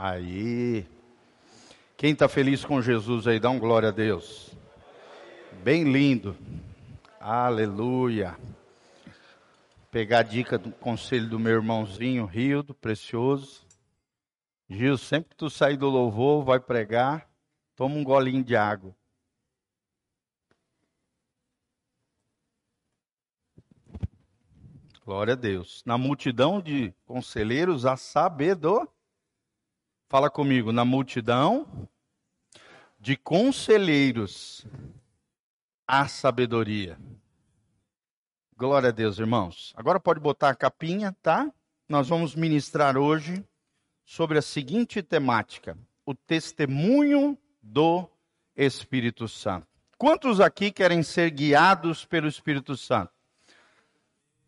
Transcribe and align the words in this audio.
Aí. 0.00 0.86
Quem 1.96 2.12
está 2.12 2.28
feliz 2.28 2.64
com 2.64 2.80
Jesus 2.80 3.26
aí, 3.26 3.40
dá 3.40 3.50
um 3.50 3.58
glória 3.58 3.88
a 3.88 3.90
Deus. 3.90 4.56
Bem 5.64 5.90
lindo. 5.90 6.36
Aleluia. 7.18 8.38
Pegar 9.90 10.20
a 10.20 10.22
dica 10.22 10.56
do 10.56 10.70
conselho 10.70 11.28
do 11.28 11.36
meu 11.36 11.54
irmãozinho 11.54 12.26
Rildo, 12.26 12.74
precioso. 12.74 13.66
Gil, 14.70 14.96
sempre 14.96 15.30
que 15.30 15.36
tu 15.36 15.50
sair 15.50 15.76
do 15.76 15.88
louvor, 15.88 16.44
vai 16.44 16.60
pregar, 16.60 17.28
toma 17.74 17.96
um 17.96 18.04
golinho 18.04 18.44
de 18.44 18.54
água. 18.54 18.94
Glória 25.04 25.32
a 25.32 25.36
Deus. 25.36 25.82
Na 25.84 25.98
multidão 25.98 26.60
de 26.60 26.94
conselheiros, 27.04 27.84
a 27.84 27.96
sabedoria. 27.96 28.86
Fala 30.10 30.30
comigo, 30.30 30.72
na 30.72 30.86
multidão 30.86 31.86
de 32.98 33.14
conselheiros, 33.14 34.66
a 35.86 36.08
sabedoria. 36.08 36.98
Glória 38.56 38.88
a 38.88 38.92
Deus, 38.92 39.18
irmãos. 39.18 39.74
Agora 39.76 40.00
pode 40.00 40.18
botar 40.18 40.48
a 40.48 40.54
capinha, 40.54 41.14
tá? 41.22 41.52
Nós 41.86 42.08
vamos 42.08 42.34
ministrar 42.34 42.96
hoje 42.96 43.44
sobre 44.02 44.38
a 44.38 44.42
seguinte 44.42 45.02
temática: 45.02 45.76
o 46.06 46.14
testemunho 46.14 47.36
do 47.62 48.08
Espírito 48.56 49.28
Santo. 49.28 49.68
Quantos 49.98 50.40
aqui 50.40 50.72
querem 50.72 51.02
ser 51.02 51.30
guiados 51.30 52.06
pelo 52.06 52.28
Espírito 52.28 52.78
Santo? 52.78 53.12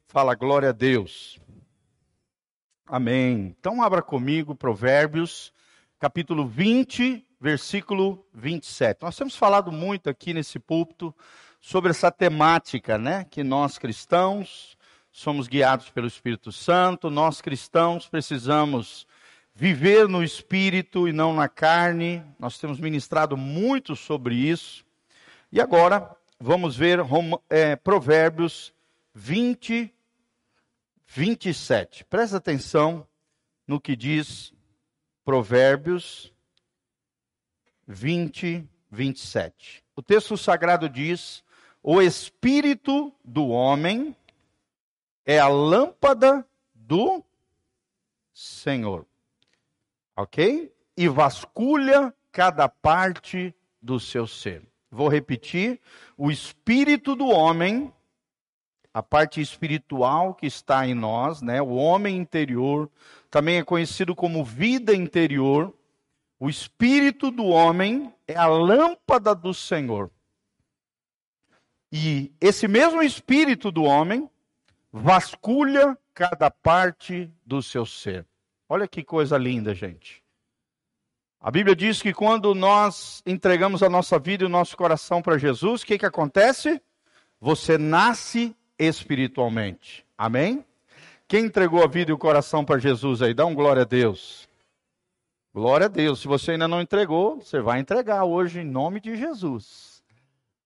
Fala 0.09 0.35
glória 0.35 0.71
a 0.71 0.73
Deus. 0.73 1.39
Amém. 2.93 3.55
Então 3.57 3.85
abra 3.85 4.03
comigo 4.03 4.53
Provérbios, 4.53 5.53
capítulo 6.01 6.45
20, 6.45 7.25
versículo 7.41 8.27
27. 8.35 9.03
Nós 9.03 9.17
temos 9.17 9.37
falado 9.37 9.71
muito 9.71 10.11
aqui 10.11 10.35
nesse 10.35 10.59
púlpito 10.59 11.15
sobre 11.61 11.91
essa 11.91 12.11
temática, 12.11 12.99
né? 12.99 13.25
Que 13.31 13.45
nós 13.45 13.79
cristãos 13.79 14.77
somos 15.13 15.47
guiados 15.47 15.89
pelo 15.89 16.09
Espírito 16.09 16.51
Santo, 16.51 17.09
nós 17.11 17.41
cristãos 17.41 18.09
precisamos 18.09 19.07
viver 19.55 20.09
no 20.09 20.21
espírito 20.21 21.07
e 21.07 21.13
não 21.13 21.33
na 21.33 21.49
carne. 21.49 22.25
Nós 22.41 22.59
temos 22.59 22.81
ministrado 22.81 23.37
muito 23.37 23.95
sobre 23.95 24.35
isso. 24.35 24.85
E 25.53 25.61
agora 25.61 26.11
vamos 26.41 26.77
ver 26.77 26.99
é, 27.49 27.77
Provérbios 27.77 28.75
20, 29.15 29.95
27. 31.13 32.05
Presta 32.05 32.37
atenção 32.37 33.05
no 33.67 33.81
que 33.81 33.97
diz 33.97 34.53
Provérbios 35.25 36.33
20, 37.85 38.65
27. 38.89 39.83
O 39.97 40.03
texto 40.03 40.37
sagrado 40.37 40.89
diz: 40.89 41.43
O 41.83 42.01
espírito 42.01 43.13
do 43.25 43.49
homem 43.49 44.15
é 45.27 45.41
a 45.41 45.49
lâmpada 45.49 46.47
do 46.73 47.25
Senhor. 48.33 49.05
Ok? 50.17 50.73
E 50.97 51.09
vasculha 51.09 52.15
cada 52.31 52.69
parte 52.69 53.53
do 53.83 53.99
seu 53.99 54.29
ser. 54.29 54.63
Vou 54.89 55.09
repetir: 55.09 55.81
o 56.17 56.31
espírito 56.31 57.17
do 57.17 57.27
homem 57.27 57.93
a 58.93 59.03
parte 59.03 59.41
espiritual 59.41 60.35
que 60.35 60.47
está 60.47 60.87
em 60.87 60.95
nós, 60.95 61.41
né? 61.41 61.63
O 61.63 61.75
homem 61.75 62.17
interior, 62.17 62.91
também 63.31 63.59
é 63.59 63.65
conhecido 63.65 64.15
como 64.15 64.45
vida 64.45 64.95
interior. 64.95 65.73
O 66.39 66.49
espírito 66.49 67.31
do 67.31 67.45
homem 67.45 68.13
é 68.27 68.35
a 68.37 68.47
lâmpada 68.47 69.35
do 69.35 69.55
Senhor. 69.55 70.11
E 71.93 72.33
esse 72.41 72.67
mesmo 72.67 73.03
espírito 73.03 73.71
do 73.71 73.85
homem 73.85 74.29
vasculha 74.93 75.97
cada 76.15 76.51
parte 76.51 77.31
do 77.45 77.63
seu 77.63 77.87
ser. 77.87 78.27
Olha 78.69 78.87
que 78.87 79.03
coisa 79.03 79.37
linda, 79.37 79.75
gente. 79.75 80.23
A 81.41 81.51
Bíblia 81.51 81.75
diz 81.75 82.03
que 82.03 82.13
quando 82.13 82.55
nós 82.55 83.23
entregamos 83.25 83.83
a 83.83 83.89
nossa 83.89 84.19
vida 84.19 84.45
e 84.45 84.47
o 84.47 84.51
nosso 84.51 84.77
coração 84.77 85.23
para 85.23 85.39
Jesus, 85.39 85.83
o 85.83 85.87
que, 85.87 85.99
que 85.99 86.07
acontece? 86.07 86.81
Você 87.41 87.79
nasce 87.79 88.55
espiritualmente. 88.81 90.05
Amém? 90.17 90.65
Quem 91.29 91.45
entregou 91.45 91.85
a 91.85 91.87
vida 91.87 92.11
e 92.11 92.15
o 92.15 92.19
coração 92.19 92.65
para 92.65 92.79
Jesus 92.79 93.23
aí? 93.23 93.33
Dá 93.33 93.47
um 93.47 93.55
glória 93.55 93.83
a 93.83 93.85
Deus. 93.85 94.49
Glória 95.55 95.87
a 95.87 95.89
Deus. 95.89 96.21
Se 96.21 96.27
você 96.27 96.53
ainda 96.53 96.67
não 96.67 96.81
entregou, 96.81 97.37
você 97.37 97.61
vai 97.61 97.79
entregar 97.79 98.25
hoje 98.25 98.61
em 98.61 98.65
nome 98.65 99.01
de 99.01 99.17
Jesus. 99.17 100.03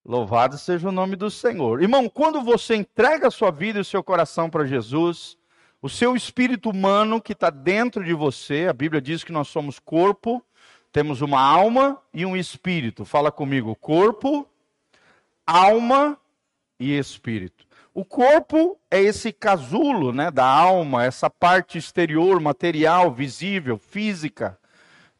Louvado 0.05 0.57
seja 0.59 0.89
o 0.89 0.93
nome 0.93 1.17
do 1.17 1.31
Senhor. 1.31 1.83
Irmão, 1.83 2.09
quando 2.09 2.43
você 2.43 2.77
entrega 2.77 3.29
a 3.29 3.31
sua 3.31 3.51
vida 3.51 3.79
e 3.79 3.83
o 3.83 3.85
seu 3.85 4.05
coração 4.05 4.51
para 4.51 4.67
Jesus, 4.67 5.37
o 5.81 5.89
seu 5.89 6.15
espírito 6.15 6.71
humano 6.71 7.21
que 7.21 7.33
está 7.33 7.51
dentro 7.51 8.05
de 8.05 8.15
você, 8.15 8.67
a 8.69 8.73
Bíblia 8.73 9.01
diz 9.01 9.25
que 9.25 9.33
nós 9.33 9.49
somos 9.49 9.79
corpo, 9.79 10.43
temos 10.93 11.21
uma 11.21 11.41
alma 11.41 12.01
e 12.13 12.25
um 12.25 12.37
espírito. 12.37 13.05
Fala 13.05 13.33
comigo: 13.33 13.75
corpo, 13.77 14.47
alma 15.47 16.19
e 16.79 16.97
espírito. 16.97 17.67
O 17.95 18.05
corpo 18.05 18.77
é 18.91 19.01
esse 19.01 19.33
casulo 19.33 20.13
né, 20.13 20.29
da 20.29 20.45
alma, 20.45 21.05
essa 21.05 21.31
parte 21.31 21.79
exterior, 21.79 22.41
material, 22.41 23.13
visível, 23.13 23.79
física, 23.79 24.59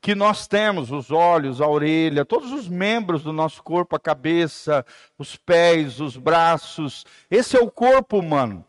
que 0.01 0.13
nós 0.13 0.49
temos, 0.49 0.91
os 0.91 1.13
olhos, 1.13 1.61
a 1.61 1.69
orelha, 1.69 2.25
todos 2.25 2.51
os 2.51 2.69
membros 2.69 3.23
do 3.23 3.33
nosso 3.33 3.63
corpo, 3.63 3.95
a 3.95 4.01
cabeça, 4.01 4.85
os 5.17 5.37
pés, 5.37 6.01
os 6.01 6.17
braços. 6.17 7.07
Esse 7.31 7.57
é 7.57 7.61
o 7.61 7.71
corpo 7.71 8.19
humano. 8.19 8.65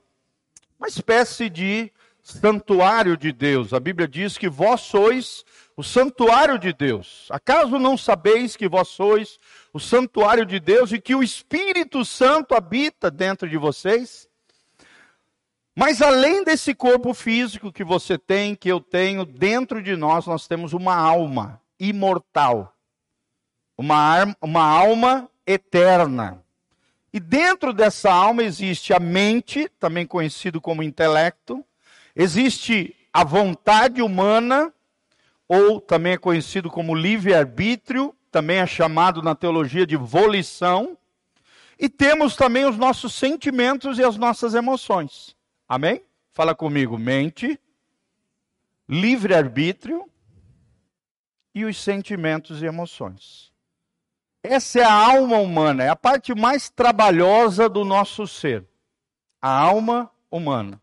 Uma 0.79 0.87
espécie 0.87 1.49
de 1.49 1.91
santuário 2.21 3.17
de 3.17 3.31
Deus. 3.31 3.73
A 3.73 3.79
Bíblia 3.79 4.07
diz 4.07 4.37
que 4.37 4.47
vós 4.47 4.81
sois 4.81 5.43
o 5.75 5.83
santuário 5.83 6.59
de 6.59 6.71
Deus. 6.71 7.27
Acaso 7.31 7.79
não 7.79 7.97
sabeis 7.97 8.55
que 8.55 8.69
vós 8.69 8.87
sois 8.87 9.39
o 9.75 9.79
santuário 9.79 10.45
de 10.45 10.57
Deus 10.57 10.93
e 10.93 11.01
que 11.01 11.13
o 11.13 11.21
Espírito 11.21 12.05
Santo 12.05 12.55
habita 12.55 13.11
dentro 13.11 13.49
de 13.49 13.57
vocês? 13.57 14.25
Mas 15.75 16.01
além 16.01 16.45
desse 16.45 16.73
corpo 16.73 17.13
físico 17.13 17.73
que 17.73 17.83
você 17.83 18.17
tem, 18.17 18.55
que 18.55 18.69
eu 18.69 18.79
tenho, 18.79 19.25
dentro 19.25 19.83
de 19.83 19.97
nós 19.97 20.25
nós 20.27 20.47
temos 20.47 20.71
uma 20.71 20.95
alma 20.95 21.61
imortal. 21.77 22.73
Uma, 23.77 24.33
uma 24.39 24.63
alma 24.63 25.29
eterna. 25.45 26.41
E 27.11 27.19
dentro 27.19 27.73
dessa 27.73 28.09
alma 28.09 28.43
existe 28.43 28.93
a 28.93 28.99
mente, 28.99 29.69
também 29.77 30.07
conhecido 30.07 30.61
como 30.61 30.83
intelecto, 30.83 31.65
existe 32.15 32.95
a 33.11 33.25
vontade 33.25 34.01
humana, 34.01 34.73
ou 35.49 35.81
também 35.81 36.13
é 36.13 36.17
conhecido 36.17 36.71
como 36.71 36.95
livre-arbítrio, 36.95 38.15
também 38.35 38.57
é 38.57 38.67
chamado 38.67 39.21
na 39.21 39.33
teologia 39.33 39.87
de 39.87 39.95
volição, 39.95 40.97
e 41.79 41.87
temos 41.87 42.35
também 42.35 42.65
os 42.65 42.75
nossos 42.75 43.13
sentimentos 43.13 43.97
e 43.97 44.03
as 44.03 44.17
nossas 44.17 44.53
emoções. 44.53 45.33
Amém? 45.69 46.03
Fala 46.33 46.53
comigo, 46.53 46.97
mente, 46.97 47.57
livre-arbítrio 48.89 50.05
e 51.53 51.63
os 51.63 51.81
sentimentos 51.81 52.61
e 52.61 52.65
emoções. 52.65 53.53
Essa 54.43 54.81
é 54.81 54.83
a 54.83 54.91
alma 54.91 55.37
humana, 55.37 55.85
é 55.85 55.87
a 55.87 55.95
parte 55.95 56.35
mais 56.35 56.69
trabalhosa 56.69 57.69
do 57.69 57.85
nosso 57.85 58.27
ser. 58.27 58.65
A 59.41 59.49
alma 59.49 60.11
humana. 60.29 60.81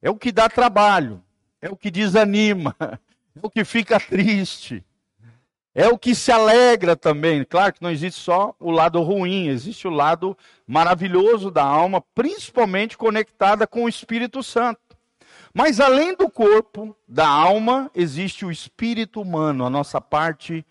É 0.00 0.08
o 0.08 0.16
que 0.16 0.30
dá 0.30 0.48
trabalho, 0.48 1.20
é 1.60 1.68
o 1.68 1.76
que 1.76 1.90
desanima, 1.90 2.76
é 3.34 3.40
o 3.42 3.50
que 3.50 3.64
fica 3.64 3.98
triste, 3.98 4.84
é 5.74 5.88
o 5.88 5.98
que 5.98 6.14
se 6.14 6.30
alegra 6.30 6.94
também. 6.94 7.44
Claro 7.44 7.72
que 7.72 7.82
não 7.82 7.90
existe 7.90 8.20
só 8.20 8.54
o 8.60 8.70
lado 8.70 9.02
ruim, 9.02 9.48
existe 9.48 9.88
o 9.88 9.90
lado 9.90 10.36
maravilhoso 10.66 11.50
da 11.50 11.64
alma, 11.64 12.00
principalmente 12.14 12.96
conectada 12.96 13.66
com 13.66 13.84
o 13.84 13.88
Espírito 13.88 14.42
Santo. 14.42 14.80
Mas 15.52 15.80
além 15.80 16.16
do 16.16 16.30
corpo, 16.30 16.96
da 17.06 17.26
alma, 17.26 17.90
existe 17.94 18.44
o 18.44 18.50
espírito 18.50 19.20
humano, 19.20 19.64
a 19.64 19.70
nossa 19.70 20.00
parte 20.00 20.64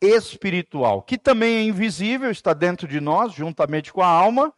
espiritual, 0.00 1.02
que 1.02 1.18
também 1.18 1.56
é 1.56 1.62
invisível, 1.62 2.30
está 2.30 2.54
dentro 2.54 2.88
de 2.88 3.00
nós, 3.00 3.32
juntamente 3.32 3.92
com 3.92 4.02
a 4.02 4.06
alma. 4.06 4.52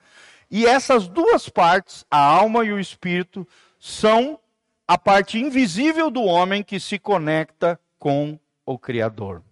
E 0.51 0.67
essas 0.67 1.09
duas 1.09 1.49
partes, 1.49 2.05
a 2.11 2.19
alma 2.19 2.65
e 2.65 2.73
o 2.73 2.79
espírito, 2.79 3.49
são 3.79 4.39
a 4.87 4.99
parte 4.99 5.39
invisível 5.39 6.11
do 6.11 6.23
homem 6.23 6.63
que 6.63 6.79
se 6.79 6.99
conecta 6.99 7.81
com 7.99 8.39
o 8.67 8.79
Criador. 8.79 9.43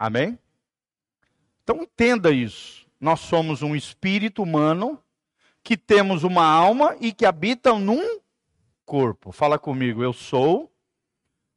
Amém? 0.00 0.38
Então 1.62 1.82
entenda 1.82 2.32
isso. 2.32 2.86
Nós 2.98 3.20
somos 3.20 3.60
um 3.60 3.76
espírito 3.76 4.42
humano 4.42 4.98
que 5.62 5.76
temos 5.76 6.24
uma 6.24 6.44
alma 6.44 6.96
e 6.98 7.12
que 7.12 7.26
habitam 7.26 7.78
num 7.78 8.20
corpo. 8.84 9.30
Fala 9.30 9.58
comigo, 9.58 10.02
eu 10.02 10.14
sou 10.14 10.72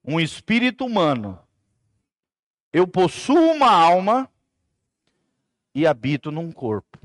um 0.04 0.20
espírito 0.20 0.86
humano 0.86 1.40
eu 2.74 2.88
possuo 2.88 3.52
uma 3.52 3.70
alma 3.70 4.28
e 5.76 5.86
habito 5.86 6.32
num 6.32 6.52
corpo. 6.52 6.98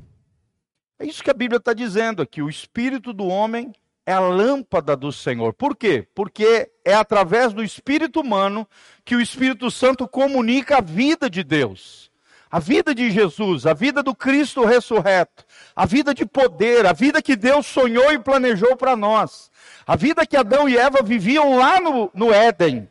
É 0.99 1.05
isso 1.05 1.23
que 1.23 1.31
a 1.31 1.35
Bíblia 1.35 1.59
está 1.59 1.75
dizendo 1.75 2.23
aqui. 2.23 2.41
O 2.41 2.49
espírito 2.49 3.13
do 3.13 3.27
homem 3.27 3.73
é 4.09 4.13
a 4.13 4.21
lâmpada 4.21 4.97
do 4.97 5.13
Senhor. 5.13 5.53
Por 5.53 5.77
quê? 5.77 6.09
Porque 6.15 6.71
é 6.83 6.95
através 6.95 7.53
do 7.53 7.63
espírito 7.63 8.23
humano 8.23 8.67
que 9.05 9.15
o 9.15 9.21
Espírito 9.21 9.71
Santo 9.71 10.09
comunica 10.09 10.79
a 10.79 10.81
vida 10.81 11.29
de 11.29 11.45
Deus. 11.45 12.11
A 12.51 12.59
vida 12.59 12.95
de 12.95 13.11
Jesus, 13.11 13.67
a 13.67 13.75
vida 13.75 14.03
do 14.03 14.15
Cristo 14.15 14.65
ressurreto, 14.65 15.45
a 15.77 15.85
vida 15.85 16.15
de 16.15 16.25
poder, 16.25 16.87
a 16.87 16.95
vida 16.95 17.21
que 17.21 17.37
Deus 17.37 17.67
sonhou 17.67 18.11
e 18.11 18.19
planejou 18.19 18.75
para 18.79 18.97
nós, 18.97 19.51
a 19.87 19.95
vida 19.95 20.25
que 20.25 20.39
Adão 20.39 20.67
e 20.67 20.79
Eva 20.79 21.03
viviam 21.03 21.59
lá 21.59 21.79
no, 21.79 22.11
no 22.15 22.33
Éden 22.33 22.89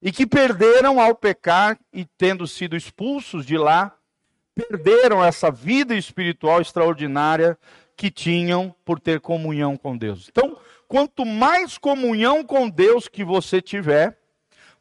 e 0.00 0.10
que 0.10 0.26
perderam 0.26 0.98
ao 0.98 1.14
pecar 1.14 1.78
e 1.92 2.06
tendo 2.16 2.46
sido 2.46 2.74
expulsos 2.74 3.44
de 3.44 3.58
lá, 3.58 3.94
perderam 4.54 5.22
essa 5.22 5.50
vida 5.50 5.94
espiritual 5.94 6.62
extraordinária 6.62 7.58
que 7.96 8.10
tinham 8.10 8.74
por 8.84 8.98
ter 8.98 9.20
comunhão 9.20 9.76
com 9.76 9.96
Deus. 9.96 10.28
Então, 10.28 10.56
quanto 10.88 11.24
mais 11.24 11.78
comunhão 11.78 12.44
com 12.44 12.68
Deus 12.68 13.08
que 13.08 13.24
você 13.24 13.60
tiver, 13.60 14.18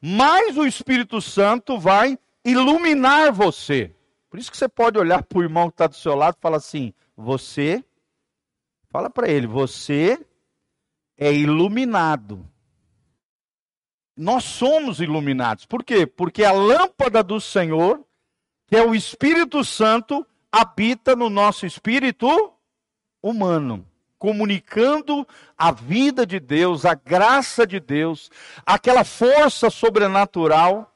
mais 0.02 0.58
o 0.58 0.66
Espírito 0.66 1.22
Santo 1.22 1.80
vai 1.80 2.18
iluminar 2.44 3.32
você. 3.32 3.96
Por 4.30 4.40
isso 4.40 4.52
que 4.52 4.58
você 4.58 4.68
pode 4.68 4.98
olhar 4.98 5.24
para 5.24 5.38
o 5.38 5.44
irmão 5.44 5.70
que 5.70 5.76
está 5.76 5.88
do 5.88 5.96
seu 5.96 6.16
lado 6.16 6.36
e 6.38 6.42
falar 6.42 6.58
assim: 6.58 6.94
você, 7.16 7.84
fala 8.90 9.10
para 9.10 9.30
ele, 9.30 9.48
você 9.48 10.20
é 11.18 11.32
iluminado. 11.32 12.48
Nós 14.16 14.44
somos 14.44 15.00
iluminados. 15.00 15.66
Por 15.66 15.84
quê? 15.84 16.06
Porque 16.06 16.44
a 16.44 16.52
lâmpada 16.52 17.24
do 17.24 17.40
Senhor, 17.42 18.04
que 18.68 18.76
é 18.76 18.84
o 18.84 18.94
Espírito 18.94 19.64
Santo, 19.64 20.26
habita 20.52 21.16
no 21.16 21.32
nosso 21.32 21.66
espírito 21.66 22.53
humano, 23.24 23.88
comunicando 24.20 25.26
a 25.58 25.72
vida 25.72 26.26
de 26.26 26.40
Deus, 26.40 26.86
a 26.86 26.94
graça 26.94 27.66
de 27.66 27.80
Deus, 27.80 28.30
aquela 28.66 29.04
força 29.04 29.70
sobrenatural, 29.70 30.94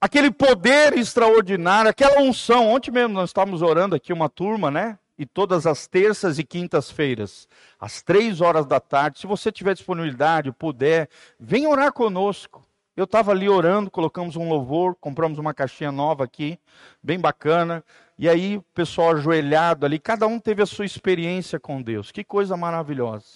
aquele 0.00 0.32
poder 0.32 0.98
extraordinário, 0.98 1.88
aquela 1.88 2.20
unção. 2.20 2.68
Ontem 2.68 2.90
mesmo 2.90 3.14
nós 3.14 3.30
estávamos 3.30 3.62
orando 3.62 3.94
aqui 3.94 4.12
uma 4.12 4.28
turma, 4.28 4.70
né? 4.70 4.98
E 5.16 5.24
todas 5.24 5.66
as 5.66 5.86
terças 5.86 6.38
e 6.38 6.44
quintas-feiras, 6.44 7.46
às 7.78 8.02
três 8.02 8.40
horas 8.40 8.66
da 8.66 8.80
tarde, 8.80 9.20
se 9.20 9.26
você 9.26 9.52
tiver 9.52 9.74
disponibilidade, 9.74 10.50
puder, 10.50 11.08
vem 11.38 11.66
orar 11.66 11.92
conosco. 11.92 12.66
Eu 12.96 13.04
estava 13.04 13.30
ali 13.30 13.48
orando, 13.48 13.90
colocamos 13.90 14.36
um 14.36 14.48
louvor, 14.48 14.94
compramos 15.00 15.38
uma 15.38 15.54
caixinha 15.54 15.90
nova 15.90 16.24
aqui, 16.24 16.58
bem 17.02 17.18
bacana. 17.18 17.82
E 18.22 18.28
aí, 18.28 18.58
o 18.58 18.62
pessoal 18.72 19.16
ajoelhado 19.16 19.84
ali, 19.84 19.98
cada 19.98 20.28
um 20.28 20.38
teve 20.38 20.62
a 20.62 20.66
sua 20.66 20.84
experiência 20.84 21.58
com 21.58 21.82
Deus. 21.82 22.12
Que 22.12 22.22
coisa 22.22 22.56
maravilhosa. 22.56 23.26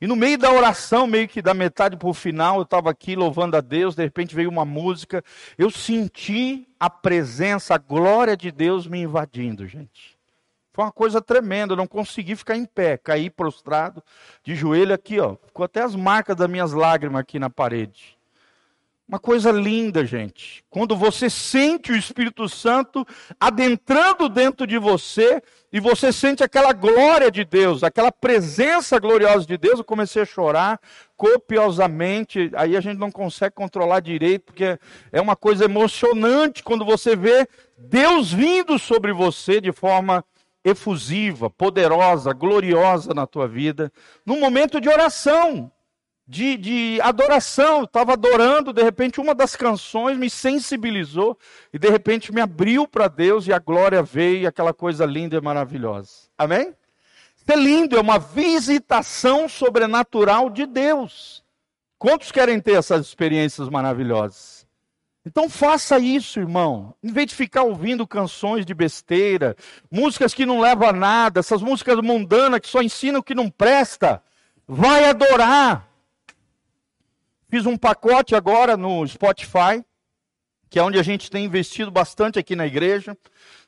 E 0.00 0.06
no 0.06 0.16
meio 0.16 0.38
da 0.38 0.50
oração, 0.50 1.06
meio 1.06 1.28
que 1.28 1.42
da 1.42 1.52
metade 1.52 1.94
para 1.94 2.08
o 2.08 2.14
final, 2.14 2.56
eu 2.56 2.62
estava 2.62 2.88
aqui 2.88 3.14
louvando 3.14 3.54
a 3.54 3.60
Deus, 3.60 3.94
de 3.94 4.02
repente 4.02 4.34
veio 4.34 4.48
uma 4.48 4.64
música. 4.64 5.22
Eu 5.58 5.70
senti 5.70 6.66
a 6.80 6.88
presença, 6.88 7.74
a 7.74 7.78
glória 7.78 8.34
de 8.34 8.50
Deus 8.50 8.86
me 8.86 9.02
invadindo, 9.02 9.66
gente. 9.66 10.16
Foi 10.72 10.86
uma 10.86 10.92
coisa 10.92 11.20
tremenda, 11.20 11.74
eu 11.74 11.76
não 11.76 11.86
consegui 11.86 12.34
ficar 12.34 12.56
em 12.56 12.64
pé, 12.64 12.96
caí 12.96 13.28
prostrado, 13.28 14.02
de 14.42 14.54
joelho 14.54 14.94
aqui, 14.94 15.20
ó. 15.20 15.36
Ficou 15.44 15.66
até 15.66 15.82
as 15.82 15.94
marcas 15.94 16.34
das 16.34 16.48
minhas 16.48 16.72
lágrimas 16.72 17.20
aqui 17.20 17.38
na 17.38 17.50
parede. 17.50 18.16
Uma 19.06 19.18
coisa 19.18 19.52
linda, 19.52 20.06
gente. 20.06 20.64
Quando 20.70 20.96
você 20.96 21.28
sente 21.28 21.92
o 21.92 21.96
Espírito 21.96 22.48
Santo 22.48 23.06
adentrando 23.38 24.30
dentro 24.30 24.66
de 24.66 24.78
você 24.78 25.42
e 25.70 25.78
você 25.78 26.10
sente 26.10 26.42
aquela 26.42 26.72
glória 26.72 27.30
de 27.30 27.44
Deus, 27.44 27.84
aquela 27.84 28.10
presença 28.10 28.98
gloriosa 28.98 29.44
de 29.44 29.58
Deus, 29.58 29.78
eu 29.78 29.84
comecei 29.84 30.22
a 30.22 30.26
chorar 30.26 30.80
copiosamente. 31.18 32.50
Aí 32.54 32.78
a 32.78 32.80
gente 32.80 32.98
não 32.98 33.10
consegue 33.10 33.54
controlar 33.54 34.00
direito, 34.00 34.46
porque 34.46 34.78
é 35.12 35.20
uma 35.20 35.36
coisa 35.36 35.66
emocionante 35.66 36.62
quando 36.62 36.82
você 36.82 37.14
vê 37.14 37.46
Deus 37.76 38.32
vindo 38.32 38.78
sobre 38.78 39.12
você 39.12 39.60
de 39.60 39.70
forma 39.70 40.24
efusiva, 40.64 41.50
poderosa, 41.50 42.32
gloriosa 42.32 43.12
na 43.12 43.26
tua 43.26 43.46
vida, 43.46 43.92
num 44.24 44.40
momento 44.40 44.80
de 44.80 44.88
oração 44.88 45.70
de, 46.26 46.56
de 46.56 47.00
adoração. 47.02 47.84
Estava 47.84 48.14
adorando, 48.14 48.72
de 48.72 48.82
repente, 48.82 49.20
uma 49.20 49.34
das 49.34 49.54
canções 49.56 50.16
me 50.16 50.30
sensibilizou 50.30 51.38
e 51.72 51.78
de 51.78 51.88
repente 51.88 52.32
me 52.32 52.40
abriu 52.40 52.86
para 52.88 53.08
Deus 53.08 53.46
e 53.46 53.52
a 53.52 53.58
glória 53.58 54.02
veio, 54.02 54.42
e 54.42 54.46
aquela 54.46 54.72
coisa 54.72 55.04
linda 55.04 55.36
e 55.36 55.40
maravilhosa. 55.40 56.28
Amém? 56.36 56.74
Isso 57.36 57.52
é 57.52 57.56
lindo, 57.56 57.96
é 57.96 58.00
uma 58.00 58.18
visitação 58.18 59.48
sobrenatural 59.48 60.48
de 60.48 60.66
Deus. 60.66 61.44
Quantos 61.98 62.32
querem 62.32 62.60
ter 62.60 62.72
essas 62.72 63.06
experiências 63.06 63.68
maravilhosas? 63.68 64.64
Então 65.26 65.48
faça 65.48 65.98
isso, 65.98 66.38
irmão. 66.38 66.94
Em 67.02 67.10
vez 67.10 67.28
de 67.28 67.34
ficar 67.34 67.62
ouvindo 67.62 68.06
canções 68.06 68.66
de 68.66 68.74
besteira, 68.74 69.56
músicas 69.90 70.34
que 70.34 70.44
não 70.44 70.60
levam 70.60 70.88
a 70.88 70.92
nada, 70.92 71.40
essas 71.40 71.62
músicas 71.62 71.96
mundanas 72.00 72.60
que 72.60 72.68
só 72.68 72.82
ensinam 72.82 73.20
o 73.20 73.22
que 73.22 73.34
não 73.34 73.48
presta, 73.48 74.22
vai 74.68 75.06
adorar. 75.06 75.88
Fiz 77.54 77.66
um 77.66 77.76
pacote 77.76 78.34
agora 78.34 78.76
no 78.76 79.06
Spotify, 79.06 79.84
que 80.68 80.76
é 80.76 80.82
onde 80.82 80.98
a 80.98 81.04
gente 81.04 81.30
tem 81.30 81.44
investido 81.44 81.88
bastante 81.88 82.36
aqui 82.36 82.56
na 82.56 82.66
igreja. 82.66 83.16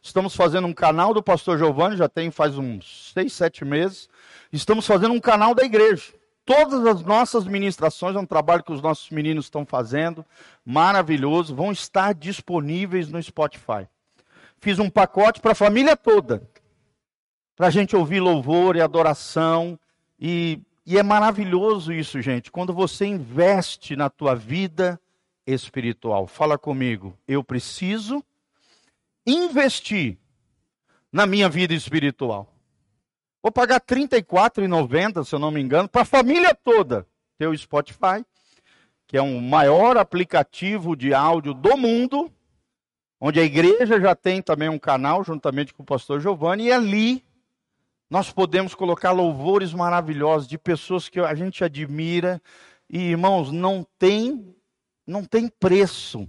Estamos 0.02 0.34
fazendo 0.34 0.66
um 0.66 0.72
canal 0.72 1.14
do 1.14 1.22
Pastor 1.22 1.56
Giovanni, 1.56 1.96
já 1.96 2.08
tem 2.08 2.32
faz 2.32 2.58
uns 2.58 3.12
seis, 3.14 3.32
sete 3.32 3.64
meses. 3.64 4.08
Estamos 4.52 4.84
fazendo 4.88 5.14
um 5.14 5.20
canal 5.20 5.54
da 5.54 5.62
igreja. 5.62 6.12
Todas 6.44 6.84
as 6.84 7.00
nossas 7.02 7.46
ministrações, 7.46 8.16
é 8.16 8.18
um 8.18 8.26
trabalho 8.26 8.64
que 8.64 8.72
os 8.72 8.82
nossos 8.82 9.08
meninos 9.10 9.44
estão 9.44 9.64
fazendo, 9.64 10.26
maravilhoso, 10.64 11.54
vão 11.54 11.70
estar 11.70 12.12
disponíveis 12.12 13.08
no 13.08 13.22
Spotify. 13.22 13.86
Fiz 14.58 14.80
um 14.80 14.90
pacote 14.90 15.40
para 15.40 15.52
a 15.52 15.54
família 15.54 15.96
toda, 15.96 16.42
para 17.54 17.68
a 17.68 17.70
gente 17.70 17.94
ouvir 17.94 18.18
louvor 18.18 18.74
e 18.74 18.80
adoração 18.80 19.78
e 20.18 20.60
e 20.86 20.96
é 20.96 21.02
maravilhoso 21.02 21.92
isso, 21.92 22.22
gente, 22.22 22.50
quando 22.50 22.72
você 22.72 23.04
investe 23.06 23.96
na 23.96 24.08
tua 24.08 24.36
vida 24.36 25.00
espiritual. 25.44 26.28
Fala 26.28 26.56
comigo, 26.56 27.18
eu 27.26 27.42
preciso 27.42 28.22
investir 29.26 30.16
na 31.12 31.26
minha 31.26 31.49
vida 31.49 31.75
espiritual. 31.75 32.52
Vou 33.42 33.50
pagar 33.50 33.82
R$ 33.88 33.96
34,90, 33.96 35.25
se 35.25 35.34
eu 35.34 35.40
não 35.40 35.50
me 35.50 35.61
engano, 35.61 35.88
para 35.88 36.02
a 36.02 36.04
família 36.06 36.54
toda 36.54 37.04
ter 37.37 37.49
o 37.49 37.58
Spotify, 37.58 38.25
que 39.08 39.16
é 39.16 39.22
o 39.22 39.40
maior 39.40 39.96
aplicativo 39.96 40.96
de 40.96 41.12
áudio 41.12 41.52
do 41.52 41.76
mundo, 41.76 42.30
onde 43.20 43.40
a 43.40 43.44
igreja 43.44 44.00
já 44.00 44.14
tem 44.14 44.40
também 44.40 44.68
um 44.68 44.78
canal, 44.78 45.25
juntamente 45.25 45.75
com 45.75 45.82
o 45.82 45.87
pastor 45.87 46.20
Giovanni, 46.20 46.66
e 46.66 46.72
ali 46.72 47.25
nós 48.08 48.32
podemos 48.32 48.75
colocar 48.75 49.10
louvores 49.12 49.75
maravilhosos 49.75 50.46
de 50.46 50.56
pessoas 50.56 51.08
que 51.08 51.18
a 51.20 51.34
gente 51.34 51.64
admira 51.64 52.40
e 52.88 52.98
irmãos, 52.98 53.50
não 53.50 53.86
tem 53.98 54.54
não 55.06 55.25
tem 55.25 55.48
preço. 55.48 56.28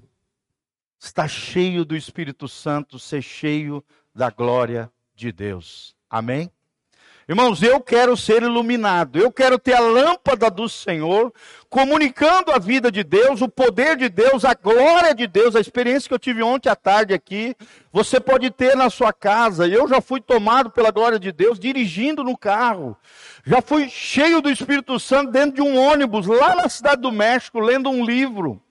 Está 0.99 1.27
cheio 1.27 1.83
do 1.83 1.95
Espírito 1.95 2.47
Santo, 2.47 2.99
ser 2.99 3.21
cheio 3.21 3.83
da 4.13 4.29
glória 4.29 4.91
de 5.15 5.31
Deus. 5.31 5.95
Amém. 6.09 6.51
Irmãos, 7.29 7.61
eu 7.61 7.81
quero 7.81 8.15
ser 8.15 8.41
iluminado, 8.41 9.19
eu 9.19 9.29
quero 9.29 9.59
ter 9.59 9.73
a 9.73 9.81
lâmpada 9.81 10.49
do 10.49 10.69
Senhor, 10.69 11.33
comunicando 11.69 12.53
a 12.53 12.57
vida 12.57 12.89
de 12.89 13.03
Deus, 13.03 13.41
o 13.41 13.49
poder 13.49 13.97
de 13.97 14.07
Deus, 14.07 14.45
a 14.45 14.53
glória 14.53 15.13
de 15.13 15.27
Deus, 15.27 15.53
a 15.53 15.59
experiência 15.59 16.07
que 16.07 16.13
eu 16.13 16.19
tive 16.19 16.41
ontem 16.41 16.69
à 16.69 16.75
tarde 16.75 17.13
aqui, 17.13 17.53
você 17.91 18.17
pode 18.17 18.49
ter 18.49 18.77
na 18.77 18.89
sua 18.89 19.11
casa. 19.11 19.67
Eu 19.67 19.89
já 19.89 19.99
fui 19.99 20.21
tomado 20.21 20.69
pela 20.69 20.89
glória 20.89 21.19
de 21.19 21.33
Deus 21.33 21.59
dirigindo 21.59 22.23
no 22.23 22.37
carro, 22.37 22.95
já 23.45 23.61
fui 23.61 23.89
cheio 23.89 24.41
do 24.41 24.49
Espírito 24.49 24.97
Santo 24.97 25.29
dentro 25.29 25.55
de 25.55 25.61
um 25.61 25.77
ônibus 25.77 26.27
lá 26.27 26.55
na 26.55 26.69
cidade 26.69 27.01
do 27.01 27.11
México, 27.11 27.59
lendo 27.59 27.89
um 27.89 28.05
livro. 28.05 28.61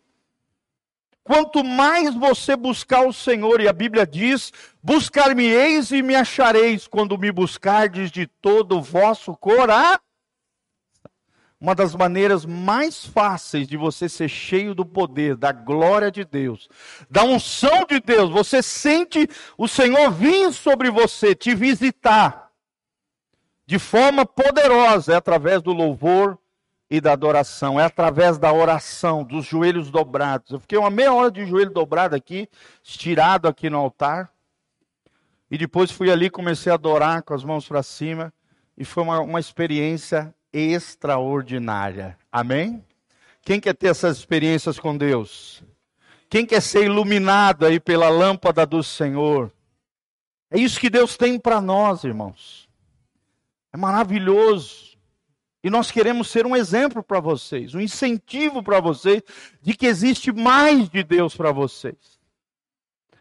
Quanto 1.27 1.65
mais 1.65 2.15
você 2.15 2.55
buscar 2.55 3.05
o 3.05 3.13
Senhor, 3.13 3.61
e 3.61 3.67
a 3.67 3.73
Bíblia 3.73 4.07
diz: 4.07 4.53
buscar-me-eis 4.81 5.91
e 5.91 6.01
me 6.01 6.15
achareis, 6.15 6.87
quando 6.87 7.19
me 7.19 7.33
buscardes 7.33 8.13
de 8.13 8.29
todo 8.29 8.79
o 8.79 8.81
vosso 8.81 9.37
coração. 9.37 9.99
Uma 11.61 11.75
das 11.75 11.97
maneiras 11.97 12.47
mais 12.47 13.05
fáceis 13.05 13.67
de 13.67 13.77
você 13.77 14.09
ser 14.09 14.29
cheio 14.29 14.73
do 14.73 14.87
poder, 14.87 15.35
da 15.35 15.51
glória 15.51 16.13
de 16.13 16.25
Deus, 16.25 16.69
da 17.11 17.25
unção 17.25 17.85
de 17.89 17.99
Deus, 17.99 18.31
você 18.31 18.63
sente 18.63 19.29
o 19.59 19.67
Senhor 19.67 20.13
vir 20.13 20.53
sobre 20.53 20.93
você, 20.93 21.35
te 21.35 21.57
visitar, 21.57 22.53
de 23.67 23.81
forma 23.81 24.25
poderosa, 24.25 25.15
é 25.15 25.17
através 25.17 25.61
do 25.61 25.73
louvor 25.73 26.39
e 26.91 27.01
da 27.01 27.13
adoração. 27.13 27.79
É 27.79 27.85
através 27.85 28.39
da 28.39 28.53
oração, 28.53 29.25
dos 29.25 29.45
joelhos 29.45 29.91
dobrados. 29.91 30.53
Eu 30.53 30.61
fiquei 30.61 30.79
uma 30.79 30.91
meia 30.91 31.13
hora 31.13 31.31
de 31.31 31.45
joelho 31.45 31.71
dobrado 31.71 32.15
aqui, 32.15 32.49
estirado 32.83 33.49
aqui 33.49 33.69
no 33.69 33.79
altar. 33.79 34.31
E 35.51 35.59
depois 35.59 35.91
fui 35.91 36.11
ali, 36.11 36.31
comecei 36.31 36.71
a 36.71 36.75
adorar 36.75 37.23
com 37.23 37.35
as 37.35 37.45
mãos 37.45 37.67
para 37.67 37.83
cima. 37.83 38.33
E 38.77 38.85
foi 38.85 39.03
uma, 39.03 39.21
uma 39.21 39.41
experiência 39.41 40.35
extraordinária. 40.53 42.17
Amém? 42.31 42.85
Quem 43.43 43.61
quer 43.61 43.75
ter 43.75 43.89
essas 43.89 44.19
experiências 44.19 44.79
com 44.79 44.97
Deus? 44.97 45.63
Quem 46.29 46.45
quer 46.45 46.61
ser 46.61 46.85
iluminado 46.85 47.65
aí 47.65 47.79
pela 47.79 48.09
lâmpada 48.09 48.67
do 48.67 48.83
Senhor? 48.83 49.53
É 50.51 50.59
isso 50.59 50.81
que 50.81 50.91
Deus 50.91 51.17
tem 51.17 51.39
para 51.39 51.61
nós, 51.61 52.05
irmãos. 52.05 52.69
É 53.73 53.77
maravilhoso. 53.77 54.86
E 55.67 55.71
nós 55.71 55.91
queremos 55.91 56.31
ser 56.31 56.47
um 56.47 56.55
exemplo 56.55 57.03
para 57.03 57.19
vocês, 57.19 57.75
um 57.75 57.81
incentivo 57.81 58.63
para 58.63 58.79
vocês 58.79 59.21
de 59.61 59.75
que 59.75 59.85
existe 59.85 60.31
mais 60.31 60.89
de 60.89 61.03
Deus 61.03 61.37
para 61.37 61.51
vocês. 61.51 62.21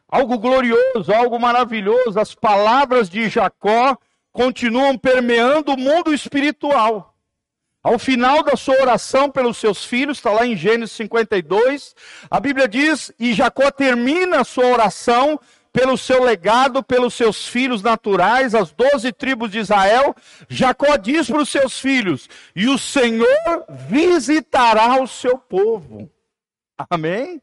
Algo 0.07 0.37
glorioso, 0.37 1.11
algo 1.11 1.39
maravilhoso. 1.39 2.19
As 2.19 2.35
palavras 2.35 3.09
de 3.09 3.27
Jacó 3.29 3.97
continuam 4.31 4.95
permeando 4.95 5.73
o 5.73 5.77
mundo 5.77 6.13
espiritual. 6.13 7.15
Ao 7.81 7.97
final 7.97 8.43
da 8.43 8.55
sua 8.55 8.79
oração 8.79 9.27
pelos 9.27 9.57
seus 9.57 9.83
filhos, 9.83 10.19
está 10.19 10.29
lá 10.29 10.45
em 10.45 10.55
Gênesis 10.55 10.95
52, 10.97 11.95
a 12.29 12.39
Bíblia 12.39 12.67
diz, 12.67 13.11
e 13.19 13.33
Jacó 13.33 13.71
termina 13.71 14.41
a 14.41 14.43
sua 14.43 14.67
oração 14.67 15.39
pelo 15.75 15.97
seu 15.97 16.23
legado, 16.23 16.81
pelos 16.81 17.13
seus 17.13 17.45
filhos 17.45 17.81
naturais, 17.81 18.55
as 18.55 18.71
doze 18.71 19.11
tribos 19.11 19.51
de 19.51 19.59
Israel. 19.59 20.15
Jacó 20.47 20.95
diz 20.95 21.27
para 21.29 21.41
os 21.41 21.49
seus 21.49 21.77
filhos: 21.77 22.29
E 22.55 22.69
o 22.69 22.77
Senhor 22.77 23.65
visitará 23.89 25.01
o 25.01 25.07
seu 25.07 25.37
povo. 25.37 26.09
Amém? 26.89 27.41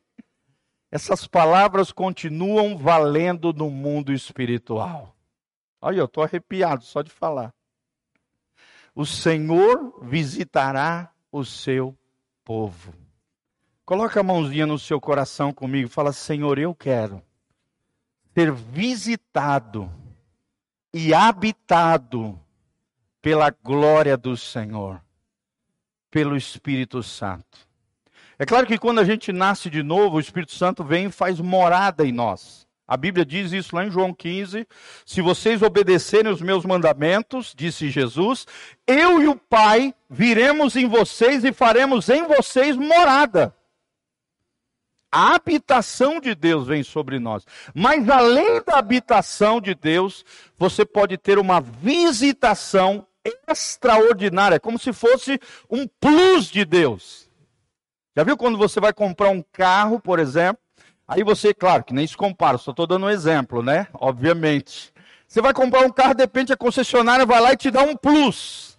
Essas 0.90 1.26
palavras 1.26 1.92
continuam 1.92 2.78
valendo 2.78 3.52
no 3.52 3.68
mundo 3.68 4.12
espiritual. 4.12 5.14
Olha, 5.80 5.98
eu 5.98 6.06
estou 6.06 6.24
arrepiado 6.24 6.84
só 6.84 7.02
de 7.02 7.10
falar 7.10 7.52
o 8.94 9.06
Senhor 9.06 10.00
visitará 10.02 11.10
o 11.30 11.44
seu 11.44 11.96
povo. 12.44 12.94
Coloca 13.84 14.20
a 14.20 14.22
mãozinha 14.22 14.66
no 14.66 14.78
seu 14.78 15.00
coração 15.00 15.52
comigo, 15.52 15.88
fala: 15.88 16.12
Senhor, 16.12 16.58
eu 16.58 16.74
quero 16.74 17.22
ser 18.34 18.52
visitado 18.52 19.90
e 20.92 21.12
habitado 21.14 22.38
pela 23.20 23.50
glória 23.50 24.16
do 24.16 24.36
Senhor, 24.36 25.00
pelo 26.10 26.36
Espírito 26.36 27.02
Santo. 27.02 27.58
É 28.38 28.44
claro 28.44 28.66
que 28.66 28.78
quando 28.78 28.98
a 28.98 29.04
gente 29.04 29.32
nasce 29.32 29.70
de 29.70 29.82
novo, 29.82 30.16
o 30.16 30.20
Espírito 30.20 30.52
Santo 30.52 30.82
vem 30.82 31.06
e 31.06 31.12
faz 31.12 31.40
morada 31.40 32.04
em 32.04 32.12
nós. 32.12 32.66
A 32.88 32.96
Bíblia 32.96 33.24
diz 33.24 33.52
isso 33.52 33.74
lá 33.74 33.86
em 33.86 33.90
João 33.90 34.12
15: 34.12 34.66
se 35.06 35.22
vocês 35.22 35.62
obedecerem 35.62 36.32
os 36.32 36.42
meus 36.42 36.64
mandamentos, 36.64 37.54
disse 37.56 37.88
Jesus, 37.88 38.46
eu 38.86 39.22
e 39.22 39.28
o 39.28 39.36
Pai 39.36 39.94
viremos 40.10 40.74
em 40.74 40.88
vocês 40.88 41.44
e 41.44 41.52
faremos 41.52 42.08
em 42.08 42.26
vocês 42.26 42.76
morada. 42.76 43.54
A 45.14 45.34
habitação 45.34 46.18
de 46.18 46.34
Deus 46.34 46.66
vem 46.66 46.82
sobre 46.82 47.18
nós. 47.18 47.44
Mas 47.74 48.08
além 48.08 48.62
da 48.62 48.78
habitação 48.78 49.60
de 49.60 49.74
Deus, 49.74 50.24
você 50.56 50.86
pode 50.86 51.18
ter 51.18 51.38
uma 51.38 51.60
visitação 51.60 53.06
extraordinária, 53.46 54.58
como 54.58 54.78
se 54.78 54.90
fosse 54.90 55.38
um 55.70 55.86
plus 56.00 56.46
de 56.46 56.64
Deus. 56.64 57.30
Já 58.16 58.24
viu 58.24 58.38
quando 58.38 58.56
você 58.56 58.80
vai 58.80 58.94
comprar 58.94 59.28
um 59.28 59.44
carro, 59.52 60.00
por 60.00 60.18
exemplo? 60.18 60.62
Aí 61.06 61.22
você, 61.22 61.52
claro, 61.52 61.84
que 61.84 61.92
nem 61.92 62.06
se 62.06 62.16
compara, 62.16 62.56
só 62.56 62.70
estou 62.70 62.86
dando 62.86 63.04
um 63.04 63.10
exemplo, 63.10 63.62
né? 63.62 63.88
Obviamente. 63.92 64.92
Você 65.28 65.42
vai 65.42 65.52
comprar 65.52 65.80
um 65.80 65.90
carro, 65.90 66.14
de 66.14 66.22
repente 66.22 66.52
a 66.52 66.56
concessionária 66.56 67.26
vai 67.26 67.40
lá 67.40 67.52
e 67.52 67.56
te 67.56 67.70
dá 67.70 67.82
um 67.82 67.94
plus. 67.94 68.71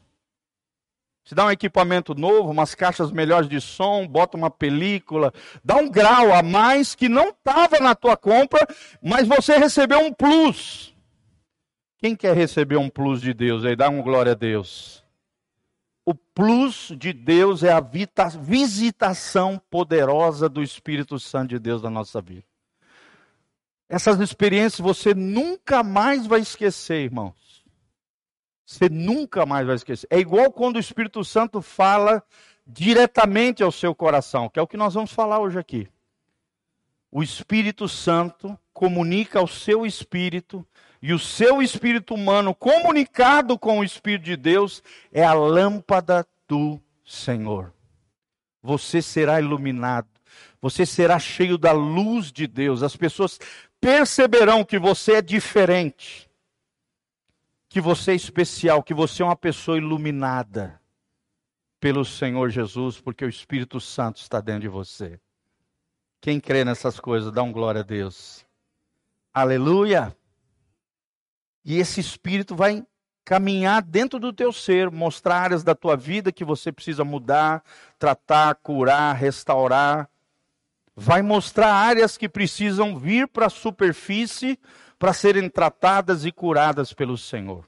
Te 1.33 1.35
dá 1.35 1.45
um 1.47 1.51
equipamento 1.51 2.13
novo, 2.13 2.51
umas 2.51 2.75
caixas 2.75 3.11
melhores 3.11 3.49
de 3.49 3.59
som, 3.59 4.07
bota 4.07 4.37
uma 4.37 4.51
película, 4.51 5.33
dá 5.63 5.77
um 5.77 5.89
grau 5.89 6.31
a 6.31 6.43
mais 6.43 6.93
que 6.93 7.09
não 7.09 7.29
estava 7.29 7.79
na 7.79 7.95
tua 7.95 8.15
compra, 8.15 8.67
mas 9.01 9.27
você 9.27 9.57
recebeu 9.57 9.99
um 9.99 10.13
plus. 10.13 10.95
Quem 11.97 12.15
quer 12.15 12.35
receber 12.35 12.77
um 12.77 12.87
plus 12.87 13.19
de 13.19 13.33
Deus 13.33 13.65
aí? 13.65 13.75
Dá 13.75 13.89
um 13.89 14.01
glória 14.01 14.33
a 14.33 14.35
Deus 14.35 15.03
o 16.05 16.13
plus 16.13 16.91
de 16.97 17.13
Deus 17.13 17.63
é 17.63 17.71
a 17.71 17.79
visitação 17.79 19.61
poderosa 19.69 20.49
do 20.49 20.61
Espírito 20.61 21.17
Santo 21.17 21.51
de 21.51 21.59
Deus 21.59 21.81
na 21.81 21.89
nossa 21.89 22.21
vida. 22.21 22.43
Essas 23.87 24.19
experiências 24.19 24.79
você 24.79 25.13
nunca 25.13 25.81
mais 25.81 26.27
vai 26.27 26.41
esquecer, 26.41 27.05
irmãos. 27.05 27.42
Você 28.73 28.89
nunca 28.89 29.45
mais 29.45 29.67
vai 29.67 29.75
esquecer. 29.75 30.07
É 30.09 30.17
igual 30.17 30.51
quando 30.51 30.77
o 30.77 30.79
Espírito 30.79 31.23
Santo 31.23 31.61
fala 31.61 32.23
diretamente 32.65 33.61
ao 33.61 33.71
seu 33.71 33.93
coração, 33.93 34.49
que 34.49 34.57
é 34.57 34.61
o 34.61 34.67
que 34.67 34.77
nós 34.77 34.95
vamos 34.95 35.11
falar 35.11 35.39
hoje 35.39 35.59
aqui. 35.59 35.87
O 37.11 37.21
Espírito 37.21 37.87
Santo 37.87 38.57
comunica 38.73 39.37
ao 39.37 39.47
seu 39.47 39.85
espírito 39.85 40.65
e 41.03 41.13
o 41.13 41.19
seu 41.19 41.61
espírito 41.61 42.15
humano, 42.15 42.55
comunicado 42.55 43.59
com 43.59 43.79
o 43.79 43.83
Espírito 43.83 44.23
de 44.23 44.35
Deus, 44.35 44.81
é 45.11 45.23
a 45.23 45.33
lâmpada 45.33 46.25
do 46.47 46.81
Senhor. 47.05 47.71
Você 48.63 49.03
será 49.03 49.39
iluminado, 49.39 50.07
você 50.59 50.83
será 50.83 51.19
cheio 51.19 51.59
da 51.59 51.73
luz 51.73 52.31
de 52.31 52.47
Deus. 52.47 52.81
As 52.81 52.95
pessoas 52.95 53.39
perceberão 53.79 54.63
que 54.63 54.79
você 54.79 55.15
é 55.15 55.21
diferente, 55.21 56.27
que 57.73 57.81
você 57.81 58.11
é 58.11 58.15
especial, 58.15 58.83
que 58.83 58.93
você 58.93 59.23
é 59.23 59.25
uma 59.25 59.35
pessoa 59.35 59.79
iluminada 59.79 60.79
pelo 61.79 62.05
Senhor 62.05 62.51
Jesus, 62.51 63.01
porque 63.01 63.25
o 63.25 63.29
Espírito 63.29 63.81
Santo 63.81 64.21
está 64.21 64.39
dentro 64.39 64.61
de 64.61 64.67
você. 64.67 65.19
Quem 66.21 66.39
crê 66.39 66.63
nessas 66.63 66.99
coisas, 66.99 67.33
dá 67.33 67.41
um 67.41 67.51
glória 67.51 67.81
a 67.81 67.83
Deus. 67.83 68.45
Aleluia. 69.33 70.15
E 71.65 71.79
esse 71.79 71.99
espírito 71.99 72.55
vai 72.55 72.85
caminhar 73.25 73.81
dentro 73.81 74.19
do 74.19 74.31
teu 74.31 74.53
ser, 74.53 74.91
mostrar 74.91 75.41
áreas 75.41 75.63
da 75.63 75.73
tua 75.73 75.97
vida 75.97 76.31
que 76.31 76.45
você 76.45 76.71
precisa 76.71 77.03
mudar, 77.03 77.63
tratar, 77.97 78.53
curar, 78.53 79.15
restaurar. 79.15 80.07
Vai 80.95 81.23
mostrar 81.23 81.73
áreas 81.73 82.19
que 82.19 82.29
precisam 82.29 82.99
vir 82.99 83.27
para 83.27 83.47
a 83.47 83.49
superfície 83.49 84.59
para 85.03 85.11
serem 85.11 85.49
tratadas 85.49 86.23
e 86.23 86.31
curadas 86.31 86.93
pelo 86.93 87.17
Senhor. 87.17 87.67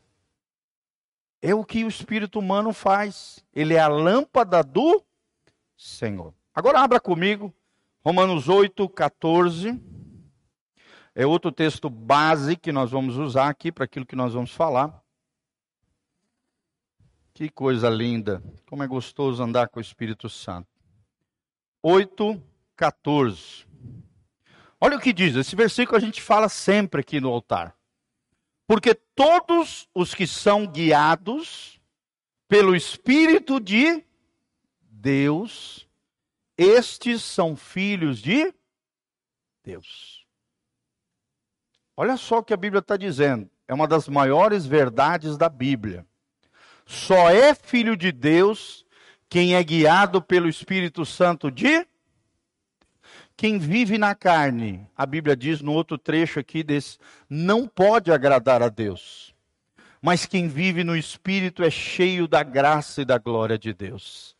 É 1.41 1.53
o 1.53 1.65
que 1.65 1.83
o 1.83 1.87
espírito 1.89 2.39
humano 2.39 2.71
faz. 2.71 3.43
Ele 3.53 3.73
é 3.73 3.79
a 3.81 3.89
lâmpada 3.89 4.63
do 4.63 5.03
Senhor. 5.75 6.33
Agora 6.53 6.79
abra 6.79 6.97
comigo 6.97 7.53
Romanos 8.05 8.47
8, 8.47 8.87
14. 8.87 9.77
É 11.13 11.27
outro 11.27 11.51
texto 11.51 11.89
base 11.89 12.55
que 12.55 12.71
nós 12.71 12.91
vamos 12.91 13.17
usar 13.17 13.49
aqui 13.49 13.69
para 13.69 13.83
aquilo 13.83 14.05
que 14.05 14.15
nós 14.15 14.33
vamos 14.33 14.51
falar. 14.51 15.03
Que 17.33 17.49
coisa 17.49 17.89
linda. 17.89 18.41
Como 18.65 18.81
é 18.81 18.87
gostoso 18.87 19.43
andar 19.43 19.67
com 19.67 19.79
o 19.79 19.81
Espírito 19.81 20.29
Santo. 20.29 20.69
8, 21.83 22.41
14. 22.77 23.67
Olha 24.85 24.97
o 24.97 25.01
que 25.01 25.11
diz. 25.11 25.35
Esse 25.35 25.55
versículo 25.55 25.97
a 25.97 25.99
gente 25.99 26.21
fala 26.21 26.47
sempre 26.47 27.01
aqui 27.01 27.19
no 27.19 27.29
altar. 27.29 27.75
Porque 28.67 28.93
todos 28.93 29.89
os 29.95 30.13
que 30.13 30.27
são 30.27 30.67
guiados 30.67 31.81
pelo 32.47 32.75
Espírito 32.75 33.59
de 33.59 34.05
Deus, 34.83 35.89
estes 36.55 37.23
são 37.23 37.55
filhos 37.55 38.19
de 38.19 38.53
Deus. 39.63 40.23
Olha 41.97 42.15
só 42.15 42.37
o 42.37 42.43
que 42.43 42.53
a 42.53 42.57
Bíblia 42.57 42.79
está 42.79 42.95
dizendo. 42.95 43.49
É 43.67 43.73
uma 43.73 43.87
das 43.87 44.07
maiores 44.07 44.67
verdades 44.67 45.35
da 45.35 45.49
Bíblia. 45.49 46.05
Só 46.85 47.31
é 47.31 47.55
filho 47.55 47.97
de 47.97 48.11
Deus 48.11 48.85
quem 49.27 49.55
é 49.55 49.63
guiado 49.63 50.21
pelo 50.21 50.47
Espírito 50.47 51.03
Santo 51.07 51.49
de 51.49 51.87
quem 53.37 53.57
vive 53.57 53.97
na 53.97 54.15
carne. 54.15 54.87
A 54.95 55.05
Bíblia 55.05 55.35
diz 55.35 55.61
no 55.61 55.73
outro 55.73 55.97
trecho 55.97 56.39
aqui 56.39 56.63
desse, 56.63 56.97
não 57.29 57.67
pode 57.67 58.11
agradar 58.11 58.61
a 58.61 58.69
Deus. 58.69 59.33
Mas 60.01 60.25
quem 60.25 60.47
vive 60.47 60.83
no 60.83 60.95
Espírito 60.95 61.63
é 61.63 61.69
cheio 61.69 62.27
da 62.27 62.43
graça 62.43 63.01
e 63.01 63.05
da 63.05 63.17
glória 63.17 63.57
de 63.57 63.73
Deus. 63.73 64.35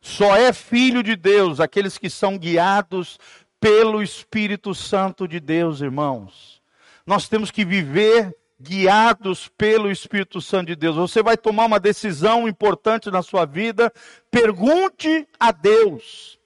Só 0.00 0.36
é 0.36 0.52
filho 0.52 1.02
de 1.02 1.16
Deus 1.16 1.60
aqueles 1.60 1.98
que 1.98 2.08
são 2.08 2.38
guiados 2.38 3.18
pelo 3.58 4.02
Espírito 4.02 4.74
Santo 4.74 5.28
de 5.28 5.38
Deus, 5.38 5.80
irmãos. 5.80 6.62
Nós 7.06 7.28
temos 7.28 7.50
que 7.50 7.64
viver 7.64 8.34
guiados 8.60 9.48
pelo 9.48 9.90
Espírito 9.90 10.40
Santo 10.40 10.68
de 10.68 10.76
Deus. 10.76 10.96
Você 10.96 11.22
vai 11.22 11.36
tomar 11.36 11.66
uma 11.66 11.80
decisão 11.80 12.46
importante 12.46 13.10
na 13.10 13.22
sua 13.22 13.44
vida, 13.44 13.92
pergunte 14.30 15.26
a 15.38 15.50
Deus. 15.50 16.39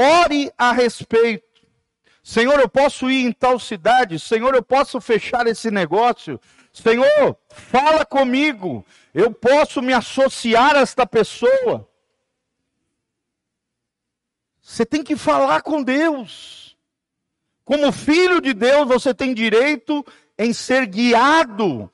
Ore 0.00 0.52
a 0.56 0.70
respeito. 0.70 1.44
Senhor, 2.22 2.60
eu 2.60 2.68
posso 2.68 3.10
ir 3.10 3.26
em 3.26 3.32
tal 3.32 3.58
cidade? 3.58 4.20
Senhor, 4.20 4.54
eu 4.54 4.62
posso 4.62 5.00
fechar 5.00 5.48
esse 5.48 5.72
negócio? 5.72 6.40
Senhor, 6.72 7.36
fala 7.48 8.06
comigo. 8.06 8.86
Eu 9.12 9.32
posso 9.32 9.82
me 9.82 9.92
associar 9.92 10.76
a 10.76 10.82
esta 10.82 11.04
pessoa? 11.04 11.90
Você 14.62 14.86
tem 14.86 15.02
que 15.02 15.16
falar 15.16 15.62
com 15.62 15.82
Deus. 15.82 16.76
Como 17.64 17.90
filho 17.90 18.40
de 18.40 18.54
Deus, 18.54 18.86
você 18.86 19.12
tem 19.12 19.34
direito 19.34 20.06
em 20.38 20.52
ser 20.52 20.86
guiado 20.86 21.90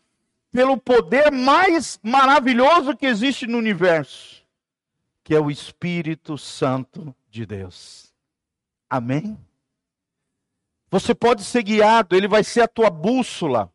pelo 0.53 0.77
poder 0.77 1.33
mais 1.33 1.99
maravilhoso 2.03 2.95
que 2.95 3.07
existe 3.07 3.47
no 3.47 3.57
universo, 3.57 4.45
que 5.25 5.35
é 5.35 5.41
o 5.41 5.51
Espírito 5.51 6.37
Santo 6.37 7.17
de 7.35 7.45
Deus. 7.45 8.15
Amém? 8.89 9.37
Você 10.91 11.15
pode 11.15 11.43
ser 11.43 11.65
guiado, 11.65 12.15
ele 12.15 12.29
vai 12.29 12.45
ser 12.45 12.61
a 12.61 12.69
tua 12.69 12.89
bússola, 12.89 13.73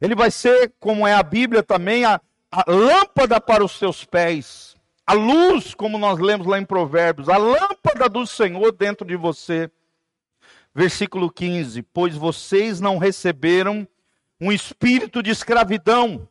ele 0.00 0.14
vai 0.14 0.30
ser, 0.30 0.72
como 0.78 1.06
é 1.06 1.12
a 1.12 1.22
Bíblia 1.22 1.62
também, 1.62 2.04
a, 2.04 2.20
a 2.50 2.64
lâmpada 2.70 3.40
para 3.40 3.64
os 3.64 3.76
teus 3.78 4.04
pés. 4.04 4.76
A 5.04 5.14
luz, 5.14 5.74
como 5.74 5.98
nós 5.98 6.20
lemos 6.20 6.46
lá 6.46 6.58
em 6.58 6.64
Provérbios, 6.64 7.28
a 7.28 7.36
lâmpada 7.36 8.08
do 8.08 8.24
Senhor 8.24 8.70
dentro 8.70 9.04
de 9.04 9.16
você. 9.16 9.68
Versículo 10.72 11.30
15: 11.30 11.82
Pois 11.82 12.14
vocês 12.14 12.80
não 12.80 12.98
receberam 12.98 13.86
um 14.40 14.52
espírito 14.52 15.22
de 15.22 15.30
escravidão, 15.30 16.28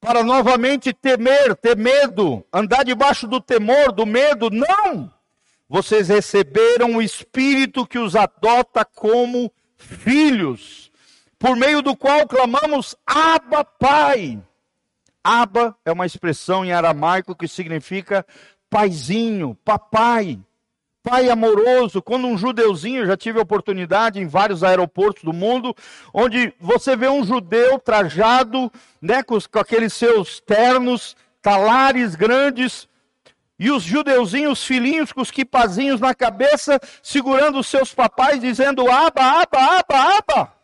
para 0.00 0.22
novamente 0.22 0.94
temer, 0.94 1.54
ter 1.56 1.76
medo, 1.76 2.42
andar 2.50 2.84
debaixo 2.84 3.28
do 3.28 3.38
temor, 3.38 3.92
do 3.92 4.06
medo. 4.06 4.48
Não! 4.50 5.19
Vocês 5.70 6.08
receberam 6.08 6.96
o 6.96 7.02
espírito 7.02 7.86
que 7.86 7.96
os 7.96 8.16
adota 8.16 8.84
como 8.84 9.52
filhos, 9.76 10.90
por 11.38 11.54
meio 11.54 11.80
do 11.80 11.96
qual 11.96 12.26
clamamos: 12.26 12.96
Abba, 13.06 13.64
Pai. 13.64 14.42
Aba 15.22 15.76
é 15.84 15.92
uma 15.92 16.06
expressão 16.06 16.64
em 16.64 16.72
aramaico 16.72 17.36
que 17.36 17.46
significa 17.46 18.26
paizinho, 18.68 19.56
papai, 19.64 20.40
pai 21.04 21.30
amoroso. 21.30 22.02
Quando 22.02 22.26
um 22.26 22.36
judeuzinho, 22.36 23.06
já 23.06 23.16
tive 23.16 23.38
oportunidade 23.38 24.18
em 24.18 24.26
vários 24.26 24.64
aeroportos 24.64 25.22
do 25.22 25.32
mundo, 25.32 25.72
onde 26.12 26.52
você 26.58 26.96
vê 26.96 27.08
um 27.08 27.24
judeu 27.24 27.78
trajado, 27.78 28.72
né, 29.00 29.22
com, 29.22 29.38
com 29.38 29.58
aqueles 29.60 29.92
seus 29.92 30.40
ternos, 30.40 31.14
talares 31.40 32.16
grandes, 32.16 32.88
e 33.60 33.70
os 33.70 33.84
judeuzinhos, 33.84 34.64
filhinhos 34.64 35.12
com 35.12 35.20
os 35.20 35.30
quipazinhos 35.30 36.00
na 36.00 36.14
cabeça, 36.14 36.80
segurando 37.02 37.60
os 37.60 37.66
seus 37.68 37.94
papais, 37.94 38.40
dizendo: 38.40 38.90
Aba, 38.90 39.42
aba, 39.42 39.78
aba, 39.78 40.16
aba 40.18 40.60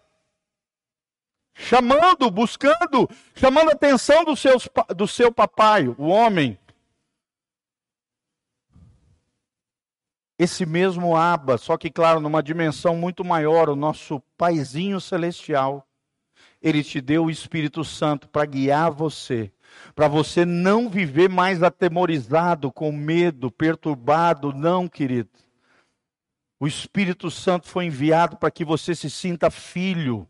chamando, 1.56 2.30
buscando, 2.30 3.08
chamando 3.34 3.70
a 3.70 3.72
atenção 3.72 4.24
do, 4.24 4.36
seus, 4.36 4.68
do 4.94 5.08
seu 5.08 5.32
papai, 5.32 5.88
o 5.88 6.08
homem. 6.08 6.58
Esse 10.38 10.66
mesmo 10.66 11.16
Aba, 11.16 11.56
só 11.56 11.78
que, 11.78 11.90
claro, 11.90 12.20
numa 12.20 12.42
dimensão 12.42 12.94
muito 12.94 13.24
maior, 13.24 13.70
o 13.70 13.76
nosso 13.76 14.20
paizinho 14.36 15.00
celestial, 15.00 15.88
ele 16.60 16.84
te 16.84 17.00
deu 17.00 17.24
o 17.24 17.30
Espírito 17.30 17.82
Santo 17.82 18.28
para 18.28 18.44
guiar 18.44 18.90
você, 18.90 19.50
para 19.94 20.08
você 20.08 20.44
não 20.44 20.88
viver 20.88 21.28
mais 21.28 21.62
atemorizado, 21.62 22.70
com 22.70 22.92
medo, 22.92 23.50
perturbado, 23.50 24.52
não, 24.52 24.88
querido. 24.88 25.30
O 26.58 26.66
Espírito 26.66 27.30
Santo 27.30 27.68
foi 27.68 27.86
enviado 27.86 28.36
para 28.36 28.50
que 28.50 28.64
você 28.64 28.94
se 28.94 29.10
sinta 29.10 29.50
filho 29.50 30.28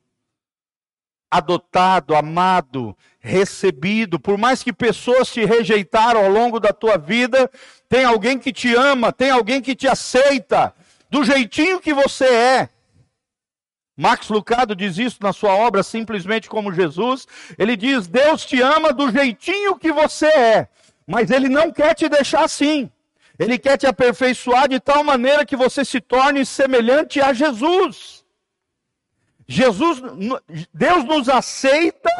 adotado, 1.31 2.15
amado, 2.15 2.97
recebido. 3.19 4.19
Por 4.19 4.39
mais 4.39 4.63
que 4.63 4.73
pessoas 4.73 5.31
te 5.31 5.45
rejeitaram 5.45 6.25
ao 6.25 6.31
longo 6.31 6.59
da 6.59 6.73
tua 6.73 6.97
vida, 6.97 7.51
tem 7.89 8.05
alguém 8.05 8.39
que 8.39 8.53
te 8.53 8.75
ama, 8.75 9.13
tem 9.13 9.31
alguém 9.31 9.61
que 9.61 9.75
te 9.75 9.87
aceita, 9.87 10.75
do 11.11 11.25
jeitinho 11.25 11.81
que 11.81 11.93
você 11.93 12.25
é. 12.25 12.69
Max 13.97 14.29
Lucado 14.29 14.77
diz 14.77 14.99
isso 14.99 15.19
na 15.23 15.33
sua 15.33 15.55
obra 15.55 15.83
Simplesmente 15.83 16.49
como 16.49 16.73
Jesus. 16.73 17.27
Ele 17.59 17.77
diz: 17.77 18.07
Deus 18.07 18.45
te 18.45 18.61
ama 18.61 18.93
do 18.93 19.11
jeitinho 19.11 19.79
que 19.79 19.91
você 19.91 20.27
é, 20.27 20.69
mas 21.07 21.31
Ele 21.31 21.49
não 21.49 21.73
quer 21.73 21.95
te 21.95 22.09
deixar 22.09 22.45
assim. 22.45 22.91
Ele 23.39 23.59
quer 23.59 23.77
te 23.77 23.87
aperfeiçoar 23.87 24.69
de 24.69 24.81
tal 24.81 25.05
maneira 25.05 25.45
que 25.45 25.57
você 25.57 25.85
se 25.85 26.01
torne 26.01 26.45
semelhante 26.45 27.21
a 27.21 27.33
Jesus. 27.33 28.25
Jesus, 29.47 30.03
Deus 30.73 31.05
nos 31.05 31.29
aceita 31.29 32.11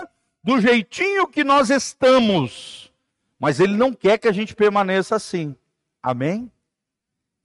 do 0.45 0.61
jeitinho 0.61 1.27
que 1.27 1.43
nós 1.43 1.71
estamos, 1.71 2.93
mas 3.39 3.59
Ele 3.59 3.75
não 3.75 3.93
quer 3.93 4.19
que 4.19 4.29
a 4.29 4.33
gente 4.33 4.55
permaneça 4.55 5.17
assim. 5.17 5.57
Amém? 6.03 6.51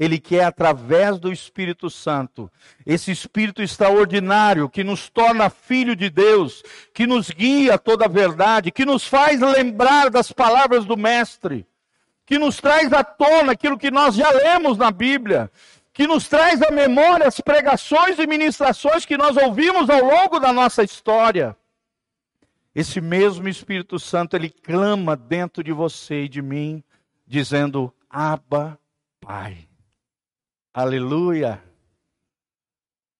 Ele 0.01 0.19
quer, 0.19 0.45
através 0.45 1.19
do 1.19 1.31
Espírito 1.31 1.87
Santo, 1.87 2.51
esse 2.87 3.11
Espírito 3.11 3.61
extraordinário 3.61 4.67
que 4.67 4.83
nos 4.83 5.11
torna 5.11 5.47
filho 5.47 5.95
de 5.95 6.09
Deus, 6.09 6.63
que 6.91 7.05
nos 7.05 7.29
guia 7.29 7.75
a 7.75 7.77
toda 7.77 8.05
a 8.05 8.07
verdade, 8.07 8.71
que 8.71 8.83
nos 8.83 9.05
faz 9.05 9.39
lembrar 9.39 10.09
das 10.09 10.31
palavras 10.31 10.85
do 10.85 10.97
Mestre, 10.97 11.67
que 12.25 12.39
nos 12.39 12.57
traz 12.57 12.91
à 12.91 13.03
tona 13.03 13.51
aquilo 13.51 13.77
que 13.77 13.91
nós 13.91 14.15
já 14.15 14.27
lemos 14.31 14.75
na 14.75 14.89
Bíblia, 14.89 15.51
que 15.93 16.07
nos 16.07 16.27
traz 16.27 16.59
à 16.63 16.71
memória 16.71 17.27
as 17.27 17.39
pregações 17.39 18.17
e 18.17 18.25
ministrações 18.25 19.05
que 19.05 19.15
nós 19.15 19.37
ouvimos 19.37 19.87
ao 19.87 20.03
longo 20.03 20.39
da 20.39 20.51
nossa 20.51 20.81
história. 20.83 21.55
Esse 22.73 22.99
mesmo 22.99 23.47
Espírito 23.47 23.99
Santo, 23.99 24.35
ele 24.35 24.49
clama 24.49 25.15
dentro 25.15 25.63
de 25.63 25.71
você 25.71 26.23
e 26.23 26.27
de 26.27 26.41
mim, 26.41 26.83
dizendo: 27.27 27.93
Abba, 28.09 28.79
Pai. 29.19 29.70
Aleluia. 30.73 31.61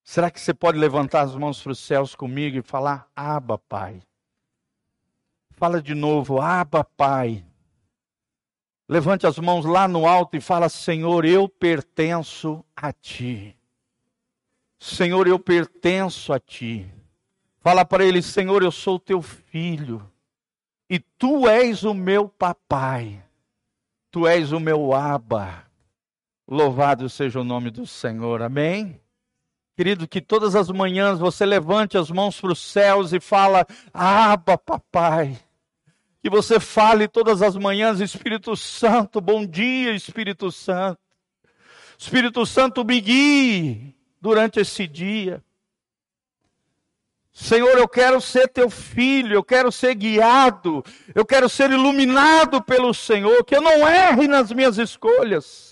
Será 0.04 0.32
que 0.32 0.40
você 0.40 0.54
pode 0.54 0.78
levantar 0.78 1.22
as 1.22 1.36
mãos 1.36 1.62
para 1.62 1.74
os 1.74 1.80
céus 1.80 2.16
comigo 2.16 2.58
e 2.58 2.62
falar: 2.62 3.10
Abba, 3.14 3.58
Pai? 3.58 4.02
Fala 5.52 5.82
de 5.82 5.94
novo: 5.94 6.40
Abba, 6.40 6.84
Pai. 6.84 7.46
Levante 8.88 9.28
as 9.28 9.38
mãos 9.38 9.66
lá 9.66 9.86
no 9.86 10.08
alto 10.08 10.38
e 10.38 10.42
fala: 10.42 10.70
Senhor, 10.70 11.26
eu 11.26 11.50
pertenço 11.50 12.64
a 12.76 12.94
ti. 12.94 13.58
Senhor, 14.80 15.28
eu 15.28 15.38
pertenço 15.38 16.32
a 16.32 16.40
ti. 16.40 16.90
Fala 17.60 17.84
para 17.84 18.06
ele: 18.06 18.22
Senhor, 18.22 18.64
eu 18.64 18.72
sou 18.72 18.98
teu 18.98 19.22
filho. 19.22 20.10
E 20.90 21.00
tu 21.00 21.50
és 21.50 21.84
o 21.84 21.94
meu 21.94 22.30
papai. 22.30 23.22
Tu 24.10 24.26
és 24.26 24.54
o 24.54 24.60
meu 24.60 24.94
aba. 24.94 25.71
Louvado 26.48 27.10
seja 27.10 27.40
o 27.40 27.44
nome 27.44 27.70
do 27.70 27.86
Senhor. 27.86 28.42
Amém? 28.42 29.00
Querido, 29.76 30.08
que 30.08 30.22
todas 30.22 30.56
as 30.56 30.70
manhãs 30.70 31.20
você 31.20 31.46
levante 31.46 31.98
as 31.98 32.12
mãos 32.12 32.40
para 32.40 32.52
os 32.52 32.60
céus 32.60 33.14
e 33.14 33.20
fala: 33.20 33.66
Aba, 33.94 34.58
papai 34.58 35.40
que 36.22 36.30
você 36.30 36.60
fale 36.60 37.08
todas 37.08 37.42
as 37.42 37.56
manhãs, 37.56 38.00
Espírito 38.00 38.56
Santo, 38.56 39.20
bom 39.20 39.46
dia, 39.46 39.92
Espírito 39.92 40.52
Santo. 40.52 41.00
Espírito 41.98 42.46
Santo, 42.46 42.86
me 42.86 43.02
guie 43.02 43.96
durante 44.20 44.60
esse 44.60 44.86
dia. 44.86 45.44
Senhor, 47.34 47.76
eu 47.78 47.88
quero 47.88 48.22
ser 48.22 48.48
teu 48.50 48.70
filho, 48.70 49.34
eu 49.34 49.44
quero 49.44 49.72
ser 49.72 49.96
guiado, 49.96 50.84
eu 51.16 51.26
quero 51.26 51.50
ser 51.50 51.72
iluminado 51.72 52.62
pelo 52.62 52.94
Senhor, 52.94 53.44
que 53.44 53.56
eu 53.56 53.62
não 53.62 53.88
erre 53.88 54.28
nas 54.28 54.52
minhas 54.52 54.78
escolhas, 54.78 55.71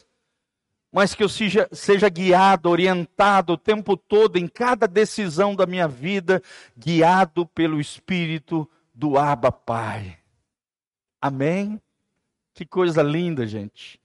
mas 0.92 1.14
que 1.14 1.24
eu 1.24 1.30
seja, 1.30 1.68
seja 1.72 2.10
guiado, 2.10 2.70
orientado 2.70 3.54
o 3.54 3.58
tempo 3.58 3.96
todo, 3.96 4.38
em 4.38 4.48
cada 4.48 4.88
decisão 4.88 5.56
da 5.56 5.66
minha 5.66 5.88
vida, 5.88 6.42
guiado 6.78 7.46
pelo 7.46 7.80
Espírito 7.80 8.70
do 8.94 9.18
Abba 9.18 9.52
Pai. 9.52 10.18
Amém? 11.22 11.80
Que 12.54 12.66
coisa 12.66 13.04
linda, 13.04 13.46
gente. 13.46 14.00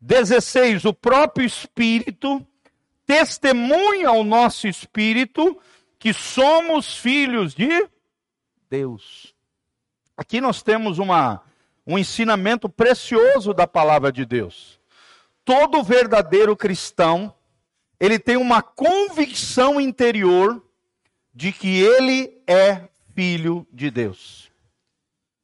16. 0.00 0.84
O 0.86 0.94
próprio 0.94 1.46
Espírito 1.46 2.44
testemunha 3.06 4.08
ao 4.08 4.24
nosso 4.24 4.66
espírito 4.66 5.60
que 5.98 6.12
somos 6.12 6.96
filhos 6.96 7.54
de 7.54 7.88
Deus. 8.70 9.34
Aqui 10.16 10.40
nós 10.40 10.62
temos 10.62 10.98
uma, 10.98 11.42
um 11.86 11.98
ensinamento 11.98 12.68
precioso 12.68 13.52
da 13.52 13.66
palavra 13.66 14.10
de 14.10 14.24
Deus. 14.24 14.80
Todo 15.44 15.82
verdadeiro 15.82 16.56
cristão, 16.56 17.34
ele 17.98 18.18
tem 18.18 18.36
uma 18.36 18.62
convicção 18.62 19.80
interior 19.80 20.62
de 21.34 21.52
que 21.52 21.80
ele 21.80 22.42
é 22.46 22.88
filho 23.14 23.66
de 23.72 23.90
Deus. 23.90 24.50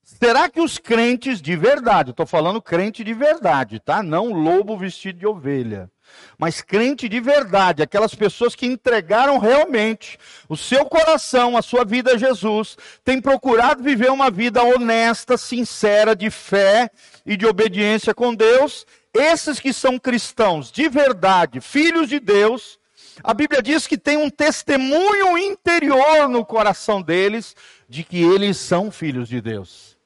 Será 0.02 0.48
que 0.48 0.60
os 0.60 0.78
crentes 0.78 1.40
de 1.40 1.54
verdade, 1.54 2.10
estou 2.10 2.26
falando 2.26 2.60
crente 2.60 3.04
de 3.04 3.14
verdade, 3.14 3.78
tá? 3.78 4.02
Não 4.02 4.32
lobo 4.32 4.76
vestido 4.76 5.18
de 5.18 5.26
ovelha. 5.26 5.90
Mas 6.38 6.60
crente 6.60 7.08
de 7.08 7.20
verdade, 7.20 7.82
aquelas 7.82 8.14
pessoas 8.14 8.54
que 8.54 8.66
entregaram 8.66 9.38
realmente 9.38 10.18
o 10.48 10.56
seu 10.56 10.84
coração, 10.86 11.56
a 11.56 11.62
sua 11.62 11.84
vida 11.84 12.14
a 12.14 12.18
Jesus, 12.18 12.76
têm 13.04 13.20
procurado 13.20 13.82
viver 13.82 14.10
uma 14.10 14.30
vida 14.30 14.62
honesta, 14.62 15.36
sincera, 15.36 16.16
de 16.16 16.30
fé 16.30 16.90
e 17.26 17.36
de 17.36 17.46
obediência 17.46 18.14
com 18.14 18.34
Deus. 18.34 18.86
Esses 19.14 19.58
que 19.58 19.72
são 19.72 19.98
cristãos 19.98 20.70
de 20.70 20.88
verdade, 20.88 21.60
filhos 21.60 22.08
de 22.08 22.20
Deus, 22.20 22.78
a 23.22 23.34
Bíblia 23.34 23.62
diz 23.62 23.86
que 23.86 23.98
tem 23.98 24.16
um 24.16 24.30
testemunho 24.30 25.36
interior 25.36 26.28
no 26.28 26.44
coração 26.44 27.02
deles 27.02 27.56
de 27.88 28.04
que 28.04 28.22
eles 28.22 28.56
são 28.56 28.90
filhos 28.90 29.28
de 29.28 29.40
Deus, 29.40 29.96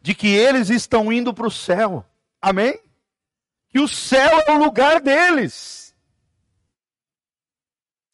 de 0.00 0.14
que 0.14 0.28
eles 0.28 0.70
estão 0.70 1.12
indo 1.12 1.34
para 1.34 1.46
o 1.46 1.50
céu. 1.50 2.04
Amém? 2.40 2.78
Que 3.68 3.80
o 3.80 3.88
céu 3.88 4.42
é 4.46 4.52
o 4.52 4.58
lugar 4.58 5.00
deles. 5.00 5.94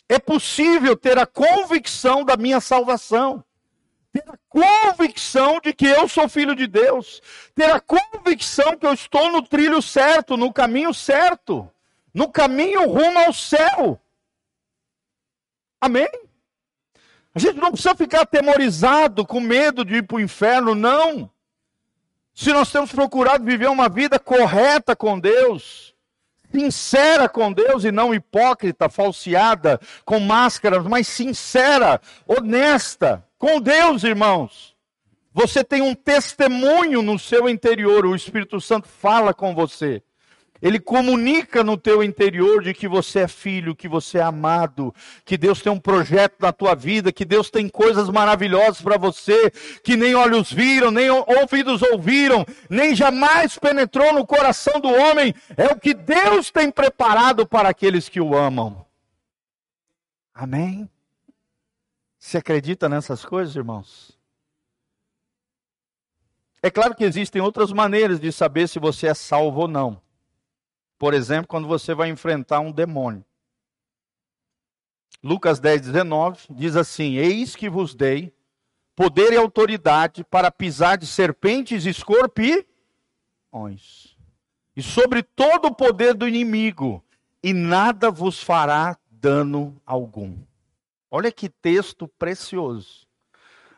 É 0.09 0.19
possível 0.19 0.97
ter 0.97 1.19
a 1.19 1.27
convicção 1.27 2.25
da 2.25 2.37
minha 2.37 2.61
salvação, 2.61 3.45
ter 4.15 4.25
a 4.31 4.39
convicção 4.49 5.59
de 5.61 5.73
que 5.73 5.87
eu 5.87 6.07
sou 6.07 6.29
filho 6.29 6.55
de 6.55 6.69
Deus, 6.69 7.21
ter 7.53 7.69
a 7.69 7.81
convicção 7.81 8.77
que 8.77 8.87
eu 8.87 8.93
estou 8.93 9.33
no 9.33 9.43
trilho 9.43 9.83
certo, 9.83 10.37
no 10.37 10.53
caminho 10.53 10.95
certo, 10.95 11.69
no 12.15 12.31
caminho 12.31 12.89
rumo 12.89 13.19
ao 13.19 13.33
céu. 13.33 14.01
Amém? 15.81 16.09
A 17.35 17.41
gente 17.41 17.57
não 17.57 17.73
precisa 17.73 17.97
ficar 17.97 18.21
atemorizado, 18.21 19.27
com 19.27 19.41
medo 19.41 19.85
de 19.85 19.97
ir 19.97 20.05
para 20.05 20.19
o 20.19 20.21
inferno, 20.21 20.77
não. 20.77 21.29
Se 22.33 22.53
nós 22.53 22.71
temos 22.71 22.93
procurado 22.93 23.45
viver 23.45 23.69
uma 23.69 23.89
vida 23.89 24.21
correta 24.21 24.95
com 24.95 25.19
Deus, 25.19 25.93
sincera 26.53 27.29
com 27.29 27.53
Deus 27.53 27.83
e 27.83 27.91
não 27.91 28.15
hipócrita, 28.15 28.89
falseada, 28.89 29.81
com 30.05 30.21
máscaras, 30.21 30.85
mas 30.85 31.09
sincera, 31.09 32.01
honesta 32.29 33.27
com 33.45 33.61
Deus, 33.61 34.05
irmãos. 34.05 34.75
Você 35.31 35.63
tem 35.63 35.83
um 35.83 35.95
testemunho 35.95 37.03
no 37.03 37.19
seu 37.19 37.47
interior, 37.47 38.07
o 38.07 38.17
Espírito 38.17 38.59
Santo 38.59 38.89
fala 38.89 39.35
com 39.35 39.55
você. 39.55 40.03
Ele 40.63 40.81
comunica 40.81 41.63
no 41.63 41.77
teu 41.77 42.03
interior 42.03 42.63
de 42.63 42.73
que 42.73 42.89
você 42.89 43.19
é 43.19 43.29
filho, 43.29 43.77
que 43.77 43.87
você 43.87 44.17
é 44.17 44.23
amado, 44.23 44.95
que 45.27 45.37
Deus 45.37 45.61
tem 45.61 45.71
um 45.71 45.79
projeto 45.79 46.37
na 46.41 46.55
tua 46.55 46.75
vida, 46.75 47.13
que 47.13 47.27
Deus 47.27 47.51
tem 47.51 47.69
coisas 47.69 48.09
maravilhosas 48.09 48.81
para 48.81 48.97
você, 48.97 49.51
que 49.83 49.95
nem 49.95 50.15
olhos 50.15 50.51
viram, 50.51 50.91
nem 50.91 51.11
ouvidos 51.11 51.83
ouviram, 51.83 52.47
nem 52.71 52.95
jamais 52.95 53.59
penetrou 53.59 54.15
no 54.15 54.27
coração 54.27 54.81
do 54.81 54.89
homem. 54.89 55.35
É 55.55 55.67
o 55.67 55.79
que 55.79 55.93
Deus 55.93 56.51
tem 56.51 56.71
preparado 56.71 57.47
para 57.47 57.69
aqueles 57.69 58.09
que 58.09 58.23
o 58.23 58.35
amam. 58.35 58.87
Amém? 60.33 60.89
Você 62.25 62.39
acredita 62.39 62.89
nessas 62.89 63.23
coisas, 63.23 63.55
irmãos? 63.55 64.19
É 66.63 66.71
claro 66.71 66.95
que 66.95 67.05
existem 67.05 67.43
outras 67.43 67.71
maneiras 67.71 68.19
de 68.19 68.33
saber 68.33 68.67
se 68.67 68.79
você 68.79 69.09
é 69.09 69.15
salvo 69.15 69.61
ou 69.61 69.69
não. 69.69 70.01
Por 70.99 71.13
exemplo, 71.13 71.47
quando 71.47 71.69
você 71.69 71.95
vai 71.95 72.09
enfrentar 72.09 72.61
um 72.61 72.73
demônio. 72.73 73.23
Lucas 75.23 75.61
10, 75.61 75.83
19 75.83 76.47
diz 76.49 76.77
assim: 76.77 77.17
Eis 77.17 77.55
que 77.55 77.69
vos 77.69 77.95
dei 77.95 78.33
poder 78.97 79.35
e 79.35 79.37
autoridade 79.37 80.25
para 80.25 80.51
pisar 80.51 80.97
de 80.97 81.07
serpentes 81.07 81.85
e 81.85 81.91
escorpiões, 81.91 82.65
e 84.75 84.83
sobre 84.83 85.23
todo 85.23 85.67
o 85.67 85.75
poder 85.75 86.15
do 86.15 86.27
inimigo, 86.27 87.05
e 87.43 87.53
nada 87.53 88.11
vos 88.11 88.43
fará 88.43 88.99
dano 89.11 89.79
algum. 89.85 90.39
Olha 91.17 91.31
que 91.31 91.49
texto 91.49 92.09
precioso. 92.19 93.07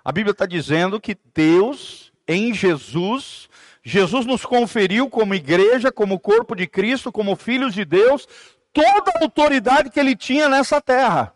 A 0.02 0.10
Bíblia 0.10 0.32
está 0.32 0.46
dizendo 0.46 0.98
que 0.98 1.14
Deus, 1.34 2.10
em 2.26 2.54
Jesus, 2.54 3.50
Jesus 3.84 4.24
nos 4.24 4.46
conferiu 4.46 5.10
como 5.10 5.34
igreja, 5.34 5.92
como 5.92 6.18
corpo 6.18 6.54
de 6.54 6.66
Cristo, 6.66 7.12
como 7.12 7.36
filhos 7.36 7.74
de 7.74 7.84
Deus, 7.84 8.26
toda 8.72 9.10
a 9.10 9.22
autoridade 9.22 9.90
que 9.90 10.00
ele 10.00 10.16
tinha 10.16 10.48
nessa 10.48 10.80
terra. 10.80 11.34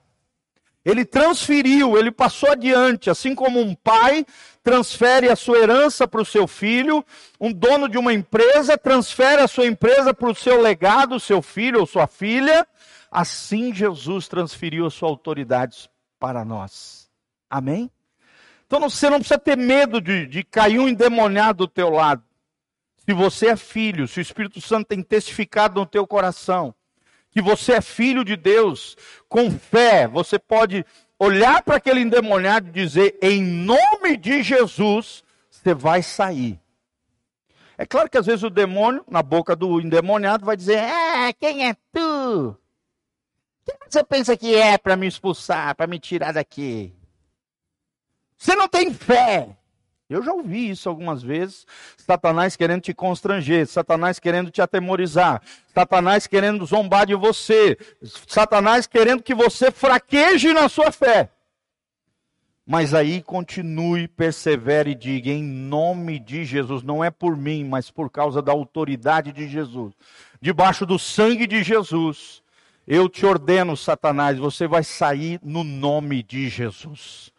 Ele 0.87 1.05
transferiu, 1.05 1.99
ele 1.99 2.11
passou 2.11 2.51
adiante, 2.51 3.11
assim 3.11 3.35
como 3.35 3.61
um 3.61 3.75
pai 3.75 4.25
transfere 4.63 5.29
a 5.29 5.37
sua 5.37 5.59
herança 5.59 6.09
para 6.09 6.23
o 6.23 6.25
seu 6.25 6.47
filho, 6.49 7.05
um 7.39 7.53
dono 7.53 7.91
de 7.91 7.99
uma 7.99 8.15
empresa 8.15 8.79
transfere 8.79 9.43
a 9.43 9.49
sua 9.49 9.67
empresa 9.67 10.15
para 10.15 10.31
o 10.31 10.35
seu 10.35 10.63
legado, 10.63 11.21
seu 11.21 11.43
filho 11.43 11.81
ou 11.81 11.87
sua 11.87 12.07
filha, 12.07 12.67
assim 13.11 13.75
Jesus 13.75 14.29
transferiu 14.29 14.87
a 14.87 14.91
sua 14.91 15.09
autoridade 15.09 15.91
para 16.19 16.45
nós. 16.45 17.11
Amém? 17.49 17.91
Então 18.67 18.81
você 18.81 19.11
não 19.11 19.19
precisa 19.19 19.39
ter 19.39 19.57
medo 19.57 20.01
de, 20.01 20.27
de 20.27 20.45
cair 20.45 20.79
um 20.79 20.89
endemoniado 20.89 21.67
do 21.67 21.69
teu 21.69 21.91
lado. 21.91 22.23
Se 22.97 23.13
você 23.13 23.49
é 23.49 23.57
filho, 23.57 24.07
se 24.07 24.21
o 24.21 24.23
Espírito 24.23 24.61
Santo 24.61 24.87
tem 24.87 25.03
testificado 25.03 25.81
no 25.81 25.87
teu 25.87 26.07
coração, 26.07 26.73
que 27.31 27.43
você 27.43 27.73
é 27.73 27.81
filho 27.81 28.25
de 28.25 28.37
Deus, 28.37 28.97
com 29.29 29.51
fé, 29.51 30.07
você 30.07 30.39
pode 30.39 30.85
olhar 31.19 31.63
para 31.63 31.77
aquele 31.77 32.01
endemoniado 32.01 32.69
e 32.69 32.73
dizer: 32.73 33.19
em 33.21 33.43
nome 33.43 34.17
de 34.17 34.43
Jesus, 34.43 35.25
você 35.51 35.75
vai 35.75 36.03
sair. 36.03 36.61
É 37.77 37.87
claro 37.87 38.11
que 38.11 38.19
às 38.19 38.27
vezes 38.27 38.43
o 38.43 38.51
demônio, 38.51 39.05
na 39.09 39.23
boca 39.23 39.57
do 39.57 39.81
endemoniado, 39.81 40.45
vai 40.45 40.57
dizer: 40.57 40.79
Ah, 40.79 41.33
quem 41.39 41.69
é 41.69 41.75
tu? 41.93 42.57
Quem 43.65 43.77
você 43.89 44.03
pensa 44.05 44.37
que 44.37 44.55
é 44.55 44.79
para 44.79 44.97
me 44.97 45.07
expulsar, 45.07 45.75
para 45.75 45.87
me 45.87 45.99
tirar 45.99 46.33
daqui? 46.33 46.95
Você 48.37 48.55
não 48.55 48.69
tem 48.69 48.93
fé. 48.93 49.57
Eu 50.09 50.25
já 50.25 50.33
ouvi 50.33 50.71
isso 50.71 50.89
algumas 50.89 51.23
vezes. 51.23 51.65
Satanás 51.97 52.57
querendo 52.57 52.83
te 52.83 52.93
constranger, 52.93 53.67
Satanás 53.69 54.19
querendo 54.19 54.51
te 54.51 54.61
atemorizar, 54.61 55.41
Satanás 55.73 56.27
querendo 56.27 56.67
zombar 56.67 57.07
de 57.07 57.15
você, 57.15 57.79
Satanás 58.27 58.89
querendo 58.89 59.23
que 59.23 59.35
você 59.35 59.71
fraqueje 59.71 60.53
na 60.53 60.69
sua 60.69 60.91
fé. 60.91 61.31
Mas 62.67 62.93
aí 62.93 63.23
continue, 63.23 64.09
persevere 64.09 64.91
e 64.91 64.95
diga: 64.95 65.31
em 65.31 65.43
nome 65.43 66.19
de 66.19 66.45
Jesus, 66.45 66.83
não 66.83 67.05
é 67.05 67.11
por 67.11 67.37
mim, 67.37 67.65
mas 67.65 67.91
por 67.91 68.11
causa 68.11 68.43
da 68.43 68.53
autoridade 68.53 69.33
de 69.33 69.49
Jesus, 69.49 69.95
debaixo 70.41 70.85
do 70.85 70.99
sangue 70.99 71.47
de 71.47 71.63
Jesus, 71.63 72.40
eu 72.93 73.09
te 73.09 73.25
ordeno, 73.25 73.77
Satanás, 73.77 74.37
você 74.37 74.67
vai 74.67 74.83
sair 74.83 75.39
no 75.45 75.63
nome 75.63 76.25
de 76.25 76.49
Jesus. 76.49 77.31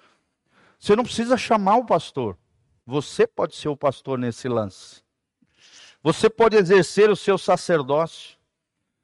Você 0.80 0.96
não 0.96 1.04
precisa 1.04 1.36
chamar 1.36 1.76
o 1.76 1.86
pastor. 1.86 2.38
Você 2.88 3.28
pode 3.28 3.58
ser 3.58 3.68
o 3.68 3.76
pastor 3.76 4.18
nesse 4.18 4.48
lance. 4.48 5.04
Você 6.02 6.30
pode 6.30 6.56
exercer 6.56 7.10
o 7.10 7.18
seu 7.18 7.38
sacerdócio. 7.38 8.38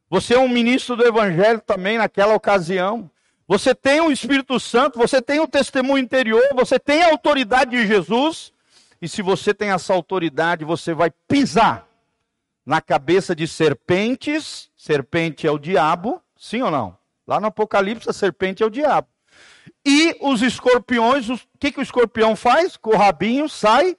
Você 0.10 0.36
é 0.36 0.40
um 0.40 0.48
ministro 0.48 0.96
do 0.96 1.06
evangelho 1.06 1.60
também 1.60 1.98
naquela 1.98 2.34
ocasião. 2.34 3.12
Você 3.46 3.76
tem 3.76 4.00
o 4.00 4.10
Espírito 4.10 4.58
Santo, 4.58 4.98
você 4.98 5.22
tem 5.22 5.42
o 5.42 5.48
testemunho 5.50 6.02
interior, 6.02 6.42
você 6.56 6.80
tem 6.80 7.04
a 7.04 7.12
autoridade 7.12 7.72
de 7.72 7.86
Jesus. 7.86 8.54
E 9.02 9.10
se 9.10 9.22
você 9.22 9.54
tem 9.54 9.72
essa 9.72 9.94
autoridade, 9.94 10.64
você 10.64 10.94
vai 10.94 11.12
pisar 11.28 11.86
na 12.66 12.80
cabeça 12.80 13.36
de 13.36 13.46
serpentes. 13.50 14.72
Serpente 14.78 15.46
é 15.46 15.52
o 15.52 15.60
diabo, 15.60 16.24
sim 16.38 16.62
ou 16.62 16.72
não? 16.72 16.98
Lá 17.28 17.40
no 17.40 17.48
Apocalipse, 17.48 18.10
a 18.10 18.14
serpente 18.14 18.64
é 18.64 18.66
o 18.66 18.70
diabo. 18.70 19.08
E 19.86 20.18
os 20.22 20.42
escorpiões, 20.42 21.30
o 21.30 21.40
que, 21.60 21.72
que 21.72 21.80
o 21.80 21.84
escorpião 21.84 22.36
faz? 22.36 22.78
Com 22.78 22.92
o 22.92 22.98
rabinho 22.98 23.50
sai 23.50 23.98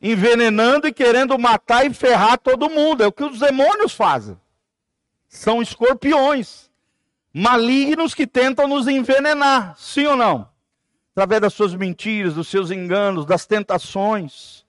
envenenando 0.00 0.88
e 0.88 0.92
querendo 0.92 1.38
matar 1.38 1.84
e 1.84 1.92
ferrar 1.92 2.38
todo 2.38 2.70
mundo. 2.70 3.02
É 3.02 3.06
o 3.06 3.12
que 3.12 3.24
os 3.24 3.38
demônios 3.38 3.92
fazem. 3.92 4.38
São 5.28 5.60
escorpiões 5.60 6.70
malignos 7.32 8.14
que 8.14 8.26
tentam 8.26 8.66
nos 8.66 8.88
envenenar, 8.88 9.76
sim 9.78 10.06
ou 10.06 10.16
não? 10.16 10.48
Através 11.12 11.40
das 11.40 11.54
suas 11.54 11.74
mentiras, 11.74 12.34
dos 12.34 12.48
seus 12.48 12.70
enganos, 12.70 13.26
das 13.26 13.46
tentações. 13.46 14.64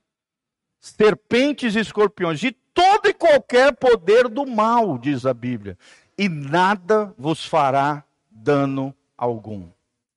Serpentes 0.79 1.75
e 1.75 1.79
escorpiões, 1.79 2.39
de 2.39 2.51
todo 2.51 3.07
e 3.07 3.13
qualquer 3.13 3.75
poder 3.75 4.27
do 4.27 4.45
mal, 4.47 4.97
diz 4.97 5.25
a 5.25 5.33
Bíblia, 5.33 5.77
e 6.21 6.29
nada 6.29 7.11
vos 7.17 7.43
fará 7.43 8.03
dano 8.29 8.93
algum. 9.17 9.67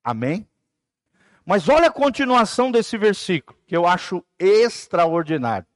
Amém? 0.04 0.46
Mas 1.46 1.66
olha 1.66 1.86
a 1.86 1.90
continuação 1.90 2.70
desse 2.70 2.98
versículo, 2.98 3.58
que 3.66 3.74
eu 3.74 3.86
acho 3.86 4.22
extraordinário. 4.38 5.66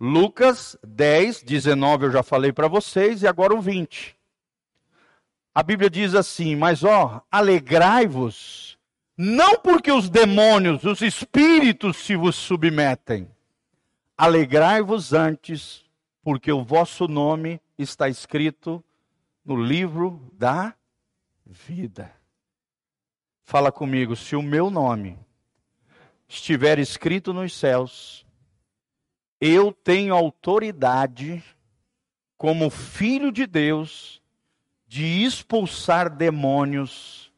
Lucas 0.00 0.78
10, 0.82 1.42
19 1.42 2.06
eu 2.06 2.10
já 2.10 2.22
falei 2.22 2.54
para 2.54 2.68
vocês, 2.68 3.22
e 3.22 3.26
agora 3.26 3.54
o 3.54 3.60
20. 3.60 4.16
A 5.54 5.62
Bíblia 5.62 5.90
diz 5.90 6.14
assim: 6.14 6.56
Mas 6.56 6.82
ó, 6.82 7.20
alegrai-vos, 7.30 8.78
não 9.14 9.58
porque 9.58 9.92
os 9.92 10.08
demônios, 10.08 10.84
os 10.84 11.02
espíritos 11.02 11.98
se 11.98 12.16
vos 12.16 12.34
submetem. 12.34 13.28
Alegrai-vos 14.16 15.12
antes, 15.12 15.84
porque 16.22 16.50
o 16.50 16.64
vosso 16.64 17.06
nome 17.06 17.60
está 17.76 18.08
escrito 18.08 18.82
no 19.50 19.56
livro 19.56 20.30
da 20.34 20.72
vida. 21.44 22.14
Fala 23.42 23.72
comigo, 23.72 24.14
se 24.14 24.36
o 24.36 24.42
meu 24.42 24.70
nome 24.70 25.18
estiver 26.28 26.78
escrito 26.78 27.32
nos 27.32 27.52
céus, 27.52 28.24
eu 29.40 29.72
tenho 29.72 30.14
autoridade, 30.14 31.42
como 32.36 32.70
filho 32.70 33.32
de 33.32 33.44
Deus, 33.44 34.22
de 34.86 35.24
expulsar 35.24 36.08
demônios 36.08 37.32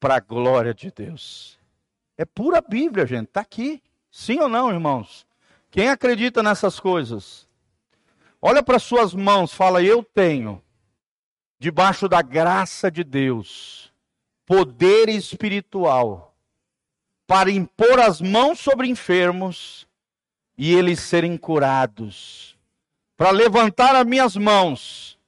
para 0.00 0.16
a 0.16 0.20
glória 0.20 0.74
de 0.74 0.90
Deus. 0.90 1.56
É 2.18 2.24
pura 2.24 2.60
Bíblia, 2.60 3.06
gente, 3.06 3.28
está 3.28 3.42
aqui. 3.42 3.80
Sim 4.10 4.40
ou 4.40 4.48
não, 4.48 4.72
irmãos? 4.72 5.24
Quem 5.70 5.88
acredita 5.88 6.42
nessas 6.42 6.80
coisas? 6.80 7.48
Olha 8.42 8.60
para 8.60 8.80
suas 8.80 9.14
mãos, 9.14 9.54
fala: 9.54 9.84
Eu 9.84 10.02
tenho, 10.02 10.60
debaixo 11.60 12.08
da 12.08 12.22
graça 12.22 12.90
de 12.90 13.04
Deus, 13.04 13.92
poder 14.46 15.10
espiritual 15.10 16.34
para 17.26 17.50
impor 17.50 18.00
as 18.00 18.18
mãos 18.18 18.58
sobre 18.58 18.88
enfermos 18.88 19.86
e 20.56 20.74
eles 20.74 21.00
serem 21.00 21.36
curados, 21.36 22.58
para 23.14 23.30
levantar 23.30 23.94
as 23.94 24.06
minhas 24.06 24.36
mãos 24.36 25.18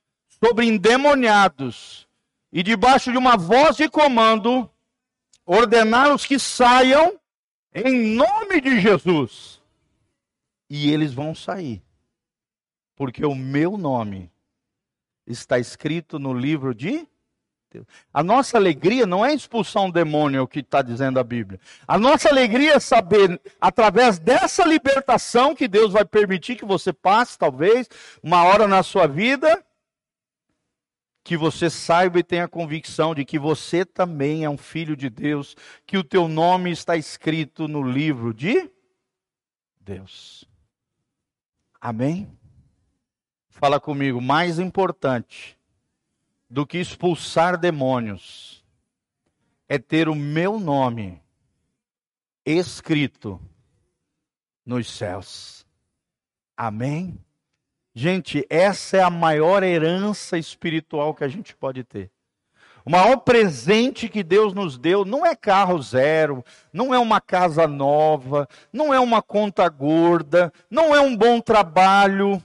sobre 0.42 0.66
endemoniados 0.66 2.09
e 2.51 2.62
debaixo 2.62 3.12
de 3.12 3.18
uma 3.18 3.37
voz 3.37 3.77
de 3.77 3.88
comando 3.88 4.68
ordenar 5.45 6.14
os 6.14 6.25
que 6.25 6.38
saiam 6.38 7.21
em 7.75 8.16
nome 8.16 8.59
de 8.61 8.81
Jesus. 8.81 9.61
E 10.68 10.90
eles 10.90 11.12
vão 11.12 11.35
sair, 11.35 11.83
porque 12.97 13.25
o 13.25 13.35
meu 13.35 13.77
nome 13.77 14.32
está 15.27 15.59
escrito 15.59 16.19
no 16.19 16.33
livro 16.33 16.75
de 16.75 17.07
Deus. 17.73 17.87
A 18.13 18.23
nossa 18.23 18.59
alegria 18.59 19.07
não 19.07 19.25
é 19.25 19.33
expulsar 19.33 19.83
um 19.83 19.91
demônio, 19.91 20.39
é 20.39 20.43
o 20.43 20.47
que 20.47 20.61
está 20.61 20.83
dizendo 20.83 21.19
a 21.19 21.25
Bíblia. 21.25 21.59
A 21.89 21.99
nossa 21.99 22.29
alegria 22.29 22.75
é 22.75 22.81
saber, 22.81 23.41
através 23.61 24.19
dessa 24.19 24.65
libertação 24.65 25.55
que 25.55 25.67
Deus 25.67 25.93
vai 25.93 26.05
permitir 26.05 26.57
que 26.57 26.65
você 26.65 26.93
passe, 26.93 27.39
talvez, 27.39 27.89
uma 28.23 28.45
hora 28.45 28.69
na 28.69 28.83
sua 28.83 29.07
vida, 29.07 29.65
que 31.25 31.37
você 31.37 31.71
saiba 31.71 32.19
e 32.19 32.25
tenha 32.25 32.49
convicção 32.49 33.15
de 33.15 33.25
que 33.25 33.39
você 33.39 33.85
também 33.85 34.45
é 34.45 34.51
um 34.51 34.59
filho 34.59 34.97
de 34.97 35.09
Deus, 35.09 35.57
que 35.87 35.97
o 35.97 36.05
teu 36.05 36.29
nome 36.29 36.71
está 36.71 36.97
escrito 36.97 37.69
no 37.69 37.83
livro 37.83 38.35
de 38.35 38.71
Deus. 39.81 40.45
Amém? 41.81 42.29
Fala 43.62 43.79
comigo, 43.79 44.20
mais 44.20 44.59
importante 44.59 45.57
do 46.51 46.66
que 46.66 46.79
expulsar 46.79 47.57
demônios 47.57 48.61
é 49.68 49.79
ter 49.79 50.09
o 50.09 50.16
meu 50.16 50.59
nome 50.59 51.22
escrito 52.44 53.40
nos 54.66 54.92
céus. 54.92 55.64
Amém? 56.57 57.16
Gente, 57.94 58.44
essa 58.51 58.96
é 58.96 59.01
a 59.01 59.09
maior 59.09 59.62
herança 59.62 60.37
espiritual 60.37 61.14
que 61.14 61.22
a 61.22 61.29
gente 61.29 61.55
pode 61.55 61.85
ter. 61.85 62.11
O 62.85 62.90
maior 62.90 63.18
presente 63.18 64.09
que 64.09 64.25
Deus 64.25 64.53
nos 64.53 64.77
deu 64.77 65.05
não 65.05 65.25
é 65.25 65.37
carro 65.37 65.81
zero, 65.81 66.44
não 66.72 66.92
é 66.92 66.98
uma 66.98 67.20
casa 67.20 67.68
nova, 67.68 68.48
não 68.72 68.92
é 68.92 68.98
uma 68.98 69.22
conta 69.22 69.68
gorda, 69.68 70.53
não 70.68 70.92
é 70.92 71.01
um 71.01 71.16
bom 71.16 71.40
trabalho. 71.40 72.42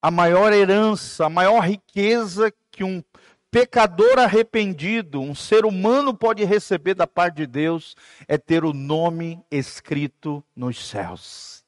A 0.00 0.10
maior 0.10 0.52
herança, 0.52 1.26
a 1.26 1.28
maior 1.28 1.60
riqueza 1.60 2.52
que 2.70 2.84
um 2.84 3.02
pecador 3.50 4.18
arrependido, 4.18 5.20
um 5.20 5.34
ser 5.34 5.64
humano 5.64 6.14
pode 6.14 6.44
receber 6.44 6.94
da 6.94 7.06
parte 7.06 7.36
de 7.36 7.46
Deus 7.46 7.96
é 8.28 8.38
ter 8.38 8.64
o 8.64 8.72
nome 8.72 9.42
escrito 9.50 10.44
nos 10.54 10.88
céus. 10.88 11.64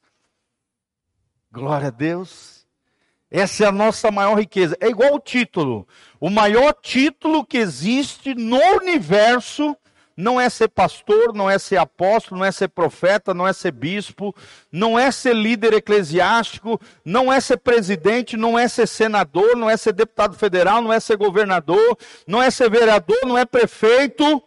Glória 1.51 1.87
a 1.87 1.91
Deus. 1.91 2.65
Essa 3.29 3.65
é 3.65 3.67
a 3.67 3.71
nossa 3.71 4.11
maior 4.11 4.37
riqueza. 4.37 4.77
É 4.79 4.87
igual 4.87 5.15
o 5.15 5.19
título. 5.19 5.87
O 6.19 6.29
maior 6.29 6.73
título 6.73 7.45
que 7.45 7.57
existe 7.57 8.35
no 8.35 8.59
universo 8.77 9.75
não 10.21 10.39
é 10.39 10.49
ser 10.49 10.67
pastor, 10.67 11.33
não 11.33 11.49
é 11.49 11.57
ser 11.57 11.77
apóstolo, 11.77 12.39
não 12.39 12.45
é 12.45 12.51
ser 12.51 12.67
profeta, 12.67 13.33
não 13.33 13.47
é 13.47 13.51
ser 13.51 13.71
bispo, 13.71 14.35
não 14.71 14.97
é 14.97 15.09
ser 15.09 15.35
líder 15.35 15.73
eclesiástico, 15.73 16.79
não 17.03 17.33
é 17.33 17.41
ser 17.41 17.57
presidente, 17.57 18.37
não 18.37 18.57
é 18.57 18.67
ser 18.67 18.87
senador, 18.87 19.57
não 19.57 19.67
é 19.67 19.75
ser 19.75 19.93
deputado 19.93 20.35
federal, 20.35 20.79
não 20.79 20.93
é 20.93 20.99
ser 20.99 21.17
governador, 21.17 21.97
não 22.27 22.41
é 22.41 22.51
ser 22.51 22.69
vereador, 22.69 23.17
não 23.23 23.35
é 23.35 23.45
prefeito, 23.45 24.43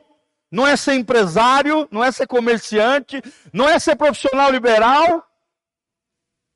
não 0.49 0.65
é 0.65 0.77
ser 0.77 0.95
empresário, 0.95 1.89
não 1.91 2.05
é 2.05 2.13
ser 2.13 2.29
comerciante, 2.29 3.21
não 3.53 3.69
é 3.69 3.77
ser 3.81 3.97
profissional 3.97 4.53
liberal. 4.53 5.29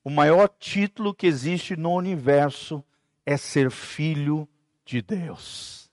O 0.01 0.09
maior 0.09 0.47
título 0.47 1.13
que 1.13 1.27
existe 1.27 1.75
no 1.75 1.93
universo 1.93 2.81
é 3.25 3.35
ser 3.35 3.69
filho 3.69 4.47
de 4.85 5.01
Deus. 5.01 5.91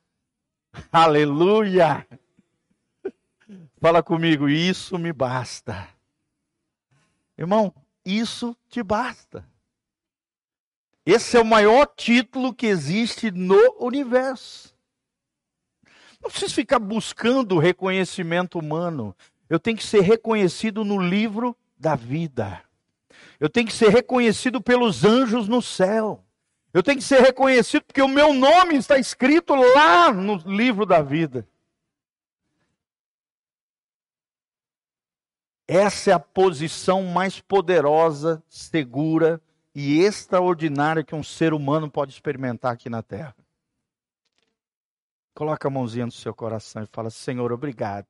Aleluia! 0.92 2.06
Fala 3.78 4.02
comigo, 4.02 4.48
isso 4.48 4.98
me 4.98 5.12
basta. 5.12 5.88
Irmão, 7.36 7.74
isso 8.04 8.56
te 8.68 8.82
basta. 8.82 9.46
Esse 11.04 11.36
é 11.36 11.40
o 11.40 11.44
maior 11.44 11.86
título 11.86 12.54
que 12.54 12.66
existe 12.66 13.30
no 13.30 13.76
universo. 13.78 14.74
Não 16.20 16.30
preciso 16.30 16.54
ficar 16.54 16.78
buscando 16.78 17.58
reconhecimento 17.58 18.58
humano. 18.58 19.14
Eu 19.48 19.60
tenho 19.60 19.76
que 19.76 19.84
ser 19.84 20.00
reconhecido 20.00 20.84
no 20.84 20.98
livro 20.98 21.56
da 21.78 21.94
vida. 21.94 22.62
Eu 23.38 23.48
tenho 23.48 23.66
que 23.66 23.72
ser 23.72 23.90
reconhecido 23.90 24.60
pelos 24.60 25.04
anjos 25.04 25.46
no 25.46 25.60
céu. 25.60 26.24
Eu 26.72 26.82
tenho 26.82 26.98
que 26.98 27.04
ser 27.04 27.20
reconhecido 27.20 27.84
porque 27.84 28.02
o 28.02 28.08
meu 28.08 28.32
nome 28.32 28.76
está 28.76 28.98
escrito 28.98 29.54
lá 29.54 30.10
no 30.12 30.36
livro 30.36 30.84
da 30.84 31.02
vida. 31.02 31.46
Essa 35.68 36.10
é 36.10 36.14
a 36.14 36.20
posição 36.20 37.02
mais 37.02 37.40
poderosa, 37.40 38.42
segura 38.48 39.40
e 39.74 40.00
extraordinária 40.00 41.02
que 41.02 41.14
um 41.14 41.24
ser 41.24 41.52
humano 41.52 41.90
pode 41.90 42.12
experimentar 42.12 42.72
aqui 42.72 42.88
na 42.88 43.02
terra. 43.02 43.34
Coloca 45.34 45.66
a 45.66 45.70
mãozinha 45.70 46.06
no 46.06 46.12
seu 46.12 46.32
coração 46.32 46.82
e 46.82 46.86
fala: 46.86 47.10
Senhor, 47.10 47.52
obrigado, 47.52 48.06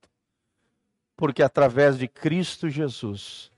porque 1.16 1.42
através 1.42 1.99
de 1.99 2.07
Cristo 2.07 2.69
Jesus 2.69 3.51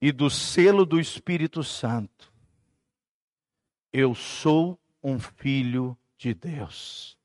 e 0.00 0.10
do 0.10 0.30
selo 0.30 0.86
do 0.86 0.98
Espírito 0.98 1.62
Santo, 1.62 2.32
eu 3.92 4.14
sou 4.14 4.80
um 5.02 5.18
filho 5.18 5.96
de 6.16 6.32
Deus. 6.32 7.19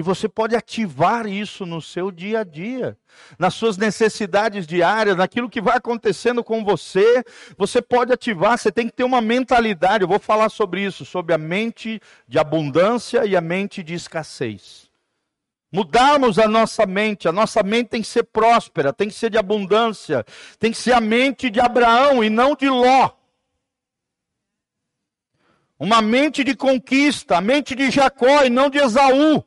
E 0.00 0.02
você 0.02 0.26
pode 0.26 0.56
ativar 0.56 1.26
isso 1.26 1.66
no 1.66 1.82
seu 1.82 2.10
dia 2.10 2.40
a 2.40 2.42
dia, 2.42 2.96
nas 3.38 3.52
suas 3.52 3.76
necessidades 3.76 4.66
diárias, 4.66 5.14
naquilo 5.14 5.50
que 5.50 5.60
vai 5.60 5.76
acontecendo 5.76 6.42
com 6.42 6.64
você. 6.64 7.22
Você 7.58 7.82
pode 7.82 8.10
ativar, 8.10 8.56
você 8.56 8.72
tem 8.72 8.86
que 8.86 8.94
ter 8.94 9.04
uma 9.04 9.20
mentalidade. 9.20 10.02
Eu 10.02 10.08
vou 10.08 10.18
falar 10.18 10.48
sobre 10.48 10.82
isso, 10.82 11.04
sobre 11.04 11.34
a 11.34 11.38
mente 11.38 12.00
de 12.26 12.38
abundância 12.38 13.26
e 13.26 13.36
a 13.36 13.42
mente 13.42 13.82
de 13.82 13.92
escassez. 13.92 14.88
Mudarmos 15.70 16.38
a 16.38 16.48
nossa 16.48 16.86
mente, 16.86 17.28
a 17.28 17.32
nossa 17.32 17.62
mente 17.62 17.88
tem 17.88 18.00
que 18.00 18.08
ser 18.08 18.22
próspera, 18.22 18.94
tem 18.94 19.08
que 19.08 19.14
ser 19.14 19.28
de 19.28 19.36
abundância, 19.36 20.24
tem 20.58 20.72
que 20.72 20.78
ser 20.78 20.92
a 20.92 21.00
mente 21.02 21.50
de 21.50 21.60
Abraão 21.60 22.24
e 22.24 22.30
não 22.30 22.56
de 22.56 22.70
Ló. 22.70 23.10
Uma 25.78 26.00
mente 26.00 26.42
de 26.42 26.56
conquista, 26.56 27.36
a 27.36 27.42
mente 27.42 27.74
de 27.74 27.90
Jacó 27.90 28.44
e 28.44 28.48
não 28.48 28.70
de 28.70 28.78
Esaú 28.78 29.44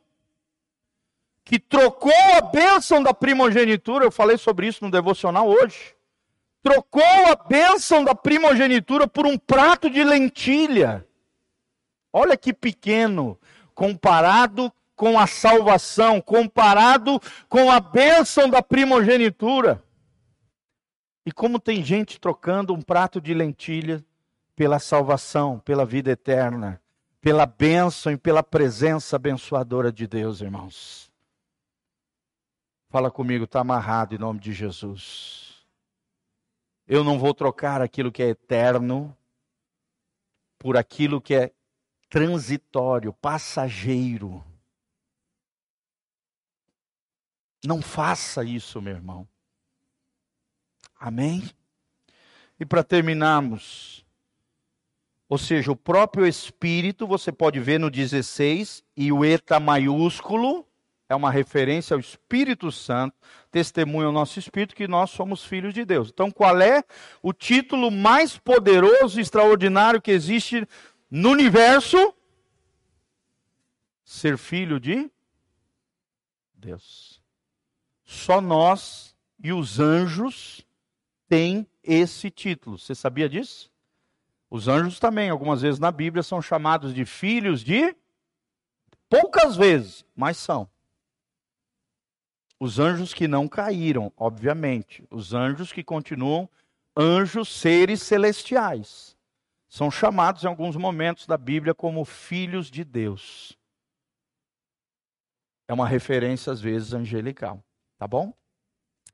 que 1.44 1.58
trocou 1.58 2.12
a 2.36 2.40
bênção 2.40 3.02
da 3.02 3.12
primogenitura, 3.12 4.04
eu 4.04 4.10
falei 4.10 4.38
sobre 4.38 4.66
isso 4.66 4.84
no 4.84 4.90
devocional 4.90 5.46
hoje. 5.46 5.94
Trocou 6.62 7.02
a 7.02 7.36
bênção 7.36 8.02
da 8.02 8.14
primogenitura 8.14 9.06
por 9.06 9.26
um 9.26 9.36
prato 9.36 9.90
de 9.90 10.02
lentilha. 10.02 11.06
Olha 12.10 12.36
que 12.36 12.54
pequeno 12.54 13.38
comparado 13.74 14.72
com 14.96 15.18
a 15.18 15.26
salvação, 15.26 16.20
comparado 16.20 17.20
com 17.48 17.70
a 17.70 17.78
bênção 17.78 18.48
da 18.48 18.62
primogenitura. 18.62 19.82
E 21.26 21.32
como 21.32 21.58
tem 21.58 21.84
gente 21.84 22.18
trocando 22.18 22.72
um 22.72 22.80
prato 22.80 23.20
de 23.20 23.34
lentilha 23.34 24.02
pela 24.56 24.78
salvação, 24.78 25.58
pela 25.58 25.84
vida 25.84 26.12
eterna, 26.12 26.80
pela 27.20 27.44
bênção 27.44 28.12
e 28.12 28.16
pela 28.16 28.42
presença 28.42 29.16
abençoadora 29.16 29.92
de 29.92 30.06
Deus, 30.06 30.40
irmãos. 30.40 31.12
Fala 32.94 33.10
comigo, 33.10 33.42
está 33.42 33.58
amarrado 33.58 34.14
em 34.14 34.18
nome 34.18 34.38
de 34.38 34.52
Jesus. 34.52 35.66
Eu 36.86 37.02
não 37.02 37.18
vou 37.18 37.34
trocar 37.34 37.82
aquilo 37.82 38.12
que 38.12 38.22
é 38.22 38.28
eterno 38.28 39.18
por 40.56 40.76
aquilo 40.76 41.20
que 41.20 41.34
é 41.34 41.52
transitório, 42.08 43.12
passageiro. 43.12 44.44
Não 47.66 47.82
faça 47.82 48.44
isso, 48.44 48.80
meu 48.80 48.94
irmão. 48.94 49.28
Amém? 50.96 51.50
E 52.60 52.64
para 52.64 52.84
terminarmos, 52.84 54.06
ou 55.28 55.36
seja, 55.36 55.72
o 55.72 55.76
próprio 55.76 56.28
Espírito, 56.28 57.08
você 57.08 57.32
pode 57.32 57.58
ver 57.58 57.80
no 57.80 57.90
16, 57.90 58.84
e 58.96 59.10
o 59.10 59.24
ETA 59.24 59.58
maiúsculo, 59.58 60.64
é 61.14 61.16
uma 61.16 61.30
referência 61.30 61.94
ao 61.94 62.00
Espírito 62.00 62.70
Santo, 62.70 63.16
testemunha 63.50 64.06
ao 64.06 64.12
nosso 64.12 64.38
espírito 64.38 64.74
que 64.74 64.88
nós 64.88 65.10
somos 65.10 65.44
filhos 65.44 65.72
de 65.72 65.84
Deus. 65.84 66.10
Então, 66.12 66.30
qual 66.30 66.60
é 66.60 66.82
o 67.22 67.32
título 67.32 67.90
mais 67.90 68.36
poderoso 68.36 69.18
e 69.18 69.22
extraordinário 69.22 70.02
que 70.02 70.10
existe 70.10 70.66
no 71.10 71.30
universo? 71.30 72.14
Ser 74.04 74.36
filho 74.36 74.78
de 74.78 75.10
Deus. 76.52 77.22
Só 78.04 78.40
nós 78.40 79.14
e 79.42 79.52
os 79.52 79.78
anjos 79.78 80.66
têm 81.28 81.66
esse 81.82 82.30
título. 82.30 82.78
Você 82.78 82.94
sabia 82.94 83.28
disso? 83.28 83.70
Os 84.50 84.68
anjos 84.68 84.98
também, 84.98 85.30
algumas 85.30 85.62
vezes 85.62 85.80
na 85.80 85.90
Bíblia, 85.90 86.22
são 86.22 86.42
chamados 86.42 86.94
de 86.94 87.04
filhos 87.04 87.62
de. 87.62 87.94
Poucas 89.08 89.56
vezes, 89.56 90.04
mas 90.14 90.36
são. 90.36 90.68
Os 92.58 92.78
anjos 92.78 93.12
que 93.12 93.26
não 93.26 93.48
caíram, 93.48 94.12
obviamente. 94.16 95.04
Os 95.10 95.34
anjos 95.34 95.72
que 95.72 95.82
continuam 95.82 96.48
anjos, 96.96 97.48
seres 97.48 98.02
celestiais. 98.02 99.16
São 99.68 99.90
chamados 99.90 100.44
em 100.44 100.46
alguns 100.46 100.76
momentos 100.76 101.26
da 101.26 101.36
Bíblia 101.36 101.74
como 101.74 102.04
filhos 102.04 102.70
de 102.70 102.84
Deus. 102.84 103.58
É 105.66 105.72
uma 105.72 105.88
referência, 105.88 106.52
às 106.52 106.60
vezes, 106.60 106.92
angelical. 106.92 107.62
Tá 107.98 108.06
bom? 108.06 108.32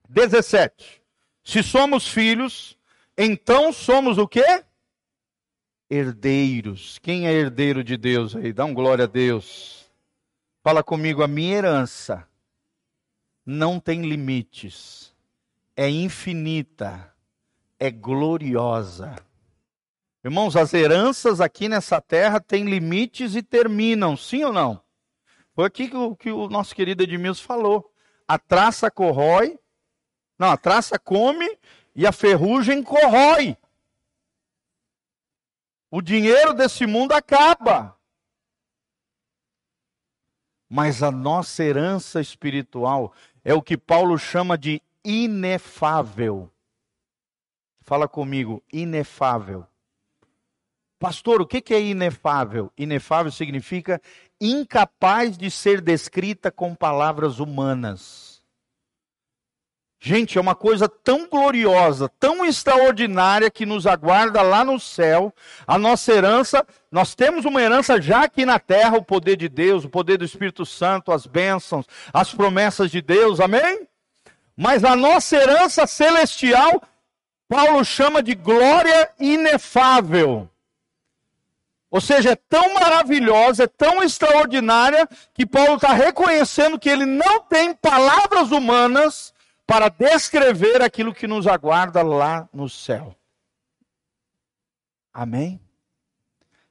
17. 0.09 1.03
Se 1.43 1.63
somos 1.63 2.07
filhos, 2.07 2.77
então 3.17 3.73
somos 3.73 4.19
o 4.19 4.29
quê? 4.29 4.65
Herdeiros. 5.89 6.99
Quem 6.99 7.27
é 7.27 7.33
herdeiro 7.33 7.83
de 7.83 7.97
Deus 7.97 8.37
aí? 8.37 8.53
Dá 8.53 8.65
um 8.65 8.75
glória 8.75 9.05
a 9.05 9.09
Deus. 9.09 9.91
Fala 10.63 10.83
comigo, 10.83 11.23
a 11.23 11.29
minha 11.29 11.57
herança 11.57 12.29
não 13.51 13.81
tem 13.81 14.03
limites, 14.03 15.13
é 15.77 15.91
infinita, 15.91 17.13
é 17.81 17.91
gloriosa. 17.91 19.17
Irmãos, 20.23 20.55
as 20.55 20.73
heranças 20.73 21.41
aqui 21.41 21.69
nessa 21.69 22.01
terra 22.01 22.39
têm 22.39 22.65
limites 22.65 23.35
e 23.35 23.43
terminam, 23.43 24.17
sim 24.17 24.45
ou 24.45 24.53
não? 24.53 24.81
Foi 25.53 25.65
aqui 25.65 25.89
que 25.89 25.97
o, 25.97 26.15
que 26.15 26.31
o 26.31 26.49
nosso 26.49 26.75
querido 26.75 27.03
Edmilson 27.03 27.43
falou. 27.43 27.93
A 28.29 28.39
traça 28.39 28.89
corrói, 28.89 29.59
não, 30.39 30.51
a 30.51 30.57
traça 30.57 30.97
come 30.97 31.59
e 31.95 32.07
a 32.07 32.13
ferrugem 32.13 32.85
corrói. 32.85 33.57
O 35.91 36.01
dinheiro 36.01 36.55
desse 36.55 36.87
mundo 36.87 37.13
acaba. 37.13 37.99
Mas 40.73 41.03
a 41.03 41.11
nossa 41.11 41.65
herança 41.65 42.21
espiritual 42.21 43.13
é 43.45 43.55
o 43.55 43.63
que 43.63 43.77
Paulo 43.77 44.19
chama 44.19 44.57
de 44.57 44.83
inefável. 45.05 46.51
Fala 47.81 48.07
comigo, 48.07 48.63
inefável. 48.73 49.67
Pastor, 50.99 51.41
o 51.41 51.47
que 51.47 51.73
é 51.73 51.81
inefável? 51.81 52.71
Inefável 52.77 53.33
significa 53.33 54.01
incapaz 54.39 55.39
de 55.39 55.51
ser 55.51 55.81
descrita 55.81 56.51
com 56.53 56.75
palavras 56.75 57.39
humanas. 57.41 58.30
Gente, 60.03 60.39
é 60.39 60.41
uma 60.41 60.55
coisa 60.55 60.89
tão 60.89 61.29
gloriosa, 61.29 62.11
tão 62.19 62.43
extraordinária 62.47 63.51
que 63.51 63.67
nos 63.67 63.87
aguarda 63.87 64.41
lá 64.41 64.65
no 64.65 64.81
céu. 64.81 65.31
A 65.67 65.77
nossa 65.77 66.11
herança, 66.11 66.67
nós 66.91 67.15
temos 67.15 67.45
uma 67.45 67.61
herança 67.61 68.01
já 68.01 68.25
aqui 68.25 68.47
na 68.47 68.59
terra, 68.59 68.97
o 68.97 69.05
poder 69.05 69.37
de 69.37 69.47
Deus, 69.47 69.85
o 69.85 69.91
poder 69.91 70.17
do 70.17 70.25
Espírito 70.25 70.65
Santo, 70.65 71.13
as 71.13 71.27
bênçãos, 71.27 71.85
as 72.15 72.33
promessas 72.33 72.91
de 72.91 73.03
Deus, 73.03 73.41
amém? 73.41 73.87
Mas 74.57 74.85
a 74.85 74.97
nossa 74.97 75.37
herança 75.37 75.87
celestial, 75.87 76.83
Paulo 77.47 77.85
chama 77.85 78.23
de 78.23 78.35
glória 78.35 79.11
inefável. 79.21 80.49
Ou 81.91 82.01
seja, 82.01 82.31
é 82.31 82.37
tão 82.37 82.73
maravilhosa, 82.73 83.65
é 83.65 83.67
tão 83.67 84.03
extraordinária, 84.03 85.07
que 85.35 85.45
Paulo 85.45 85.75
está 85.75 85.93
reconhecendo 85.93 86.79
que 86.79 86.89
ele 86.89 87.05
não 87.05 87.41
tem 87.43 87.75
palavras 87.75 88.51
humanas 88.51 89.35
para 89.71 89.89
descrever 89.89 90.83
aquilo 90.83 91.15
que 91.15 91.29
nos 91.29 91.47
aguarda 91.47 92.03
lá 92.03 92.49
no 92.53 92.69
céu. 92.69 93.15
Amém? 95.15 95.61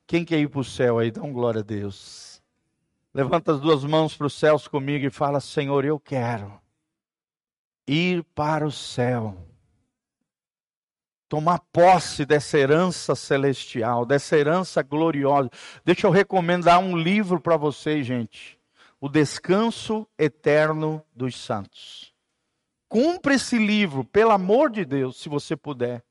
Quem 0.06 0.26
quer 0.26 0.40
ir 0.40 0.50
para 0.50 0.60
o 0.60 0.66
céu 0.66 1.00
aí? 1.00 1.10
Dá 1.10 1.22
um 1.22 1.32
glória 1.32 1.62
a 1.62 1.64
Deus. 1.64 2.44
Levanta 3.14 3.54
as 3.54 3.62
duas 3.62 3.86
mãos 3.86 4.18
para 4.18 4.28
os 4.28 4.34
céus 4.34 4.68
comigo 4.68 5.06
e 5.06 5.10
fala: 5.10 5.40
Senhor, 5.40 5.86
eu 5.86 5.98
quero 5.98 6.60
ir 7.88 8.22
para 8.36 8.68
o 8.68 8.72
céu. 8.72 9.48
Tomar 11.30 11.60
posse 11.72 12.26
dessa 12.26 12.58
herança 12.58 13.16
celestial, 13.16 14.06
dessa 14.06 14.36
herança 14.36 14.82
gloriosa. 14.82 15.50
Deixa 15.86 16.06
eu 16.06 16.12
recomendar 16.12 16.80
um 16.80 16.98
livro 16.98 17.40
para 17.40 17.56
vocês, 17.56 18.06
gente. 18.06 18.60
O 19.00 19.08
Descanso 19.08 20.06
Eterno 20.18 21.02
dos 21.16 21.38
Santos. 21.38 22.09
Cumpra 22.90 23.36
esse 23.36 23.58
livro, 23.58 24.04
pelo 24.04 24.32
amor 24.32 24.72
de 24.72 24.84
Deus, 24.84 25.22
se 25.22 25.30
você 25.30 25.56
puder. 25.56 26.04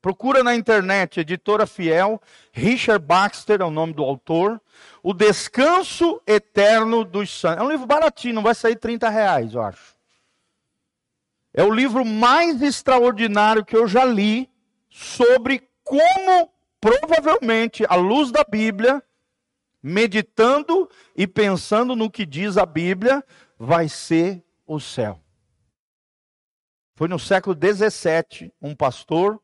Procura 0.00 0.42
na 0.42 0.54
internet, 0.54 1.20
editora 1.20 1.66
fiel, 1.66 2.22
Richard 2.52 3.04
Baxter 3.04 3.60
é 3.60 3.64
o 3.64 3.70
nome 3.70 3.92
do 3.92 4.02
autor. 4.02 4.60
O 5.02 5.12
Descanso 5.12 6.22
Eterno 6.26 7.04
dos 7.04 7.30
Santos. 7.30 7.58
É 7.58 7.62
um 7.62 7.70
livro 7.70 7.86
baratinho, 7.86 8.36
não 8.36 8.42
vai 8.42 8.54
sair 8.54 8.76
30 8.76 9.10
reais, 9.10 9.54
eu 9.54 9.60
acho. 9.60 9.94
É 11.52 11.64
o 11.64 11.70
livro 11.70 12.04
mais 12.04 12.62
extraordinário 12.62 13.64
que 13.64 13.76
eu 13.76 13.86
já 13.86 14.04
li 14.04 14.48
sobre 14.88 15.68
como, 15.84 16.48
provavelmente, 16.80 17.84
à 17.88 17.96
luz 17.96 18.30
da 18.30 18.44
Bíblia, 18.44 19.02
meditando 19.82 20.88
e 21.16 21.26
pensando 21.26 21.96
no 21.96 22.08
que 22.08 22.24
diz 22.24 22.56
a 22.56 22.64
Bíblia, 22.64 23.24
vai 23.58 23.88
ser 23.88 24.42
o 24.66 24.78
céu. 24.78 25.20
Foi 27.00 27.08
no 27.08 27.18
século 27.18 27.54
17, 27.54 28.52
um 28.60 28.74
pastor 28.74 29.40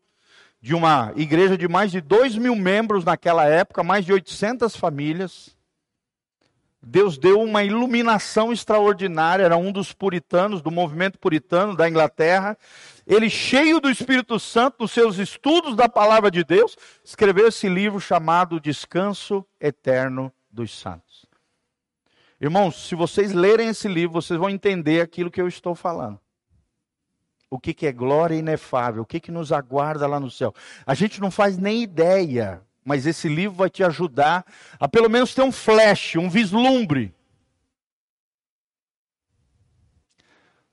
de 0.61 0.75
uma 0.75 1.11
igreja 1.17 1.57
de 1.57 1.67
mais 1.67 1.91
de 1.91 2.03
2 2.03 2.37
mil 2.37 2.55
membros 2.55 3.03
naquela 3.03 3.47
época, 3.47 3.83
mais 3.83 4.05
de 4.05 4.13
800 4.13 4.77
famílias. 4.77 5.57
Deus 6.83 7.17
deu 7.17 7.41
uma 7.41 7.65
iluminação 7.65 8.53
extraordinária, 8.53 9.43
era 9.43 9.57
um 9.57 9.73
dos 9.73 9.91
puritanos, 9.91 10.61
do 10.61 10.71
movimento 10.71 11.19
puritano 11.19 11.75
da 11.75 11.89
Inglaterra. 11.89 12.59
Ele, 13.07 13.31
cheio 13.31 13.81
do 13.81 13.89
Espírito 13.89 14.39
Santo, 14.39 14.77
nos 14.81 14.93
seus 14.93 15.17
estudos 15.17 15.75
da 15.75 15.89
palavra 15.89 16.31
de 16.31 16.45
Deus, 16.45 16.77
escreveu 17.03 17.49
esse 17.49 17.71
livro 17.71 17.99
chamado 17.99 18.61
Descanso 18.61 19.43
Eterno 19.59 20.31
dos 20.51 20.79
Santos. 20.79 21.25
Irmãos, 22.39 22.87
se 22.87 22.95
vocês 22.95 23.33
lerem 23.33 23.69
esse 23.69 23.89
livro, 23.89 24.21
vocês 24.21 24.39
vão 24.39 24.51
entender 24.51 25.01
aquilo 25.01 25.31
que 25.31 25.41
eu 25.41 25.49
estou 25.49 25.75
falando 25.75 26.21
o 27.51 27.59
que, 27.59 27.73
que 27.73 27.87
é 27.87 27.93
glória 27.93 28.35
inefável, 28.35 29.03
o 29.03 29.07
que, 29.07 29.21
que 29.21 29.31
nos 29.31 29.53
aguarda 29.53 30.07
lá 30.07 30.19
no 30.19 30.31
céu. 30.31 30.55
A 30.85 30.95
gente 30.95 31.21
não 31.21 31.31
faz 31.31 31.57
nem 31.57 31.83
ideia, 31.83 32.63
mas 32.85 33.07
esse 33.07 33.29
livro 33.29 33.57
vai 33.57 33.71
te 33.71 33.85
ajudar 33.85 34.45
a 34.79 34.89
pelo 34.89 35.09
menos 35.09 35.35
ter 35.35 35.43
um 35.43 35.53
flash, 35.53 36.17
um 36.17 36.29
vislumbre 36.29 37.15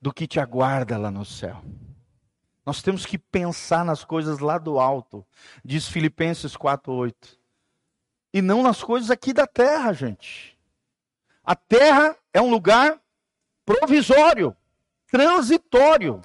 do 0.00 0.12
que 0.12 0.26
te 0.26 0.38
aguarda 0.38 0.98
lá 0.98 1.10
no 1.10 1.24
céu. 1.24 1.62
Nós 2.66 2.82
temos 2.82 3.04
que 3.04 3.18
pensar 3.18 3.84
nas 3.84 4.04
coisas 4.04 4.38
lá 4.38 4.58
do 4.58 4.78
alto, 4.78 5.24
diz 5.64 5.86
Filipenses 5.86 6.56
4:8. 6.56 7.38
E 8.32 8.42
não 8.42 8.62
nas 8.62 8.82
coisas 8.82 9.10
aqui 9.10 9.32
da 9.32 9.46
terra, 9.46 9.92
gente. 9.92 10.58
A 11.44 11.54
terra 11.54 12.16
é 12.32 12.40
um 12.40 12.50
lugar 12.50 13.00
provisório, 13.64 14.56
transitório. 15.10 16.20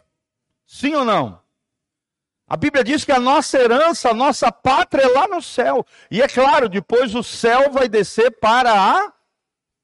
Sim 0.71 0.93
ou 0.93 1.03
não? 1.03 1.41
A 2.47 2.55
Bíblia 2.55 2.83
diz 2.83 3.03
que 3.03 3.11
a 3.11 3.19
nossa 3.19 3.57
herança, 3.57 4.11
a 4.11 4.13
nossa 4.13 4.51
pátria 4.51 5.01
é 5.01 5.07
lá 5.07 5.27
no 5.27 5.41
céu. 5.41 5.83
E 6.11 6.21
é 6.21 6.27
claro, 6.27 6.69
depois 6.69 7.15
o 7.15 7.23
céu 7.23 7.71
vai 7.71 7.89
descer 7.89 8.29
para 8.39 8.71
a 8.71 9.11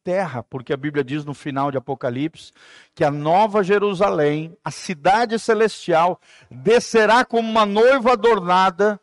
terra, 0.04 0.44
porque 0.44 0.72
a 0.72 0.78
Bíblia 0.78 1.04
diz 1.04 1.26
no 1.26 1.34
final 1.34 1.72
de 1.72 1.78
Apocalipse 1.80 2.52
que 2.94 3.04
a 3.04 3.10
nova 3.10 3.64
Jerusalém, 3.64 4.56
a 4.64 4.70
cidade 4.70 5.40
celestial, 5.40 6.22
descerá 6.52 7.26
como 7.26 7.50
uma 7.50 7.66
noiva 7.66 8.14
adornada 8.14 9.02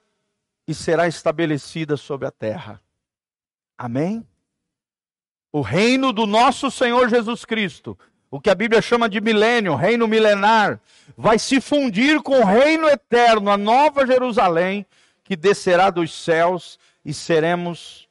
e 0.68 0.72
será 0.72 1.09
estabelecida 1.09 1.97
sobre 1.97 2.28
a 2.28 2.30
terra. 2.30 2.80
Amém? 3.76 4.24
O 5.51 5.61
reino 5.61 6.12
do 6.12 6.26
nosso 6.26 6.70
Senhor 6.70 7.09
Jesus 7.09 7.45
Cristo, 7.45 7.99
o 8.33 8.41
que 8.41 8.49
a 8.49 8.55
Bíblia 8.55 8.80
chama 8.80 9.11
de 9.11 9.20
milênio, 9.20 9.74
reino 9.74 10.09
milenar, 10.09 10.80
vai 11.14 11.39
se 11.39 11.61
fundir 11.61 12.22
com 12.22 12.41
o 12.41 12.45
reino 12.47 12.89
eterno, 12.89 13.51
a 13.51 13.59
nova 13.59 14.07
Jerusalém, 14.07 14.87
que 15.22 15.37
descerá 15.37 15.91
dos 15.91 16.14
céus 16.14 16.78
e 17.05 17.12
seremos 17.12 18.09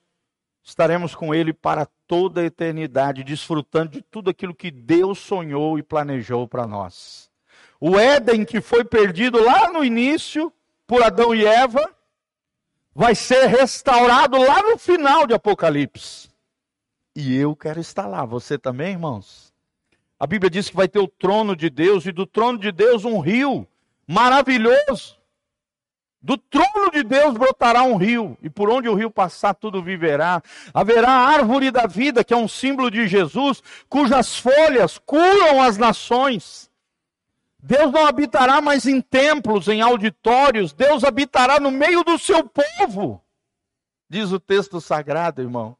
estaremos 0.64 1.16
com 1.16 1.34
ele 1.34 1.52
para 1.52 1.88
toda 2.08 2.42
a 2.42 2.46
eternidade, 2.46 3.24
desfrutando 3.24 3.94
de 3.94 4.04
tudo 4.04 4.30
aquilo 4.30 4.54
que 4.54 4.70
Deus 4.70 5.18
sonhou 5.18 5.80
e 5.80 5.84
planejou 5.84 6.48
para 6.48 6.68
nós. 6.68 7.28
O 7.80 7.98
Éden 7.98 8.46
que 8.46 8.62
foi 8.62 8.86
perdido 8.86 9.44
lá 9.44 9.74
no 9.74 9.84
início 9.84 10.54
por 10.86 11.02
Adão 11.02 11.34
e 11.34 11.44
Eva, 11.44 11.90
vai 12.94 13.16
ser 13.16 13.48
restaurado 13.48 14.38
lá 14.38 14.62
no 14.62 14.78
final 14.78 15.26
de 15.26 15.34
Apocalipse. 15.34 16.30
E 17.16 17.36
eu 17.36 17.56
quero 17.56 17.80
estar 17.80 18.06
lá, 18.06 18.24
você 18.24 18.56
também, 18.56 18.92
irmãos? 18.92 19.51
A 20.22 20.28
Bíblia 20.28 20.52
diz 20.52 20.70
que 20.70 20.76
vai 20.76 20.88
ter 20.88 21.00
o 21.00 21.08
trono 21.08 21.56
de 21.56 21.68
Deus, 21.68 22.06
e 22.06 22.12
do 22.12 22.28
trono 22.28 22.60
de 22.60 22.72
Deus 22.72 23.06
um 23.06 23.18
rio 23.18 23.68
maravilhoso. 24.06 25.18
Do 26.22 26.38
trono 26.38 26.92
de 26.92 27.02
Deus 27.02 27.34
brotará 27.34 27.82
um 27.82 27.96
rio, 27.96 28.38
e 28.40 28.48
por 28.48 28.70
onde 28.70 28.88
o 28.88 28.94
rio 28.94 29.10
passar, 29.10 29.56
tudo 29.56 29.82
viverá. 29.82 30.40
Haverá 30.72 31.10
a 31.10 31.28
árvore 31.28 31.72
da 31.72 31.88
vida, 31.88 32.24
que 32.24 32.36
é 32.36 32.38
um 32.38 32.48
símbolo 32.48 32.92
de 32.92 33.08
Jesus, 33.08 33.64
cujas 33.90 34.38
folhas 34.38 35.00
curam 35.00 35.60
as 35.60 35.80
nações. 35.80 36.70
Deus 37.58 37.92
não 37.92 38.06
habitará 38.06 38.62
mais 38.62 38.86
em 38.86 39.02
templos, 39.02 39.68
em 39.68 39.82
auditórios, 39.82 40.72
Deus 40.72 41.04
habitará 41.04 41.60
no 41.60 41.72
meio 41.72 42.04
do 42.04 42.20
seu 42.20 42.48
povo, 42.48 43.20
diz 44.08 44.32
o 44.32 44.40
texto 44.40 44.80
sagrado, 44.80 45.42
irmão 45.42 45.76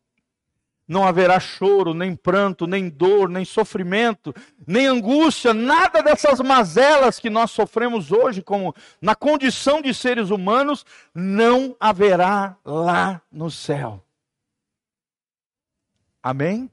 não 0.92 1.08
haverá 1.08 1.40
choro, 1.40 1.94
nem 1.94 2.14
pranto, 2.14 2.68
nem 2.68 2.90
dor, 2.90 3.30
nem 3.30 3.46
sofrimento, 3.46 4.36
nem 4.68 4.88
angústia, 4.88 5.54
nada 5.54 6.04
dessas 6.04 6.42
mazelas 6.42 7.18
que 7.18 7.30
nós 7.30 7.50
sofremos 7.52 8.12
hoje, 8.12 8.42
como 8.42 8.76
na 9.00 9.16
condição 9.16 9.82
de 9.82 9.94
seres 9.94 10.32
humanos, 10.32 10.86
não 11.16 11.78
haverá 11.80 12.58
lá 12.66 13.22
no 13.32 13.50
céu. 13.50 14.04
Amém? 16.22 16.70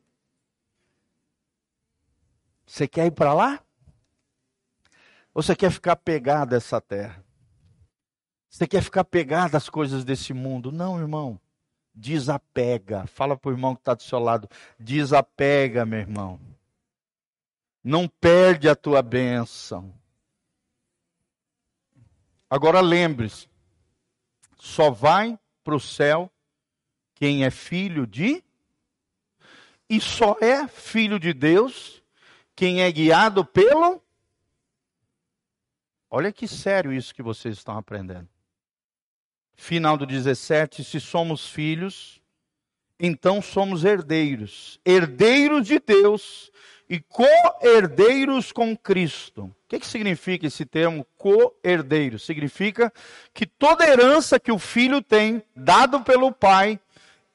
Você 2.66 2.88
quer 2.88 3.06
ir 3.06 3.12
para 3.12 3.32
lá? 3.32 3.60
Ou 5.32 5.44
você 5.44 5.54
quer 5.54 5.70
ficar 5.70 5.94
pegado 5.94 6.56
a 6.56 6.58
essa 6.58 6.80
terra? 6.80 7.24
Você 8.50 8.66
quer 8.66 8.82
ficar 8.82 9.04
pegado 9.04 9.56
às 9.56 9.68
coisas 9.68 10.04
desse 10.04 10.34
mundo? 10.34 10.72
Não, 10.72 10.98
irmão 10.98 11.38
desapega. 11.98 13.06
Fala 13.06 13.36
para 13.36 13.50
o 13.50 13.52
irmão 13.52 13.74
que 13.74 13.80
está 13.80 13.94
do 13.94 14.02
seu 14.02 14.18
lado, 14.18 14.48
desapega, 14.78 15.84
meu 15.84 15.98
irmão. 15.98 16.40
Não 17.82 18.08
perde 18.08 18.68
a 18.68 18.76
tua 18.76 19.02
bênção. 19.02 19.92
Agora 22.48 22.80
lembre-se, 22.80 23.48
só 24.56 24.90
vai 24.90 25.38
para 25.62 25.74
o 25.74 25.80
céu 25.80 26.30
quem 27.14 27.44
é 27.44 27.50
filho 27.50 28.06
de. 28.06 28.42
E 29.90 30.00
só 30.00 30.36
é 30.40 30.68
filho 30.68 31.18
de 31.18 31.32
Deus 31.32 32.02
quem 32.54 32.82
é 32.82 32.90
guiado 32.90 33.44
pelo. 33.44 34.02
Olha 36.10 36.32
que 36.32 36.48
sério 36.48 36.92
isso 36.92 37.14
que 37.14 37.22
vocês 37.22 37.56
estão 37.56 37.76
aprendendo 37.76 38.28
final 39.58 39.96
do 39.96 40.06
17, 40.06 40.84
se 40.84 41.00
somos 41.00 41.46
filhos, 41.48 42.22
então 42.98 43.42
somos 43.42 43.84
herdeiros, 43.84 44.80
herdeiros 44.86 45.66
de 45.66 45.80
Deus 45.80 46.50
e 46.88 47.00
co-herdeiros 47.00 48.52
com 48.52 48.74
Cristo. 48.76 49.42
O 49.42 49.54
que, 49.68 49.80
que 49.80 49.86
significa 49.86 50.46
esse 50.46 50.64
termo 50.64 51.04
co-herdeiro? 51.16 52.18
Significa 52.18 52.90
que 53.34 53.44
toda 53.44 53.86
herança 53.86 54.40
que 54.40 54.52
o 54.52 54.58
filho 54.58 55.02
tem, 55.02 55.42
dado 55.54 56.00
pelo 56.00 56.32
pai, 56.32 56.80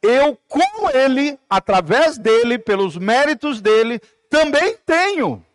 eu 0.01 0.37
com 0.47 0.89
ele, 0.93 1.37
através 1.49 2.17
dele, 2.17 2.57
pelos 2.57 2.97
méritos 2.97 3.61
dele, 3.61 3.99
também 4.29 4.77
tenho 4.85 5.45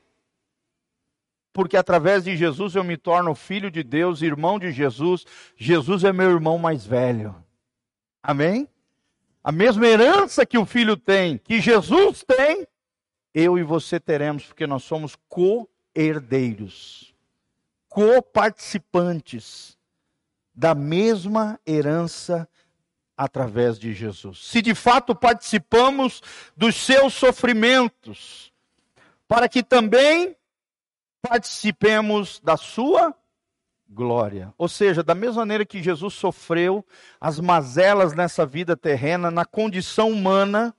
porque 1.53 1.77
através 1.77 2.25
de 2.25 2.37
Jesus 2.37 2.75
eu 2.75 2.85
me 2.85 2.97
torno 2.97 3.35
filho 3.35 3.71
de 3.71 3.83
Deus, 3.83 4.23
irmão 4.23 4.59
de 4.59 4.71
Jesus. 4.73 5.25
Jesus 5.57 6.05
é 6.05 6.13
meu 6.13 6.31
irmão 6.31 6.59
mais 6.59 6.87
velho. 6.87 7.35
Amém? 8.23 8.69
A 9.43 9.51
mesma 9.51 9.87
herança 9.87 10.45
que 10.45 10.59
o 10.59 10.67
filho 10.67 10.97
tem, 10.97 11.39
que 11.39 11.61
Jesus 11.61 12.25
tem, 12.25 12.67
eu 13.33 13.59
e 13.59 13.63
você 13.63 13.99
teremos, 14.01 14.45
porque 14.47 14.67
nós 14.67 14.83
somos 14.85 15.17
co-herdeiros, 15.29 17.15
co-participantes 17.89 19.79
da 20.55 20.75
mesma 20.75 21.59
herança 21.67 22.49
através 23.17 23.79
de 23.79 23.93
Jesus. 23.95 24.39
Se 24.45 24.61
de 24.61 24.75
fato 24.75 25.15
participamos 25.15 26.23
dos 26.57 26.77
seus 26.77 27.15
sofrimentos, 27.15 28.53
para 29.27 29.49
que 29.49 29.63
também 29.63 30.37
participemos 31.23 32.41
da 32.43 32.57
sua 32.57 33.15
glória. 33.89 34.53
Ou 34.59 34.69
seja, 34.69 35.03
da 35.03 35.15
mesma 35.15 35.43
maneira 35.43 35.65
que 35.65 35.83
Jesus 35.83 36.15
sofreu 36.15 36.85
as 37.21 37.41
mazelas 37.41 38.13
nessa 38.13 38.45
vida 38.45 38.77
terrena, 38.77 39.31
na 39.31 39.45
condição 39.45 40.11
humana, 40.11 40.75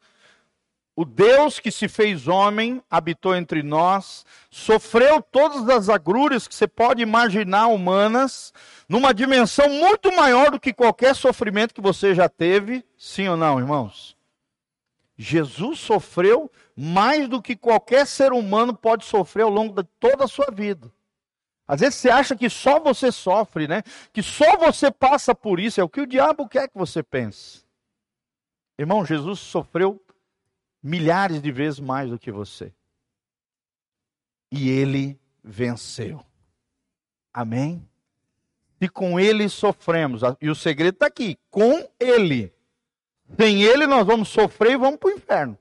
o 0.95 1.05
Deus 1.05 1.59
que 1.59 1.71
se 1.71 1.87
fez 1.87 2.27
homem 2.27 2.83
habitou 2.91 3.33
entre 3.33 3.63
nós, 3.63 4.25
sofreu 4.51 5.21
todas 5.21 5.67
as 5.69 5.87
agruras 5.87 6.45
que 6.45 6.53
você 6.53 6.67
pode 6.67 7.01
imaginar 7.01 7.67
humanas, 7.67 8.53
numa 8.87 9.13
dimensão 9.13 9.69
muito 9.69 10.13
maior 10.13 10.51
do 10.51 10.59
que 10.59 10.73
qualquer 10.73 11.15
sofrimento 11.15 11.73
que 11.73 11.79
você 11.79 12.13
já 12.13 12.27
teve, 12.27 12.83
sim 12.97 13.29
ou 13.29 13.37
não, 13.37 13.57
irmãos? 13.59 14.18
Jesus 15.21 15.79
sofreu 15.79 16.49
mais 16.73 17.27
do 17.27 17.41
que 17.41 17.53
qualquer 17.53 18.07
ser 18.07 18.31
humano 18.31 18.73
pode 18.73 19.03
sofrer 19.03 19.43
ao 19.43 19.49
longo 19.49 19.83
de 19.83 19.85
toda 19.99 20.23
a 20.23 20.27
sua 20.29 20.49
vida. 20.49 20.89
Às 21.67 21.81
vezes 21.81 21.95
você 21.95 22.09
acha 22.09 22.37
que 22.37 22.49
só 22.49 22.79
você 22.79 23.11
sofre, 23.11 23.67
né? 23.67 23.83
Que 24.13 24.23
só 24.23 24.55
você 24.55 24.89
passa 24.89 25.35
por 25.35 25.59
isso, 25.59 25.81
é 25.81 25.83
o 25.83 25.89
que 25.89 25.99
o 25.99 26.07
diabo 26.07 26.47
quer 26.47 26.69
que 26.69 26.77
você 26.77 27.03
pense. 27.03 27.65
Irmão, 28.77 29.05
Jesus 29.05 29.41
sofreu 29.41 30.01
milhares 30.81 31.41
de 31.41 31.51
vezes 31.51 31.81
mais 31.81 32.09
do 32.09 32.17
que 32.17 32.31
você. 32.31 32.73
E 34.49 34.69
ele 34.69 35.19
venceu. 35.43 36.25
Amém? 37.33 37.85
E 38.79 38.87
com 38.87 39.19
ele 39.19 39.49
sofremos. 39.49 40.21
E 40.41 40.49
o 40.49 40.55
segredo 40.55 40.93
está 40.93 41.07
aqui: 41.07 41.37
com 41.51 41.85
ele. 41.99 42.53
Sem 43.37 43.63
ele 43.63 43.87
nós 43.87 44.05
vamos 44.05 44.29
sofrer 44.29 44.73
e 44.73 44.77
vamos 44.77 44.99
para 44.99 45.09
o 45.09 45.13
inferno. 45.13 45.57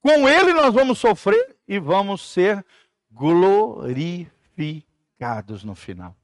Com 0.00 0.28
ele 0.28 0.52
nós 0.52 0.74
vamos 0.74 0.98
sofrer 0.98 1.56
e 1.66 1.78
vamos 1.78 2.30
ser 2.30 2.64
glorificados 3.10 5.64
no 5.64 5.74
final. 5.74 6.14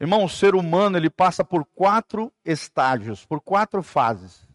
Irmão, 0.00 0.24
o 0.24 0.28
ser 0.28 0.54
humano 0.54 0.96
ele 0.96 1.10
passa 1.10 1.44
por 1.44 1.64
quatro 1.64 2.32
estágios, 2.44 3.24
por 3.24 3.40
quatro 3.40 3.82
fases. 3.82 4.46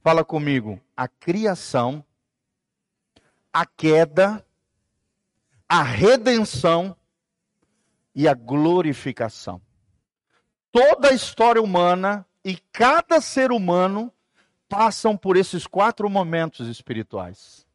Fala 0.00 0.24
comigo: 0.24 0.80
a 0.96 1.06
criação, 1.06 2.04
a 3.52 3.64
queda, 3.64 4.44
a 5.68 5.82
redenção 5.82 6.96
e 8.14 8.26
a 8.26 8.34
glorificação. 8.34 9.60
Toda 10.72 11.10
a 11.10 11.14
história 11.14 11.62
humana 11.62 12.26
e 12.44 12.56
cada 12.72 13.20
ser 13.20 13.52
humano 13.52 14.12
passam 14.72 15.18
por 15.18 15.36
esses 15.36 15.66
quatro 15.66 16.08
momentos 16.08 16.66
espirituais. 16.66 17.66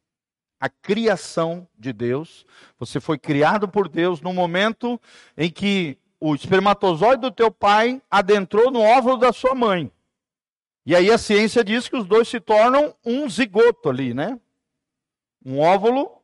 A 0.58 0.68
criação 0.68 1.68
de 1.78 1.92
Deus, 1.92 2.44
você 2.76 2.98
foi 2.98 3.16
criado 3.16 3.68
por 3.68 3.88
Deus 3.88 4.20
no 4.20 4.32
momento 4.32 5.00
em 5.36 5.48
que 5.48 5.96
o 6.18 6.34
espermatozoide 6.34 7.20
do 7.20 7.30
teu 7.30 7.52
pai 7.52 8.02
adentrou 8.10 8.72
no 8.72 8.80
óvulo 8.80 9.16
da 9.16 9.32
sua 9.32 9.54
mãe. 9.54 9.92
E 10.84 10.96
aí 10.96 11.08
a 11.08 11.18
ciência 11.18 11.62
diz 11.62 11.88
que 11.88 11.96
os 11.96 12.04
dois 12.04 12.26
se 12.26 12.40
tornam 12.40 12.92
um 13.06 13.30
zigoto 13.30 13.88
ali, 13.88 14.12
né? 14.12 14.36
Um 15.46 15.60
óvulo 15.60 16.20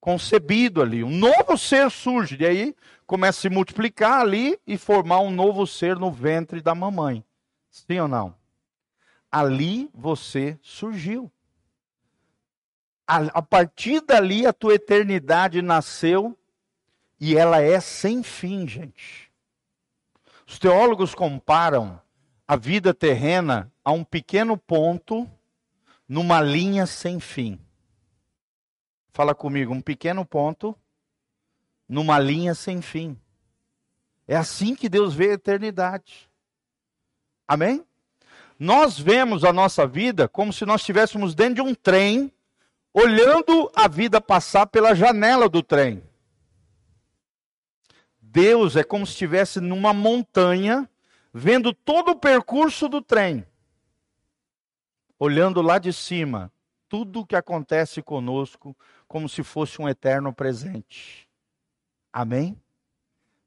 concebido 0.00 0.80
ali. 0.80 1.04
Um 1.04 1.10
novo 1.10 1.58
ser 1.58 1.90
surge. 1.90 2.38
E 2.40 2.46
aí 2.46 2.76
começa 3.06 3.40
a 3.40 3.42
se 3.42 3.50
multiplicar 3.50 4.22
ali 4.22 4.58
e 4.66 4.78
formar 4.78 5.20
um 5.20 5.30
novo 5.30 5.66
ser 5.66 5.98
no 5.98 6.10
ventre 6.10 6.62
da 6.62 6.74
mamãe. 6.74 7.22
Sim 7.70 8.00
ou 8.00 8.08
não? 8.08 8.45
Ali 9.38 9.90
você 9.92 10.58
surgiu. 10.62 11.30
A, 13.06 13.18
a 13.38 13.42
partir 13.42 14.00
dali 14.00 14.46
a 14.46 14.52
tua 14.52 14.74
eternidade 14.76 15.60
nasceu 15.60 16.34
e 17.20 17.36
ela 17.36 17.60
é 17.60 17.78
sem 17.78 18.22
fim, 18.22 18.66
gente. 18.66 19.30
Os 20.46 20.58
teólogos 20.58 21.14
comparam 21.14 22.00
a 22.48 22.56
vida 22.56 22.94
terrena 22.94 23.70
a 23.84 23.92
um 23.92 24.02
pequeno 24.02 24.56
ponto 24.56 25.30
numa 26.08 26.40
linha 26.40 26.86
sem 26.86 27.20
fim. 27.20 27.60
Fala 29.12 29.34
comigo, 29.34 29.74
um 29.74 29.82
pequeno 29.82 30.24
ponto 30.24 30.74
numa 31.86 32.18
linha 32.18 32.54
sem 32.54 32.80
fim. 32.80 33.20
É 34.26 34.34
assim 34.34 34.74
que 34.74 34.88
Deus 34.88 35.14
vê 35.14 35.32
a 35.32 35.34
eternidade. 35.34 36.30
Amém? 37.46 37.84
Nós 38.58 38.98
vemos 38.98 39.44
a 39.44 39.52
nossa 39.52 39.86
vida 39.86 40.28
como 40.28 40.52
se 40.52 40.64
nós 40.64 40.80
estivéssemos 40.80 41.34
dentro 41.34 41.56
de 41.56 41.60
um 41.62 41.74
trem, 41.74 42.32
olhando 42.92 43.70
a 43.74 43.86
vida 43.86 44.20
passar 44.20 44.66
pela 44.66 44.94
janela 44.94 45.48
do 45.48 45.62
trem. 45.62 46.02
Deus 48.20 48.76
é 48.76 48.84
como 48.84 49.06
se 49.06 49.12
estivesse 49.12 49.60
numa 49.60 49.92
montanha, 49.92 50.88
vendo 51.32 51.72
todo 51.72 52.12
o 52.12 52.16
percurso 52.16 52.88
do 52.88 53.02
trem, 53.02 53.46
olhando 55.18 55.60
lá 55.60 55.78
de 55.78 55.92
cima 55.92 56.50
tudo 56.88 57.20
o 57.20 57.26
que 57.26 57.36
acontece 57.36 58.00
conosco, 58.00 58.76
como 59.08 59.28
se 59.28 59.42
fosse 59.42 59.80
um 59.80 59.88
eterno 59.88 60.32
presente. 60.32 61.28
Amém? 62.12 62.56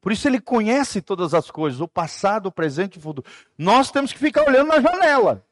Por 0.01 0.11
isso 0.11 0.27
ele 0.27 0.39
conhece 0.39 1.01
todas 1.01 1.33
as 1.33 1.51
coisas, 1.51 1.81
o 1.81 1.87
passado, 1.87 2.47
o 2.47 2.51
presente 2.51 2.95
e 2.95 2.99
o 2.99 3.01
futuro. 3.01 3.27
Nós 3.57 3.91
temos 3.91 4.13
que 4.13 4.19
ficar 4.19 4.47
olhando 4.47 4.69
na 4.69 4.79
janela. 4.79 5.45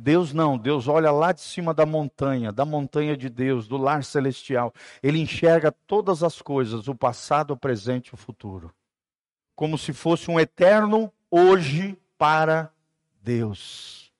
Deus 0.00 0.32
não, 0.32 0.56
Deus 0.56 0.86
olha 0.86 1.10
lá 1.10 1.32
de 1.32 1.40
cima 1.40 1.74
da 1.74 1.84
montanha, 1.84 2.52
da 2.52 2.64
montanha 2.64 3.16
de 3.16 3.28
Deus, 3.28 3.66
do 3.66 3.76
lar 3.76 4.04
celestial. 4.04 4.72
Ele 5.02 5.18
enxerga 5.18 5.72
todas 5.72 6.22
as 6.22 6.40
coisas, 6.40 6.86
o 6.86 6.94
passado, 6.94 7.50
o 7.50 7.56
presente 7.56 8.08
e 8.08 8.14
o 8.14 8.16
futuro. 8.16 8.72
Como 9.56 9.76
se 9.76 9.92
fosse 9.92 10.30
um 10.30 10.38
eterno 10.38 11.12
hoje 11.28 11.98
para 12.16 12.72
Deus. 13.20 14.12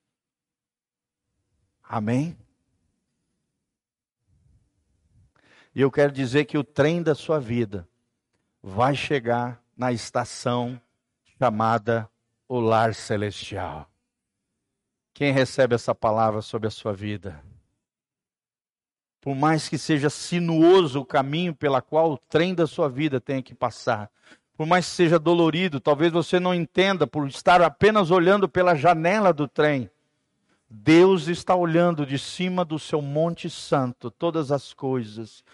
Amém? 1.83 2.37
E 5.73 5.81
eu 5.81 5.93
quero 5.93 6.11
dizer 6.11 6.45
que 6.47 6.59
o 6.59 6.65
trem 6.65 7.03
da 7.05 7.15
sua 7.15 7.39
vida 7.39 7.89
vai 8.63 8.95
chegar 8.95 9.63
na 9.77 9.93
estação 9.93 10.81
chamada 11.39 12.09
o 12.49 12.59
lar 12.59 12.95
celestial. 12.95 13.89
Quem 15.15 15.33
recebe 15.33 15.75
essa 15.75 15.95
palavra 15.95 16.43
sobre 16.43 16.69
a 16.69 16.71
sua 16.71 16.93
vida? 16.93 17.43
Por 19.21 19.35
mais 19.35 19.69
que 19.69 19.77
seja 19.77 20.09
sinuoso 20.09 21.01
o 21.01 21.05
caminho 21.05 21.55
pela 21.55 21.83
qual 21.83 22.13
o 22.13 22.19
trem 22.19 22.55
da 22.55 22.67
sua 22.67 22.89
vida 22.89 23.21
tenha 23.21 23.43
que 23.43 23.55
passar, 23.55 24.11
por 24.57 24.67
mais 24.67 24.87
que 24.87 24.93
seja 24.93 25.19
dolorido, 25.19 25.79
talvez 25.79 26.13
você 26.13 26.41
não 26.41 26.53
entenda 26.53 27.07
por 27.07 27.29
estar 27.29 27.63
apenas 27.63 28.11
olhando 28.11 28.49
pela 28.49 28.75
janela 28.75 29.33
do 29.33 29.47
trem. 29.47 29.89
Deus 30.69 31.29
está 31.29 31.55
olhando 31.55 32.05
de 32.05 32.19
cima 32.19 32.65
do 32.65 32.79
seu 32.79 33.01
Monte 33.01 33.49
Santo 33.49 34.11
todas 34.11 34.53
as 34.53 34.75
coisas. 34.75 35.45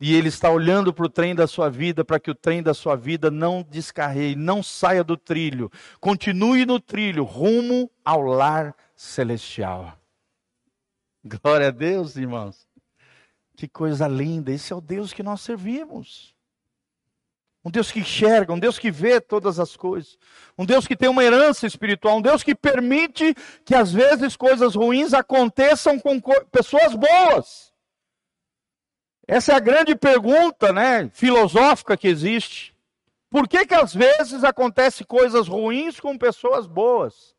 E 0.00 0.14
Ele 0.14 0.28
está 0.28 0.48
olhando 0.50 0.92
para 0.92 1.06
o 1.06 1.08
trem 1.08 1.34
da 1.34 1.46
sua 1.46 1.68
vida, 1.68 2.04
para 2.04 2.20
que 2.20 2.30
o 2.30 2.34
trem 2.34 2.62
da 2.62 2.72
sua 2.72 2.94
vida 2.94 3.30
não 3.30 3.66
descarreie, 3.68 4.36
não 4.36 4.62
saia 4.62 5.02
do 5.02 5.16
trilho. 5.16 5.70
Continue 6.00 6.64
no 6.64 6.78
trilho, 6.78 7.24
rumo 7.24 7.90
ao 8.04 8.22
lar 8.22 8.74
celestial. 8.94 9.98
Glória 11.24 11.68
a 11.68 11.72
Deus, 11.72 12.16
irmãos. 12.16 12.66
Que 13.56 13.66
coisa 13.66 14.06
linda. 14.06 14.52
Esse 14.52 14.72
é 14.72 14.76
o 14.76 14.80
Deus 14.80 15.12
que 15.12 15.22
nós 15.22 15.40
servimos. 15.40 16.32
Um 17.64 17.70
Deus 17.70 17.90
que 17.90 17.98
enxerga, 17.98 18.52
um 18.52 18.58
Deus 18.58 18.78
que 18.78 18.90
vê 18.90 19.20
todas 19.20 19.58
as 19.58 19.76
coisas. 19.76 20.16
Um 20.56 20.64
Deus 20.64 20.86
que 20.86 20.96
tem 20.96 21.08
uma 21.08 21.24
herança 21.24 21.66
espiritual, 21.66 22.18
um 22.18 22.22
Deus 22.22 22.42
que 22.44 22.54
permite 22.54 23.34
que 23.64 23.74
às 23.74 23.92
vezes 23.92 24.36
coisas 24.36 24.76
ruins 24.76 25.12
aconteçam 25.12 25.98
com 25.98 26.20
pessoas 26.52 26.94
boas. 26.94 27.67
Essa 29.30 29.52
é 29.52 29.56
a 29.56 29.60
grande 29.60 29.94
pergunta, 29.94 30.72
né, 30.72 31.10
filosófica 31.10 31.98
que 31.98 32.08
existe. 32.08 32.74
Por 33.28 33.46
que 33.46 33.66
que 33.66 33.74
às 33.74 33.94
vezes 33.94 34.42
acontece 34.42 35.04
coisas 35.04 35.46
ruins 35.46 36.00
com 36.00 36.16
pessoas 36.16 36.66
boas? 36.66 37.36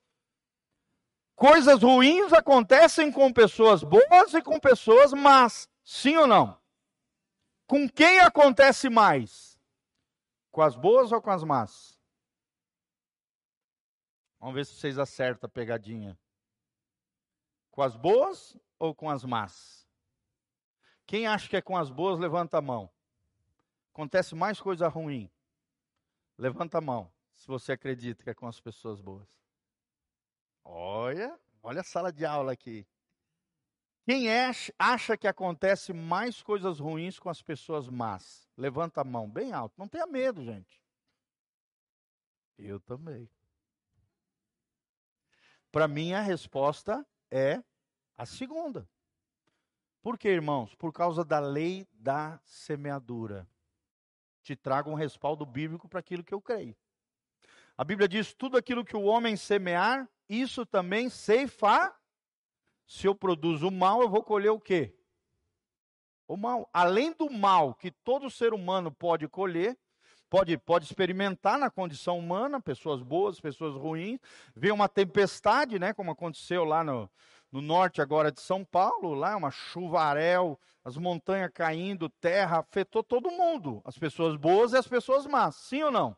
Coisas 1.36 1.82
ruins 1.82 2.32
acontecem 2.32 3.12
com 3.12 3.34
pessoas 3.34 3.82
boas 3.82 4.36
e 4.36 4.42
com 4.44 4.60
pessoas 4.60 5.14
más. 5.14 5.68
Sim 5.84 6.16
ou 6.18 6.28
não? 6.28 6.62
Com 7.66 7.90
quem 7.90 8.20
acontece 8.20 8.88
mais? 8.88 9.60
Com 10.52 10.62
as 10.62 10.76
boas 10.76 11.12
ou 11.12 11.20
com 11.20 11.32
as 11.32 11.44
más? 11.44 12.00
Vamos 14.40 14.54
ver 14.54 14.66
se 14.68 14.76
vocês 14.76 15.00
acertam 15.00 15.48
a 15.48 15.50
pegadinha. 15.50 16.16
Com 17.72 17.82
as 17.82 17.96
boas 17.96 18.56
ou 18.78 18.94
com 18.94 19.10
as 19.10 19.24
más? 19.24 19.89
Quem 21.10 21.26
acha 21.26 21.50
que 21.50 21.58
é 21.58 21.62
com 21.62 21.76
as 21.76 21.90
boas, 21.90 22.20
levanta 22.20 22.60
a 22.60 22.62
mão. 22.62 22.88
Acontece 23.92 24.36
mais 24.36 24.62
coisa 24.62 24.88
ruim. 24.88 25.28
Levanta 26.38 26.78
a 26.78 26.82
mão, 26.82 27.12
se 27.34 27.48
você 27.48 27.72
acredita 27.72 28.24
que 28.24 28.30
é 28.30 28.34
com 28.36 28.46
as 28.46 28.60
pessoas 28.60 29.02
boas. 29.02 29.28
Olha, 30.64 31.36
olha 31.64 31.82
a 31.82 31.84
sala 31.84 32.14
de 32.14 32.28
aula 32.28 32.52
aqui. 32.52 32.86
Quem 34.06 34.30
é, 34.30 34.52
acha 34.78 35.18
que 35.18 35.28
acontece 35.28 35.94
mais 35.94 36.44
coisas 36.44 36.80
ruins 36.80 37.18
com 37.18 37.32
as 37.32 37.42
pessoas 37.42 37.90
más? 37.90 38.48
Levanta 38.56 39.02
a 39.02 39.04
mão 39.04 39.28
bem 39.28 39.52
alto. 39.52 39.74
Não 39.80 39.88
tenha 39.88 40.06
medo, 40.06 40.44
gente. 40.44 40.80
Eu 42.56 42.80
também. 42.80 43.28
Para 45.72 45.88
mim, 45.88 46.14
a 46.14 46.22
resposta 46.22 47.04
é 47.32 47.64
a 48.16 48.28
segunda. 48.28 48.88
Por 50.02 50.18
quê, 50.18 50.30
irmãos? 50.30 50.74
Por 50.76 50.94
causa 50.94 51.26
da 51.26 51.40
lei 51.40 51.86
da 51.92 52.40
semeadura. 52.46 53.48
Te 54.42 54.56
trago 54.56 54.90
um 54.90 54.96
respaldo 54.96 55.46
bíblico 55.46 55.90
para 55.90 56.00
aquilo 56.00 56.24
que 56.24 56.34
eu 56.34 56.42
creio. 56.42 56.76
A 57.78 57.84
Bíblia 57.84 58.08
diz: 58.08 58.34
tudo 58.34 58.58
aquilo 58.58 58.86
que 58.86 58.96
o 58.96 59.04
homem 59.04 59.36
semear, 59.36 60.10
isso 60.28 60.66
também 60.66 61.10
ceifa. 61.10 61.94
Se 62.88 63.08
eu 63.08 63.14
produzo 63.14 63.70
mal, 63.70 64.02
eu 64.02 64.10
vou 64.10 64.24
colher 64.24 64.50
o 64.50 64.60
quê? 64.60 64.96
O 66.28 66.38
mal. 66.38 66.70
Além 66.74 67.12
do 67.14 67.30
mal 67.30 67.76
que 67.76 67.92
todo 67.92 68.30
ser 68.30 68.54
humano 68.54 68.92
pode 68.92 69.28
colher, 69.28 69.78
pode, 70.30 70.58
pode 70.58 70.86
experimentar 70.86 71.58
na 71.60 71.70
condição 71.70 72.18
humana, 72.18 72.62
pessoas 72.62 73.02
boas, 73.02 73.40
pessoas 73.40 73.76
ruins, 73.76 74.20
vê 74.56 74.72
uma 74.72 74.88
tempestade, 74.88 75.78
né, 75.78 75.94
como 75.94 76.12
aconteceu 76.12 76.64
lá 76.64 76.84
no, 76.84 77.10
no 77.52 77.62
norte 77.62 78.02
agora 78.02 78.32
de 78.32 78.42
São 78.42 78.64
Paulo, 78.64 79.14
lá 79.14 79.36
uma 79.36 79.52
chuvarel, 79.52 80.60
as 80.84 80.98
montanhas 80.98 81.52
caindo, 81.54 82.10
terra, 82.10 82.60
afetou 82.60 83.04
todo 83.04 83.32
mundo, 83.32 83.82
as 83.86 83.98
pessoas 83.98 84.36
boas 84.36 84.74
e 84.74 84.78
as 84.78 84.88
pessoas 84.88 85.26
más, 85.26 85.56
sim 85.56 85.84
ou 85.84 85.92
não? 85.92 86.16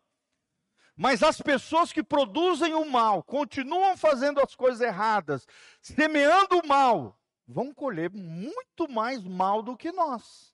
Mas 0.95 1.23
as 1.23 1.41
pessoas 1.41 1.91
que 1.91 2.03
produzem 2.03 2.73
o 2.73 2.85
mal, 2.85 3.23
continuam 3.23 3.97
fazendo 3.97 4.39
as 4.39 4.55
coisas 4.55 4.81
erradas, 4.81 5.47
semeando 5.81 6.59
o 6.59 6.67
mal, 6.67 7.17
vão 7.47 7.73
colher 7.73 8.11
muito 8.11 8.89
mais 8.89 9.23
mal 9.23 9.63
do 9.63 9.75
que 9.75 9.91
nós. 9.91 10.53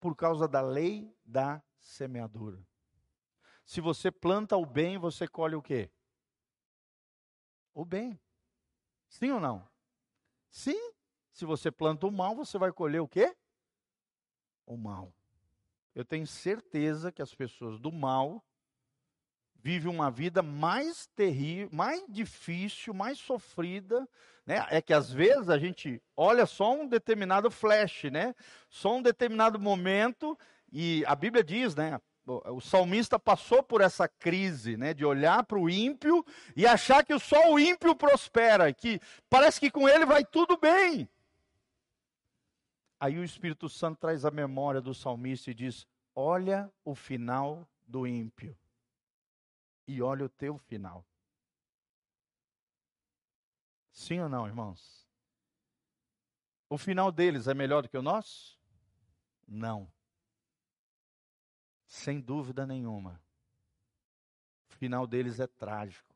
Por 0.00 0.14
causa 0.14 0.46
da 0.46 0.60
lei 0.60 1.16
da 1.24 1.62
semeadura. 1.78 2.62
Se 3.64 3.80
você 3.80 4.10
planta 4.10 4.56
o 4.56 4.66
bem, 4.66 4.98
você 4.98 5.26
colhe 5.26 5.54
o 5.54 5.62
quê? 5.62 5.90
O 7.72 7.84
bem. 7.84 8.20
Sim 9.14 9.30
ou 9.30 9.38
não? 9.38 9.64
Sim. 10.50 10.90
Se 11.32 11.44
você 11.44 11.70
planta 11.70 12.04
o 12.04 12.10
mal, 12.10 12.34
você 12.34 12.58
vai 12.58 12.72
colher 12.72 13.00
o 13.00 13.06
quê? 13.06 13.32
O 14.66 14.76
mal. 14.76 15.14
Eu 15.94 16.04
tenho 16.04 16.26
certeza 16.26 17.12
que 17.12 17.22
as 17.22 17.32
pessoas 17.32 17.78
do 17.78 17.92
mal 17.92 18.44
vivem 19.54 19.90
uma 19.90 20.10
vida 20.10 20.42
mais 20.42 21.06
terrível, 21.14 21.68
mais 21.72 22.04
difícil, 22.08 22.92
mais 22.92 23.16
sofrida, 23.18 24.08
né? 24.44 24.66
É 24.68 24.82
que 24.82 24.92
às 24.92 25.12
vezes 25.12 25.48
a 25.48 25.58
gente 25.58 26.02
olha 26.16 26.44
só 26.44 26.74
um 26.74 26.86
determinado 26.86 27.52
flash, 27.52 28.04
né? 28.10 28.34
Só 28.68 28.96
um 28.96 29.02
determinado 29.02 29.60
momento 29.60 30.36
e 30.72 31.04
a 31.06 31.14
Bíblia 31.14 31.44
diz, 31.44 31.76
né? 31.76 32.00
O 32.26 32.60
salmista 32.60 33.18
passou 33.18 33.62
por 33.62 33.80
essa 33.80 34.08
crise, 34.08 34.76
né, 34.76 34.94
de 34.94 35.04
olhar 35.04 35.44
para 35.44 35.58
o 35.58 35.68
ímpio 35.68 36.24
e 36.56 36.66
achar 36.66 37.04
que 37.04 37.18
só 37.18 37.52
o 37.52 37.58
ímpio 37.58 37.94
prospera, 37.94 38.72
que 38.72 39.00
parece 39.28 39.60
que 39.60 39.70
com 39.70 39.88
ele 39.88 40.06
vai 40.06 40.24
tudo 40.24 40.56
bem. 40.56 41.08
Aí 42.98 43.18
o 43.18 43.24
Espírito 43.24 43.68
Santo 43.68 43.98
traz 43.98 44.24
a 44.24 44.30
memória 44.30 44.80
do 44.80 44.94
salmista 44.94 45.50
e 45.50 45.54
diz: 45.54 45.86
Olha 46.14 46.72
o 46.84 46.94
final 46.94 47.68
do 47.86 48.06
ímpio 48.06 48.56
e 49.86 50.00
olha 50.00 50.24
o 50.24 50.28
teu 50.28 50.56
final. 50.56 51.04
Sim 53.92 54.20
ou 54.20 54.28
não, 54.28 54.46
irmãos? 54.46 55.06
O 56.68 56.78
final 56.78 57.12
deles 57.12 57.46
é 57.46 57.54
melhor 57.54 57.82
do 57.82 57.88
que 57.88 57.98
o 57.98 58.02
nosso? 58.02 58.58
Não. 59.46 59.88
Sem 61.94 62.20
dúvida 62.20 62.66
nenhuma. 62.66 63.22
O 64.68 64.74
final 64.74 65.06
deles 65.06 65.38
é 65.38 65.46
trágico. 65.46 66.12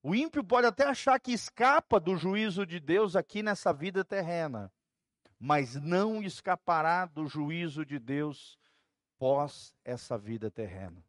O 0.00 0.14
ímpio 0.14 0.44
pode 0.44 0.68
até 0.68 0.84
achar 0.84 1.18
que 1.18 1.32
escapa 1.32 1.98
do 1.98 2.16
juízo 2.16 2.64
de 2.64 2.78
Deus 2.78 3.16
aqui 3.16 3.42
nessa 3.42 3.72
vida 3.72 4.04
terrena, 4.04 4.72
mas 5.40 5.74
não 5.74 6.22
escapará 6.22 7.04
do 7.04 7.26
juízo 7.26 7.84
de 7.84 7.98
Deus 7.98 8.56
pós 9.18 9.74
essa 9.84 10.16
vida 10.16 10.52
terrena. 10.52 11.04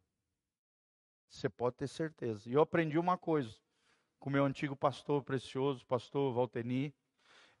Você 1.28 1.48
pode 1.48 1.76
ter 1.76 1.88
certeza. 1.88 2.50
E 2.50 2.52
eu 2.52 2.62
aprendi 2.62 2.98
uma 2.98 3.16
coisa 3.16 3.56
com 4.18 4.28
meu 4.28 4.44
antigo 4.44 4.74
pastor 4.74 5.22
precioso, 5.22 5.86
pastor 5.86 6.34
Valteni. 6.34 6.92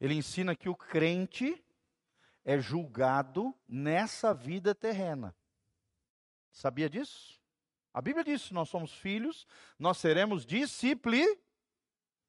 Ele 0.00 0.14
ensina 0.14 0.56
que 0.56 0.68
o 0.68 0.74
crente 0.74 1.64
é 2.44 2.58
julgado 2.58 3.54
nessa 3.68 4.34
vida 4.34 4.74
terrena. 4.74 5.32
Sabia 6.54 6.88
disso? 6.88 7.38
A 7.92 8.00
Bíblia 8.00 8.24
diz: 8.24 8.50
nós 8.52 8.68
somos 8.68 8.92
filhos, 8.92 9.46
nós 9.78 9.98
seremos 9.98 10.46
disciplinados 10.46 11.42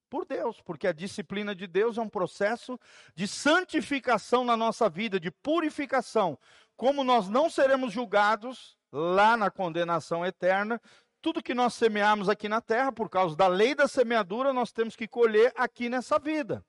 por 0.10 0.26
Deus, 0.26 0.62
porque 0.62 0.88
a 0.88 0.94
disciplina 0.94 1.54
de 1.54 1.68
Deus 1.68 1.98
é 1.98 2.02
um 2.02 2.10
processo 2.10 2.80
de 3.16 3.28
santificação 3.28 4.44
na 4.44 4.58
nossa 4.58 4.90
vida, 4.90 5.20
de 5.20 5.30
purificação. 5.30 6.38
Como 6.76 7.04
nós 7.04 7.28
não 7.28 7.50
seremos 7.50 7.92
julgados 7.94 8.78
lá 8.92 9.36
na 9.36 9.52
condenação 9.52 10.26
eterna, 10.26 10.82
tudo 11.22 11.44
que 11.44 11.54
nós 11.54 11.74
semearmos 11.74 12.30
aqui 12.30 12.48
na 12.48 12.62
terra, 12.62 12.92
por 12.92 13.10
causa 13.10 13.36
da 13.36 13.48
lei 13.48 13.76
da 13.76 13.88
semeadura, 13.88 14.54
nós 14.54 14.72
temos 14.72 14.96
que 14.96 15.08
colher 15.08 15.52
aqui 15.56 15.90
nessa 15.90 16.18
vida. 16.18 16.66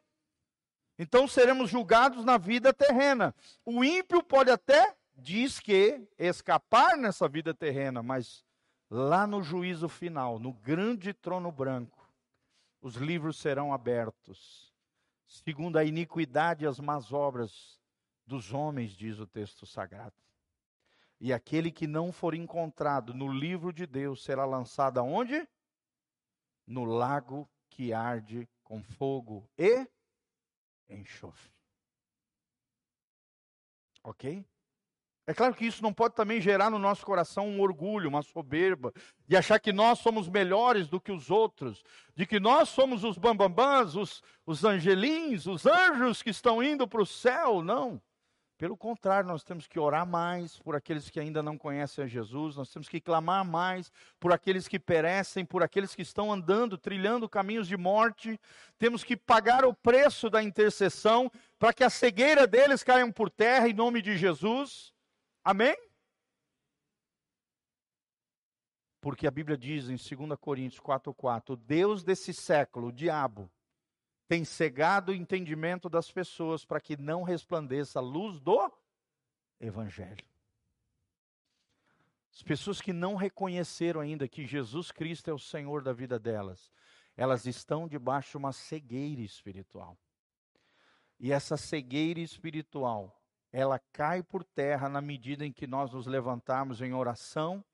Então 0.99 1.29
seremos 1.29 1.71
julgados 1.71 2.25
na 2.25 2.39
vida 2.39 2.73
terrena. 2.73 3.35
O 3.65 3.85
ímpio 3.85 4.23
pode 4.23 4.51
até 4.51 4.97
diz 5.17 5.59
que 5.59 6.07
escapar 6.19 6.97
nessa 6.97 7.29
vida 7.29 7.55
terrena, 7.55 8.03
mas 8.03 8.45
lá 8.91 9.27
no 9.27 9.43
juízo 9.43 9.89
final, 9.89 10.39
no 10.39 10.53
grande 10.53 11.13
trono 11.15 11.51
branco, 11.51 12.09
os 12.81 12.97
livros 12.97 13.39
serão 13.39 13.73
abertos, 13.73 14.73
segundo 15.27 15.79
a 15.79 15.85
iniquidade 15.85 16.65
e 16.65 16.69
as 16.69 16.79
más 16.79 17.13
obras 17.13 17.81
dos 18.27 18.53
homens, 18.53 18.93
diz 18.93 19.19
o 19.19 19.27
texto 19.27 19.67
sagrado. 19.67 20.15
E 21.19 21.33
aquele 21.33 21.73
que 21.73 21.87
não 21.87 22.13
for 22.13 22.35
encontrado 22.35 23.15
no 23.15 23.33
livro 23.33 23.73
de 23.73 23.87
Deus 23.87 24.23
será 24.23 24.45
lançado 24.45 24.99
aonde? 24.99 25.49
No 26.67 26.85
lago 26.85 27.49
que 27.71 27.93
arde 27.93 28.47
com 28.63 28.83
fogo 28.83 29.49
e 29.57 29.89
enxofre. 30.89 31.51
Ok? 34.03 34.45
É 35.29 35.35
claro 35.35 35.55
que 35.55 35.67
isso 35.67 35.83
não 35.83 35.93
pode 35.93 36.15
também 36.15 36.41
gerar 36.41 36.71
no 36.71 36.79
nosso 36.79 37.05
coração 37.05 37.49
um 37.49 37.61
orgulho, 37.61 38.09
uma 38.09 38.23
soberba, 38.23 38.93
de 39.27 39.37
achar 39.37 39.59
que 39.59 39.73
nós 39.73 39.99
somos 39.99 40.29
melhores 40.29 40.87
do 40.87 41.01
que 41.01 41.11
os 41.11 41.31
outros, 41.31 41.83
de 42.15 42.25
que 42.25 42.39
nós 42.39 42.69
somos 42.69 43.03
os 43.03 43.19
bambambãs, 43.19 43.97
os, 43.97 44.23
os 44.47 44.65
angelins, 44.65 45.47
os 45.47 45.67
anjos 45.67 46.23
que 46.23 46.31
estão 46.31 46.63
indo 46.63 46.87
para 46.87 47.03
o 47.03 47.07
céu. 47.07 47.61
Não. 47.61 48.01
Pelo 48.57 48.77
contrário, 48.77 49.29
nós 49.29 49.43
temos 49.43 49.67
que 49.67 49.79
orar 49.79 50.07
mais 50.07 50.59
por 50.61 50.77
aqueles 50.77 51.11
que 51.11 51.21
ainda 51.21 51.43
não 51.43 51.59
conhecem 51.59 52.05
a 52.05 52.07
Jesus, 52.07 52.57
nós 52.57 52.71
temos 52.71 52.89
que 52.89 53.01
clamar 53.01 53.45
mais 53.45 53.93
por 54.19 54.33
aqueles 54.33 54.67
que 54.67 54.79
perecem, 54.79 55.45
por 55.45 55.63
aqueles 55.63 55.95
que 55.95 56.01
estão 56.01 56.33
andando, 56.33 56.79
trilhando 56.79 57.29
caminhos 57.29 57.69
de 57.69 57.77
morte. 57.77 58.41
Temos 58.79 59.05
que 59.05 59.17
pagar 59.17 59.65
o 59.67 59.75
preço 59.75 60.31
da 60.31 60.43
intercessão 60.43 61.31
para 61.59 61.73
que 61.73 61.85
a 61.85 61.91
cegueira 61.91 62.47
deles 62.47 62.83
caiam 62.83 63.11
por 63.13 63.29
terra 63.29 63.69
em 63.69 63.75
nome 63.75 64.01
de 64.01 64.17
Jesus. 64.17 64.96
Amém? 65.47 65.77
Porque 69.01 69.29
a 69.29 69.31
Bíblia 69.31 69.57
diz 69.57 69.85
em 69.89 69.95
2 69.95 70.37
Coríntios 70.41 70.81
4,4: 70.81 71.51
o 71.51 71.57
Deus 71.57 72.03
desse 72.03 72.35
século, 72.35 72.89
o 72.89 72.93
diabo, 72.93 73.49
tem 74.27 74.45
cegado 74.45 75.13
o 75.13 75.15
entendimento 75.15 75.89
das 75.89 76.11
pessoas 76.11 76.65
para 76.65 76.81
que 76.81 76.97
não 76.97 77.23
resplandeça 77.23 78.01
a 78.01 78.03
luz 78.03 78.41
do 78.41 78.73
Evangelho. 79.61 80.27
As 82.33 82.43
pessoas 82.43 82.81
que 82.81 82.93
não 82.93 83.15
reconheceram 83.15 84.01
ainda 84.01 84.27
que 84.27 84.45
Jesus 84.45 84.91
Cristo 84.91 85.31
é 85.31 85.33
o 85.33 85.39
Senhor 85.39 85.81
da 85.81 85.93
vida 85.93 86.19
delas, 86.19 86.73
elas 87.17 87.47
estão 87.47 87.87
debaixo 87.87 88.33
de 88.33 88.39
uma 88.39 88.53
cegueira 88.53 89.23
espiritual. 89.23 89.97
E 91.21 91.31
essa 91.31 91.57
cegueira 91.57 92.19
espiritual, 92.19 93.17
ela 93.59 93.79
cai 93.79 94.23
por 94.23 94.45
terra 94.45 94.87
na 94.87 95.01
medida 95.01 95.43
em 95.43 95.51
que 95.51 95.67
nós 95.67 95.91
nos 95.91 96.07
levantarmos 96.07 96.83
em 96.83 96.93
oração 96.93 97.65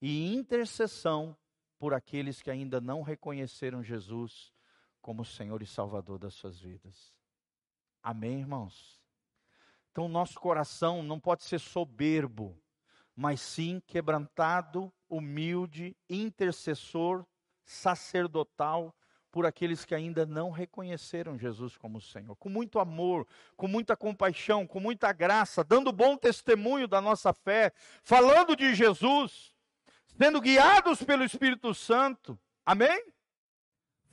e 0.00 0.32
intercessão 0.32 1.36
por 1.80 1.92
aqueles 1.92 2.40
que 2.40 2.48
ainda 2.48 2.80
não 2.80 3.02
reconheceram 3.02 3.82
Jesus 3.82 4.52
como 5.00 5.24
Senhor 5.24 5.60
e 5.60 5.66
Salvador 5.66 6.20
das 6.20 6.34
suas 6.34 6.60
vidas. 6.60 7.12
Amém, 8.00 8.38
irmãos? 8.38 9.02
Então, 9.90 10.06
nosso 10.06 10.38
coração 10.38 11.02
não 11.02 11.18
pode 11.18 11.42
ser 11.42 11.58
soberbo, 11.58 12.56
mas 13.12 13.40
sim 13.40 13.82
quebrantado, 13.84 14.92
humilde, 15.08 15.96
intercessor, 16.08 17.26
sacerdotal 17.64 18.94
por 19.32 19.44
aqueles 19.44 19.84
que 19.84 19.94
ainda 19.94 20.24
não 20.24 20.50
reconheceram 20.50 21.36
Jesus 21.36 21.76
como 21.76 22.00
Senhor. 22.00 22.36
Com 22.36 22.48
muito 22.48 22.78
amor, 22.78 23.26
com 23.56 23.66
muita 23.66 23.96
compaixão, 23.96 24.66
com 24.66 24.78
muita 24.78 25.12
graça, 25.12 25.64
dando 25.64 25.90
bom 25.90 26.16
testemunho 26.16 26.86
da 26.86 27.00
nossa 27.00 27.32
fé, 27.32 27.72
falando 28.04 28.54
de 28.54 28.74
Jesus, 28.74 29.52
sendo 30.16 30.40
guiados 30.40 31.02
pelo 31.02 31.24
Espírito 31.24 31.74
Santo. 31.74 32.38
Amém? 32.64 33.12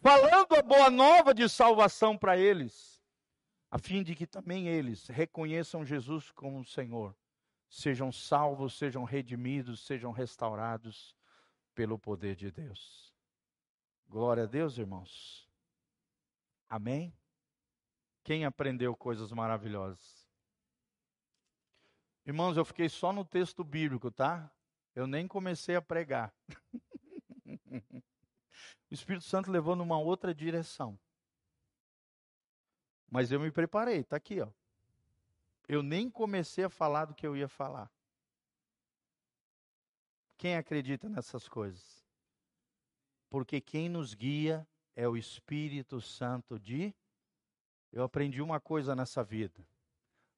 falando 0.02 0.56
a 0.56 0.62
boa 0.62 0.90
nova 0.90 1.34
de 1.34 1.48
salvação 1.50 2.18
para 2.18 2.38
eles, 2.38 3.02
a 3.70 3.78
fim 3.78 4.02
de 4.02 4.16
que 4.16 4.26
também 4.26 4.68
eles 4.68 5.08
reconheçam 5.08 5.86
Jesus 5.86 6.32
como 6.32 6.66
Senhor, 6.66 7.16
sejam 7.70 8.12
salvos, 8.12 8.78
sejam 8.78 9.04
redimidos, 9.04 9.86
sejam 9.86 10.12
restaurados 10.12 11.16
pelo 11.76 12.00
poder 12.00 12.36
de 12.36 12.50
Deus. 12.50 13.09
Glória 14.10 14.44
a 14.44 14.48
Deus, 14.48 14.76
irmãos. 14.80 15.48
Amém? 16.68 17.14
Quem 18.24 18.44
aprendeu 18.44 18.96
coisas 18.96 19.32
maravilhosas? 19.32 20.28
Irmãos, 22.26 22.58
eu 22.58 22.66
fiquei 22.66 22.90
só 22.90 23.14
no 23.14 23.24
texto 23.24 23.64
bíblico, 23.64 24.10
tá? 24.10 24.52
Eu 24.96 25.06
nem 25.06 25.28
comecei 25.28 25.76
a 25.76 25.82
pregar. 25.82 26.34
o 28.90 28.94
Espírito 28.94 29.26
Santo 29.26 29.52
levou 29.52 29.76
numa 29.76 30.00
outra 30.00 30.34
direção. 30.34 31.00
Mas 33.12 33.32
eu 33.32 33.40
me 33.40 33.52
preparei, 33.52 34.00
está 34.00 34.16
aqui, 34.16 34.42
ó. 34.42 34.50
Eu 35.68 35.84
nem 35.84 36.10
comecei 36.10 36.64
a 36.64 36.70
falar 36.70 37.06
do 37.06 37.14
que 37.14 37.28
eu 37.28 37.38
ia 37.38 37.48
falar. 37.48 37.92
Quem 40.36 40.56
acredita 40.58 41.08
nessas 41.08 41.48
coisas? 41.48 42.09
Porque 43.30 43.62
quem 43.62 43.88
nos 43.88 44.14
guia 44.14 44.68
é 44.96 45.08
o 45.08 45.16
Espírito 45.16 46.02
Santo 46.02 46.60
de. 46.60 46.94
Eu 47.92 48.04
aprendi 48.04 48.42
uma 48.42 48.60
coisa 48.60 48.96
nessa 48.96 49.24
vida: 49.24 49.66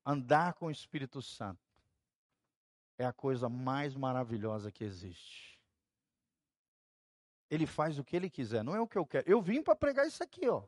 andar 0.06 0.54
com 0.54 0.68
o 0.68 0.72
Espírito 0.72 1.22
Santo 1.22 1.60
é 2.98 3.06
a 3.06 3.14
coisa 3.14 3.50
mais 3.50 3.96
maravilhosa 3.96 4.72
que 4.72 4.84
existe. 4.84 5.60
Ele 7.50 7.66
faz 7.66 7.98
o 8.00 8.04
que 8.04 8.16
ele 8.16 8.30
quiser, 8.30 8.64
não 8.64 8.76
é 8.76 8.80
o 8.80 8.88
que 8.88 8.98
eu 8.98 9.06
quero. 9.06 9.30
Eu 9.30 9.42
vim 9.42 9.62
para 9.62 9.76
pregar 9.76 10.08
isso 10.08 10.24
aqui, 10.24 10.48
ó. 10.48 10.64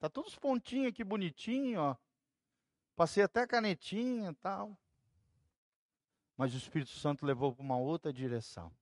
Tá 0.00 0.08
todos 0.08 0.32
os 0.32 0.38
pontinhos 0.38 0.88
aqui 0.88 1.04
bonitinho, 1.04 1.80
ó. 1.80 1.96
Passei 2.96 3.22
até 3.22 3.46
canetinha 3.46 4.34
tal. 4.34 4.76
Mas 6.36 6.52
o 6.52 6.56
Espírito 6.56 6.90
Santo 6.90 7.24
levou 7.24 7.54
para 7.54 7.62
uma 7.62 7.78
outra 7.78 8.12
direção. 8.12 8.72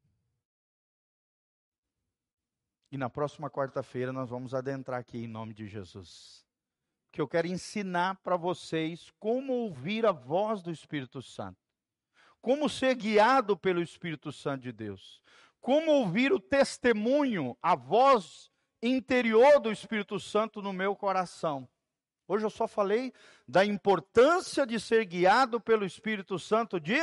E 2.92 2.96
na 2.96 3.10
próxima 3.10 3.50
quarta-feira 3.50 4.12
nós 4.12 4.30
vamos 4.30 4.54
adentrar 4.54 5.00
aqui 5.00 5.24
em 5.24 5.26
nome 5.26 5.52
de 5.52 5.66
Jesus. 5.66 6.46
Que 7.10 7.20
eu 7.20 7.26
quero 7.26 7.48
ensinar 7.48 8.20
para 8.22 8.36
vocês 8.36 9.10
como 9.18 9.52
ouvir 9.52 10.06
a 10.06 10.12
voz 10.12 10.62
do 10.62 10.70
Espírito 10.70 11.20
Santo. 11.20 11.58
Como 12.40 12.68
ser 12.68 12.94
guiado 12.94 13.56
pelo 13.56 13.82
Espírito 13.82 14.30
Santo 14.30 14.62
de 14.62 14.72
Deus 14.72 15.20
como 15.62 15.92
ouvir 15.92 16.32
o 16.32 16.40
testemunho, 16.40 17.56
a 17.62 17.76
voz 17.76 18.50
interior 18.82 19.60
do 19.60 19.70
Espírito 19.70 20.18
Santo 20.18 20.60
no 20.60 20.72
meu 20.72 20.96
coração. 20.96 21.68
Hoje 22.26 22.44
eu 22.44 22.50
só 22.50 22.66
falei 22.66 23.12
da 23.46 23.64
importância 23.64 24.66
de 24.66 24.80
ser 24.80 25.04
guiado 25.04 25.60
pelo 25.60 25.86
Espírito 25.86 26.36
Santo 26.36 26.80
de 26.80 26.98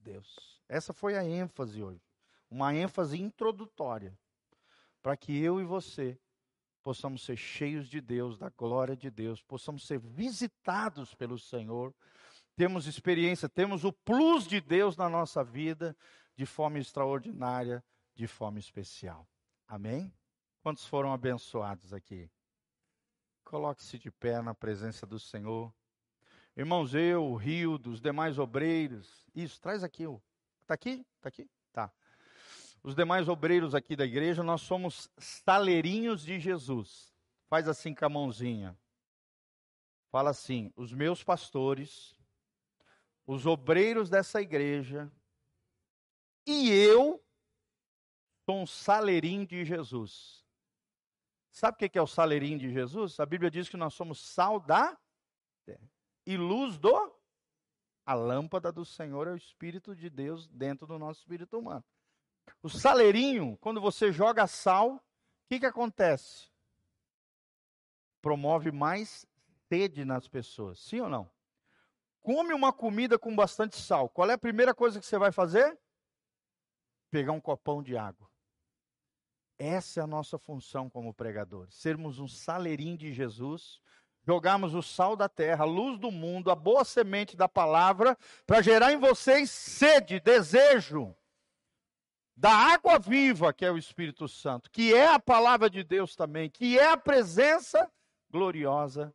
Deus. 0.00 0.60
Essa 0.68 0.92
foi 0.92 1.16
a 1.16 1.24
ênfase 1.24 1.80
hoje. 1.80 2.02
Uma 2.50 2.74
ênfase 2.74 3.20
introdutória. 3.20 4.18
Para 5.02 5.16
que 5.16 5.36
eu 5.38 5.60
e 5.60 5.64
você 5.64 6.18
possamos 6.82 7.24
ser 7.24 7.36
cheios 7.36 7.88
de 7.88 8.00
Deus, 8.00 8.38
da 8.38 8.50
glória 8.50 8.96
de 8.96 9.10
Deus, 9.10 9.42
possamos 9.42 9.86
ser 9.86 9.98
visitados 9.98 11.14
pelo 11.14 11.38
Senhor, 11.38 11.94
temos 12.56 12.86
experiência, 12.86 13.48
temos 13.48 13.84
o 13.84 13.92
plus 13.92 14.46
de 14.46 14.60
Deus 14.60 14.96
na 14.96 15.08
nossa 15.08 15.42
vida 15.42 15.96
de 16.36 16.44
forma 16.44 16.78
extraordinária, 16.78 17.84
de 18.14 18.26
forma 18.26 18.58
especial. 18.58 19.26
Amém? 19.66 20.12
Quantos 20.62 20.84
foram 20.84 21.12
abençoados 21.12 21.92
aqui? 21.92 22.30
Coloque-se 23.44 23.98
de 23.98 24.10
pé 24.10 24.42
na 24.42 24.54
presença 24.54 25.06
do 25.06 25.18
Senhor. 25.18 25.72
Irmãos, 26.56 26.94
eu, 26.94 27.24
o 27.24 27.36
Rio, 27.36 27.78
dos 27.78 28.00
demais 28.00 28.38
obreiros, 28.38 29.26
isso, 29.34 29.60
traz 29.60 29.82
aqui. 29.82 30.04
Está 30.60 30.74
aqui? 30.74 31.06
Está 31.16 31.28
aqui? 31.28 31.50
Tá. 31.72 31.92
Os 32.82 32.94
demais 32.94 33.28
obreiros 33.28 33.74
aqui 33.74 33.94
da 33.94 34.06
igreja, 34.06 34.42
nós 34.42 34.62
somos 34.62 35.10
saleirinhos 35.18 36.24
de 36.24 36.40
Jesus. 36.40 37.14
Faz 37.48 37.68
assim 37.68 37.94
com 37.94 38.04
a 38.04 38.08
mãozinha. 38.08 38.78
Fala 40.10 40.30
assim: 40.30 40.72
os 40.74 40.92
meus 40.92 41.22
pastores, 41.22 42.16
os 43.26 43.44
obreiros 43.46 44.08
dessa 44.08 44.40
igreja, 44.40 45.10
e 46.46 46.70
eu 46.70 47.22
sou 48.44 48.62
um 48.62 48.66
saleirinho 48.66 49.46
de 49.46 49.64
Jesus. 49.64 50.44
Sabe 51.50 51.84
o 51.84 51.90
que 51.90 51.98
é 51.98 52.02
o 52.02 52.06
saleirinho 52.06 52.58
de 52.58 52.72
Jesus? 52.72 53.20
A 53.20 53.26
Bíblia 53.26 53.50
diz 53.50 53.68
que 53.68 53.76
nós 53.76 53.92
somos 53.94 54.20
sal 54.20 54.58
da 54.58 54.98
e 56.26 56.36
luz 56.36 56.78
do. 56.78 57.14
A 58.06 58.14
lâmpada 58.14 58.72
do 58.72 58.84
Senhor 58.84 59.28
é 59.28 59.32
o 59.32 59.36
Espírito 59.36 59.94
de 59.94 60.08
Deus 60.08 60.48
dentro 60.48 60.86
do 60.86 60.98
nosso 60.98 61.20
espírito 61.20 61.58
humano. 61.58 61.84
O 62.62 62.68
saleirinho, 62.68 63.56
quando 63.60 63.80
você 63.80 64.12
joga 64.12 64.46
sal, 64.46 64.96
o 64.96 65.00
que, 65.48 65.60
que 65.60 65.66
acontece? 65.66 66.48
Promove 68.20 68.70
mais 68.70 69.26
sede 69.68 70.04
nas 70.04 70.28
pessoas, 70.28 70.78
sim 70.80 71.00
ou 71.00 71.08
não? 71.08 71.30
Come 72.20 72.52
uma 72.52 72.72
comida 72.72 73.18
com 73.18 73.34
bastante 73.34 73.76
sal. 73.76 74.08
Qual 74.08 74.30
é 74.30 74.34
a 74.34 74.38
primeira 74.38 74.74
coisa 74.74 75.00
que 75.00 75.06
você 75.06 75.16
vai 75.16 75.32
fazer? 75.32 75.78
Pegar 77.10 77.32
um 77.32 77.40
copão 77.40 77.82
de 77.82 77.96
água. 77.96 78.28
Essa 79.58 80.00
é 80.00 80.02
a 80.02 80.06
nossa 80.06 80.38
função 80.38 80.88
como 80.88 81.14
pregadores. 81.14 81.74
Sermos 81.74 82.18
um 82.18 82.28
saleirinho 82.28 82.96
de 82.96 83.12
Jesus, 83.12 83.80
jogarmos 84.22 84.74
o 84.74 84.82
sal 84.82 85.16
da 85.16 85.28
terra, 85.28 85.64
a 85.64 85.66
luz 85.66 85.98
do 85.98 86.10
mundo, 86.10 86.50
a 86.50 86.54
boa 86.54 86.84
semente 86.84 87.36
da 87.36 87.48
palavra, 87.48 88.16
para 88.46 88.62
gerar 88.62 88.92
em 88.92 88.98
vocês 88.98 89.50
sede, 89.50 90.20
desejo 90.20 91.14
da 92.40 92.52
água 92.52 92.98
viva, 92.98 93.52
que 93.52 93.66
é 93.66 93.70
o 93.70 93.76
Espírito 93.76 94.26
Santo, 94.26 94.70
que 94.70 94.94
é 94.94 95.08
a 95.08 95.20
palavra 95.20 95.68
de 95.68 95.84
Deus 95.84 96.16
também, 96.16 96.48
que 96.48 96.78
é 96.78 96.90
a 96.90 96.96
presença 96.96 97.86
gloriosa 98.30 99.14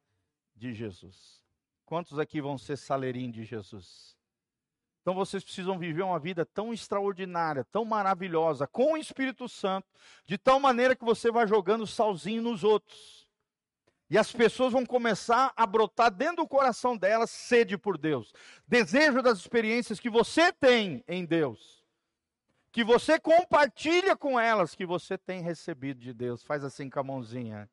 de 0.55 0.75
Jesus. 0.75 1.43
Quantos 1.85 2.19
aqui 2.19 2.39
vão 2.39 2.55
ser 2.55 2.77
saleirinho 2.77 3.31
de 3.31 3.43
Jesus? 3.43 4.15
Então 5.01 5.15
vocês 5.15 5.43
precisam 5.43 5.79
viver 5.79 6.03
uma 6.03 6.19
vida 6.19 6.45
tão 6.45 6.71
extraordinária, 6.71 7.65
tão 7.71 7.83
maravilhosa, 7.83 8.67
com 8.67 8.93
o 8.93 8.97
Espírito 8.97 9.49
Santo, 9.49 9.87
de 10.27 10.37
tal 10.37 10.59
maneira 10.59 10.95
que 10.95 11.03
você 11.03 11.31
vai 11.31 11.47
jogando 11.47 11.87
salzinho 11.87 12.43
nos 12.43 12.63
outros. 12.63 13.27
E 14.07 14.19
as 14.19 14.31
pessoas 14.31 14.71
vão 14.71 14.85
começar 14.85 15.51
a 15.57 15.65
brotar 15.65 16.11
dentro 16.11 16.43
do 16.43 16.47
coração 16.47 16.95
delas 16.95 17.31
sede 17.31 17.75
por 17.75 17.97
Deus, 17.97 18.31
desejo 18.67 19.23
das 19.23 19.39
experiências 19.39 19.99
que 19.99 20.11
você 20.11 20.53
tem 20.53 21.03
em 21.07 21.25
Deus, 21.25 21.84
que 22.75 22.83
você 22.83 23.17
compartilha 23.17 24.17
com 24.17 24.37
elas, 24.37 24.75
que 24.75 24.85
você 24.85 25.17
tem 25.17 25.41
recebido 25.41 26.01
de 26.01 26.13
Deus. 26.13 26.43
Faz 26.43 26.61
assim 26.61 26.89
com 26.89 26.99
a 26.99 27.03
mãozinha, 27.03 27.69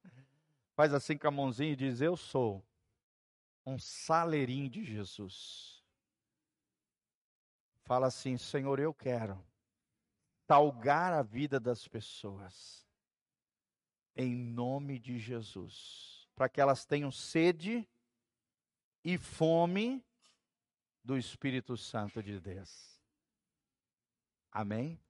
faz 0.77 0.95
assim 0.95 1.19
com 1.19 1.27
a 1.27 1.31
mãozinha 1.33 1.73
e 1.73 1.77
diz: 1.77 2.01
Eu 2.01 2.17
sou 2.17 2.65
um 3.67 3.77
saleirinho 3.81 4.71
de 4.71 4.85
Jesus. 4.85 5.83
Fala 7.83 8.07
assim: 8.07 8.39
Senhor, 8.39 8.79
eu 8.79 8.95
quero 8.95 9.45
talgar 10.47 11.13
a 11.13 11.23
vida 11.23 11.59
das 11.59 11.89
pessoas, 11.89 12.87
em 14.15 14.33
nome 14.37 15.01
de 15.01 15.19
Jesus 15.19 16.13
para 16.35 16.49
que 16.49 16.61
elas 16.61 16.85
tenham 16.85 17.11
sede 17.11 17.89
e 19.05 19.19
fome 19.19 20.05
do 21.05 21.17
Espírito 21.17 21.77
Santo 21.77 22.23
de 22.23 22.41
Deus. 22.41 22.92
Amém? 24.53 25.01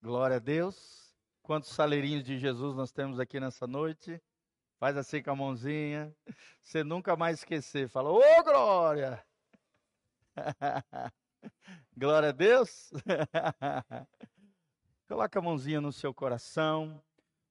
Glória 0.00 0.36
a 0.36 0.38
Deus. 0.38 1.12
Quantos 1.42 1.70
saleirinhos 1.70 2.22
de 2.22 2.38
Jesus 2.38 2.76
nós 2.76 2.92
temos 2.92 3.18
aqui 3.18 3.40
nessa 3.40 3.66
noite? 3.66 4.22
Faz 4.78 4.96
assim 4.96 5.20
com 5.20 5.32
a 5.32 5.36
mãozinha. 5.36 6.14
Você 6.62 6.84
nunca 6.84 7.16
mais 7.16 7.38
esquecer. 7.38 7.88
Fala, 7.88 8.10
ô 8.10 8.20
oh, 8.20 8.44
glória! 8.44 9.26
glória 11.96 12.28
a 12.28 12.32
Deus. 12.32 12.92
Coloca 15.08 15.38
a 15.40 15.42
mãozinha 15.42 15.80
no 15.80 15.92
seu 15.92 16.14
coração. 16.14 17.02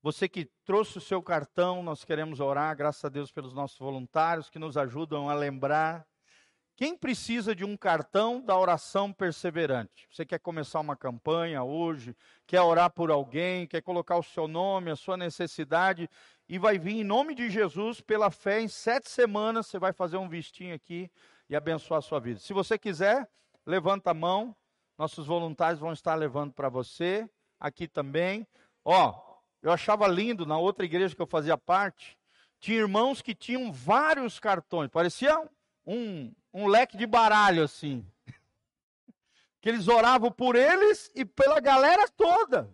Você 0.02 0.30
que 0.30 0.46
trouxe 0.64 0.98
o 0.98 1.02
seu 1.02 1.22
cartão, 1.22 1.84
nós 1.84 2.06
queremos 2.06 2.39
orar, 2.39 2.74
graças 2.78 3.04
a 3.04 3.10
Deus, 3.10 3.34
pelos 3.34 3.54
nossos 3.54 3.78
voluntários 3.78 4.50
que 4.50 4.60
nos 4.60 4.78
ajudam 4.78 5.30
a 5.30 5.34
lembrar. 5.34 6.08
Quem 6.78 6.97
precisa 6.97 7.55
de 7.55 7.63
um 7.63 7.78
cartão 7.78 8.41
da 8.41 8.57
oração 8.57 9.13
perseverante? 9.13 10.07
Você 10.11 10.26
quer 10.26 10.39
começar 10.39 10.82
uma 10.82 10.95
campanha 10.95 11.63
hoje, 11.63 12.13
quer 12.45 12.59
orar 12.59 12.89
por 12.89 13.09
alguém, 13.09 13.65
quer 13.65 13.82
colocar 13.82 14.17
o 14.17 14.23
seu 14.23 14.45
nome, 14.45 14.91
a 14.91 14.95
sua 14.97 15.15
necessidade, 15.15 16.09
e 16.49 16.59
vai 16.59 16.78
vir 16.78 16.97
em 16.99 17.03
nome 17.03 17.34
de 17.34 17.49
Jesus, 17.49 18.01
pela 18.01 18.30
fé, 18.30 18.59
em 18.59 18.67
sete 18.67 19.09
semanas 19.09 19.67
você 19.67 19.80
vai 19.80 19.93
fazer 19.93 20.17
um 20.17 20.28
vestinho 20.28 20.76
aqui 20.76 21.09
e 21.49 21.55
abençoar 21.55 21.99
a 21.99 22.01
sua 22.01 22.19
vida. 22.19 22.41
Se 22.41 22.51
você 22.51 22.78
quiser, 22.78 23.26
levanta 23.65 24.11
a 24.11 24.13
mão, 24.13 24.53
nossos 24.97 25.28
voluntários 25.28 25.80
vão 25.80 25.93
estar 25.93 26.15
levando 26.15 26.51
para 26.51 26.67
você, 26.67 27.26
aqui 27.57 27.88
também. 27.88 28.45
Ó, 28.84 29.17
eu 29.61 29.71
achava 29.71 30.07
lindo, 30.07 30.45
na 30.45 30.57
outra 30.57 30.84
igreja 30.84 31.15
que 31.15 31.21
eu 31.21 31.28
fazia 31.28 31.57
parte, 31.57 32.17
tinha 32.59 32.80
irmãos 32.80 33.21
que 33.21 33.34
tinham 33.34 33.71
vários 33.71 34.41
cartões, 34.41 34.89
parecia 34.89 35.41
um, 35.86 36.34
um 36.56 36.68
leque 36.68 36.95
de 36.95 37.06
baralho 37.06 37.62
assim. 37.64 38.10
Que 39.60 39.68
eles 39.68 39.89
oravam 39.89 40.32
por 40.32 40.56
eles 40.56 41.12
e 41.14 41.26
pela 41.26 41.60
galera 41.60 42.08
toda. 42.08 42.74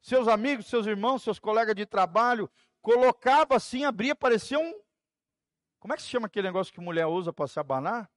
Seus 0.00 0.26
amigos, 0.26 0.66
seus 0.66 0.86
irmãos, 0.86 1.22
seus 1.22 1.38
colegas 1.38 1.74
de 1.74 1.84
trabalho, 1.84 2.50
colocava 2.80 3.56
assim, 3.56 3.84
abria, 3.84 4.14
parecia 4.14 4.58
um. 4.58 4.80
Como 5.78 5.92
é 5.92 5.96
que 5.96 6.02
se 6.02 6.08
chama 6.08 6.26
aquele 6.26 6.48
negócio 6.48 6.72
que 6.72 6.80
mulher 6.80 7.06
usa 7.06 7.30
para 7.30 7.46
se 7.46 7.60
abanar? 7.60 8.10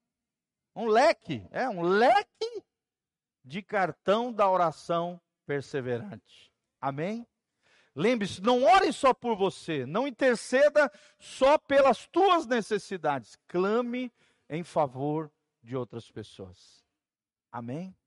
Um 0.74 0.86
leque, 0.86 1.46
é, 1.52 1.68
um 1.68 1.82
leque 1.82 2.64
de 3.44 3.62
cartão 3.62 4.32
da 4.32 4.50
oração 4.50 5.20
perseverante. 5.46 6.54
Amém? 6.80 7.28
Lembre-se, 7.98 8.44
não 8.44 8.64
ore 8.64 8.94
só 8.94 9.12
por 9.12 9.36
você, 9.36 9.84
não 9.84 10.08
interceda 10.08 10.92
só 11.18 11.58
pelas 11.58 12.06
tuas 12.06 12.46
necessidades, 12.46 13.36
clame 13.48 14.14
em 14.48 14.64
favor 14.64 15.32
de 15.64 15.76
outras 15.76 16.12
pessoas. 16.12 16.86
Amém? 17.52 17.98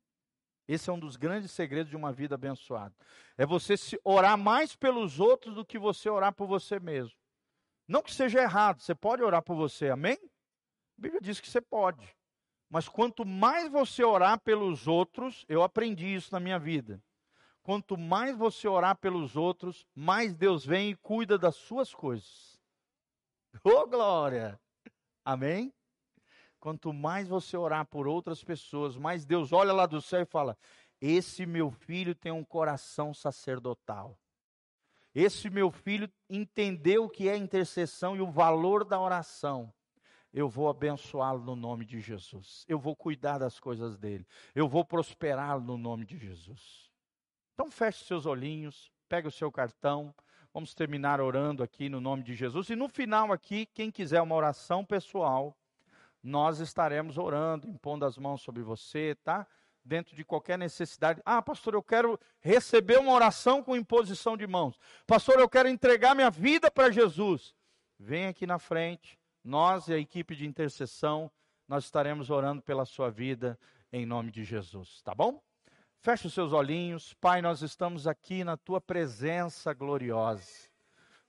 Esse 0.69 0.89
é 0.89 0.93
um 0.93 0.99
dos 0.99 1.17
grandes 1.17 1.51
segredos 1.51 1.91
de 1.91 1.97
uma 1.97 2.13
vida 2.13 2.37
abençoada. 2.37 2.95
É 3.37 3.45
você 3.45 3.75
orar 4.05 4.39
mais 4.39 4.77
pelos 4.77 5.19
outros 5.19 5.57
do 5.57 5.65
que 5.65 5.77
você 5.77 6.09
orar 6.09 6.33
por 6.33 6.47
você 6.47 6.79
mesmo. 6.79 7.19
Não 7.89 8.01
que 8.01 8.15
seja 8.15 8.41
errado, 8.41 8.81
você 8.83 8.95
pode 8.95 9.25
orar 9.25 9.43
por 9.43 9.57
você, 9.57 9.91
amém? 9.91 10.21
A 10.23 11.03
Bíblia 11.03 11.21
diz 11.21 11.41
que 11.41 11.51
você 11.51 11.61
pode. 11.61 12.17
Mas 12.69 12.89
quanto 12.89 13.27
mais 13.27 13.69
você 13.69 14.05
orar 14.05 14.39
pelos 14.39 14.87
outros, 14.87 15.45
eu 15.49 15.65
aprendi 15.65 16.15
isso 16.15 16.33
na 16.33 16.39
minha 16.39 16.61
vida 16.61 17.03
quanto 17.63 17.97
mais 17.97 18.37
você 18.37 18.67
orar 18.69 18.97
pelos 18.97 19.37
outros, 19.37 19.87
mais 19.95 20.35
Deus 20.35 20.65
vem 20.65 20.91
e 20.91 20.97
cuida 20.97 21.39
das 21.39 21.57
suas 21.57 21.95
coisas. 21.95 22.61
Ô 23.65 23.71
oh, 23.71 23.87
glória! 23.87 24.61
Amém? 25.25 25.73
Quanto 26.59 26.93
mais 26.93 27.29
você 27.29 27.57
orar 27.57 27.87
por 27.87 28.07
outras 28.07 28.45
pessoas, 28.45 28.97
mais 28.97 29.25
Deus 29.25 29.53
olha 29.53 29.73
lá 29.73 29.87
do 29.87 30.01
céu 30.01 30.21
e 30.21 30.27
fala: 30.27 30.57
Esse 31.01 31.47
meu 31.47 31.71
filho 31.71 32.15
tem 32.15 32.31
um 32.31 32.45
coração 32.45 33.15
sacerdotal. 33.15 34.19
Esse 35.15 35.51
meu 35.51 35.71
filho 35.71 36.11
entendeu 36.29 37.05
o 37.05 37.09
que 37.09 37.29
é 37.29 37.37
intercessão 37.37 38.17
e 38.17 38.21
o 38.21 38.31
valor 38.31 38.85
da 38.85 39.01
oração. 39.01 39.73
Eu 40.33 40.49
vou 40.49 40.69
abençoá-lo 40.69 41.43
no 41.43 41.57
nome 41.57 41.85
de 41.85 41.99
Jesus. 41.99 42.65
Eu 42.69 42.79
vou 42.79 42.95
cuidar 42.95 43.39
das 43.39 43.59
coisas 43.59 43.99
dele. 43.99 44.25
Eu 44.55 44.69
vou 44.69 44.85
prosperá-lo 44.85 45.63
no 45.65 45.77
nome 45.77 46.07
de 46.07 46.17
Jesus. 46.17 46.90
Então 47.61 47.71
feche 47.71 48.07
seus 48.07 48.25
olhinhos, 48.25 48.91
pega 49.07 49.29
o 49.29 49.31
seu 49.31 49.53
cartão. 49.53 50.15
Vamos 50.51 50.73
terminar 50.73 51.21
orando 51.21 51.63
aqui 51.63 51.91
no 51.91 52.01
nome 52.01 52.23
de 52.23 52.35
Jesus. 52.35 52.71
E 52.71 52.75
no 52.75 52.89
final 52.89 53.35
aqui, 53.35 53.67
quem 53.67 53.91
quiser 53.91 54.23
uma 54.23 54.35
oração 54.35 54.83
pessoal, 54.83 55.55
nós 56.23 56.59
estaremos 56.59 57.19
orando, 57.19 57.69
impondo 57.69 58.07
as 58.07 58.17
mãos 58.17 58.41
sobre 58.41 58.63
você, 58.63 59.15
tá? 59.23 59.47
dentro 59.85 60.17
de 60.17 60.25
qualquer 60.25 60.57
necessidade. 60.57 61.21
Ah, 61.23 61.43
pastor, 61.43 61.75
eu 61.75 61.83
quero 61.83 62.19
receber 62.41 62.99
uma 62.99 63.13
oração 63.13 63.63
com 63.63 63.77
imposição 63.77 64.39
de 64.39 64.47
mãos. 64.47 64.81
Pastor, 65.07 65.39
eu 65.39 65.49
quero 65.49 65.69
entregar 65.69 66.15
minha 66.15 66.31
vida 66.31 66.71
para 66.71 66.91
Jesus. 66.91 67.55
Vem 67.99 68.27
aqui 68.27 68.47
na 68.47 68.59
frente, 68.59 69.19
nós 69.45 69.87
e 69.87 69.93
a 69.93 69.99
equipe 69.99 70.35
de 70.35 70.47
intercessão, 70.47 71.31
nós 71.69 71.85
estaremos 71.85 72.31
orando 72.31 72.63
pela 72.63 72.87
sua 72.87 73.11
vida 73.11 73.59
em 73.93 74.07
nome 74.07 74.31
de 74.31 74.45
Jesus, 74.45 75.03
tá 75.03 75.15
bom? 75.15 75.43
Feche 76.01 76.27
os 76.27 76.35
seus 76.35 76.53
olhinhos, 76.53 77.15
Pai, 77.15 77.43
nós 77.43 77.63
estamos 77.63 78.07
aqui 78.07 78.43
na 78.43 78.57
tua 78.57 78.81
presença 78.81 79.73
gloriosa 79.73 80.71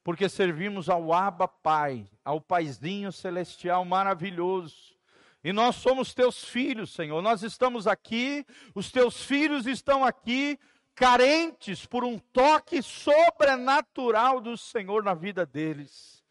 porque 0.04 0.28
servimos 0.28 0.90
ao 0.90 1.14
Abba 1.14 1.48
Pai, 1.48 2.08
ao 2.24 2.42
Paizinho 2.42 3.12
celestial 3.12 3.86
maravilhoso. 3.86 4.96
E 5.44 5.52
nós 5.52 5.76
somos 5.76 6.14
teus 6.14 6.44
filhos, 6.44 6.94
Senhor. 6.94 7.22
Nós 7.22 7.44
estamos 7.44 7.88
aqui, 7.88 8.46
os 8.76 8.92
teus 8.92 9.24
filhos 9.24 9.66
estão 9.66 10.04
aqui, 10.04 10.60
carentes 10.94 11.86
por 11.86 12.04
um 12.04 12.18
toque 12.18 12.82
sobrenatural 12.82 14.40
do 14.40 14.58
Senhor 14.58 15.04
na 15.04 15.14
vida 15.14 15.46
deles. 15.46 16.24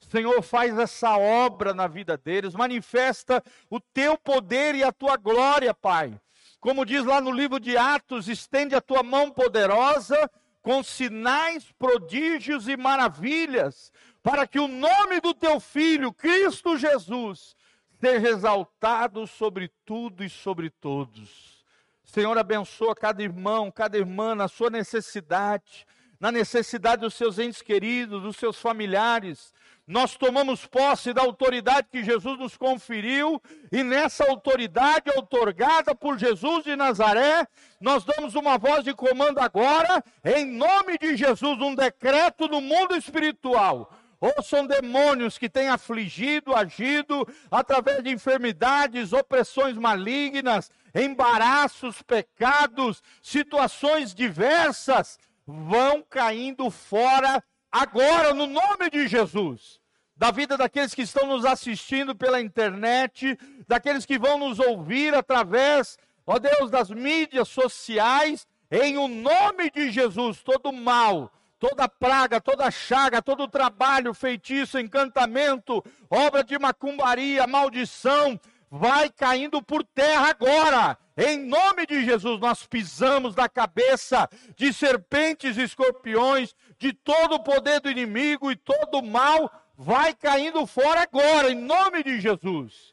Senhor, 0.00 0.40
faz 0.42 0.78
essa 0.78 1.16
obra 1.18 1.74
na 1.74 1.86
vida 1.86 2.16
deles, 2.16 2.54
manifesta 2.54 3.42
o 3.68 3.80
teu 3.80 4.16
poder 4.16 4.74
e 4.74 4.82
a 4.82 4.92
tua 4.92 5.16
glória, 5.16 5.74
Pai. 5.74 6.18
Como 6.60 6.84
diz 6.84 7.04
lá 7.04 7.20
no 7.20 7.30
livro 7.30 7.60
de 7.60 7.76
Atos, 7.76 8.28
estende 8.28 8.74
a 8.74 8.80
tua 8.80 9.02
mão 9.02 9.30
poderosa 9.30 10.30
com 10.60 10.82
sinais, 10.82 11.70
prodígios 11.78 12.68
e 12.68 12.76
maravilhas, 12.76 13.92
para 14.22 14.46
que 14.46 14.58
o 14.58 14.68
nome 14.68 15.20
do 15.20 15.32
teu 15.32 15.60
filho, 15.60 16.12
Cristo 16.12 16.76
Jesus, 16.76 17.56
seja 18.00 18.28
exaltado 18.28 19.26
sobre 19.26 19.70
tudo 19.84 20.24
e 20.24 20.28
sobre 20.28 20.68
todos. 20.68 21.64
Senhor, 22.04 22.36
abençoa 22.36 22.94
cada 22.94 23.22
irmão, 23.22 23.70
cada 23.70 23.96
irmã 23.96 24.34
na 24.34 24.48
sua 24.48 24.70
necessidade, 24.70 25.86
na 26.18 26.32
necessidade 26.32 27.02
dos 27.02 27.14
seus 27.14 27.38
entes 27.38 27.62
queridos, 27.62 28.22
dos 28.22 28.36
seus 28.36 28.60
familiares, 28.60 29.52
nós 29.88 30.16
tomamos 30.16 30.66
posse 30.66 31.14
da 31.14 31.22
autoridade 31.22 31.88
que 31.90 32.04
Jesus 32.04 32.38
nos 32.38 32.58
conferiu, 32.58 33.42
e 33.72 33.82
nessa 33.82 34.28
autoridade 34.28 35.10
outorgada 35.16 35.94
por 35.94 36.18
Jesus 36.18 36.62
de 36.62 36.76
Nazaré, 36.76 37.48
nós 37.80 38.04
damos 38.04 38.34
uma 38.34 38.58
voz 38.58 38.84
de 38.84 38.92
comando 38.92 39.38
agora, 39.40 40.04
em 40.22 40.44
nome 40.44 40.98
de 40.98 41.16
Jesus, 41.16 41.58
um 41.58 41.74
decreto 41.74 42.46
no 42.46 42.60
mundo 42.60 42.94
espiritual. 42.94 43.90
Ou 44.20 44.42
são 44.42 44.66
demônios 44.66 45.38
que 45.38 45.48
têm 45.48 45.68
afligido, 45.68 46.54
agido 46.54 47.26
através 47.50 48.02
de 48.02 48.10
enfermidades, 48.10 49.14
opressões 49.14 49.76
malignas, 49.76 50.70
embaraços, 50.94 52.02
pecados, 52.02 53.02
situações 53.22 54.14
diversas, 54.14 55.18
vão 55.46 56.02
caindo 56.02 56.68
fora 56.70 57.42
agora, 57.70 58.34
no 58.34 58.46
nome 58.46 58.90
de 58.90 59.06
Jesus, 59.06 59.77
da 60.18 60.32
vida 60.32 60.56
daqueles 60.56 60.92
que 60.92 61.02
estão 61.02 61.28
nos 61.28 61.44
assistindo 61.44 62.14
pela 62.14 62.40
internet, 62.40 63.38
daqueles 63.68 64.04
que 64.04 64.18
vão 64.18 64.36
nos 64.36 64.58
ouvir 64.58 65.14
através, 65.14 65.96
ó 66.26 66.40
Deus, 66.40 66.70
das 66.70 66.90
mídias 66.90 67.48
sociais, 67.48 68.46
em 68.68 68.98
o 68.98 69.06
nome 69.06 69.70
de 69.70 69.92
Jesus, 69.92 70.42
todo 70.42 70.72
mal, 70.72 71.32
toda 71.58 71.88
praga, 71.88 72.40
toda 72.40 72.68
chaga, 72.68 73.22
todo 73.22 73.46
trabalho, 73.46 74.12
feitiço, 74.12 74.78
encantamento, 74.78 75.84
obra 76.10 76.42
de 76.42 76.58
macumbaria, 76.58 77.46
maldição, 77.46 78.38
vai 78.68 79.10
caindo 79.10 79.62
por 79.62 79.84
terra 79.84 80.30
agora. 80.30 80.98
Em 81.16 81.38
nome 81.38 81.86
de 81.86 82.04
Jesus, 82.04 82.40
nós 82.40 82.66
pisamos 82.66 83.34
na 83.36 83.48
cabeça 83.48 84.28
de 84.56 84.72
serpentes 84.72 85.56
e 85.56 85.62
escorpiões, 85.62 86.54
de 86.76 86.92
todo 86.92 87.36
o 87.36 87.42
poder 87.42 87.80
do 87.80 87.90
inimigo 87.90 88.50
e 88.50 88.56
todo 88.56 88.98
o 88.98 89.02
mal, 89.02 89.50
vai 89.78 90.12
caindo 90.12 90.66
fora 90.66 91.02
agora, 91.02 91.50
em 91.50 91.54
nome 91.54 92.02
de 92.02 92.20
Jesus. 92.20 92.92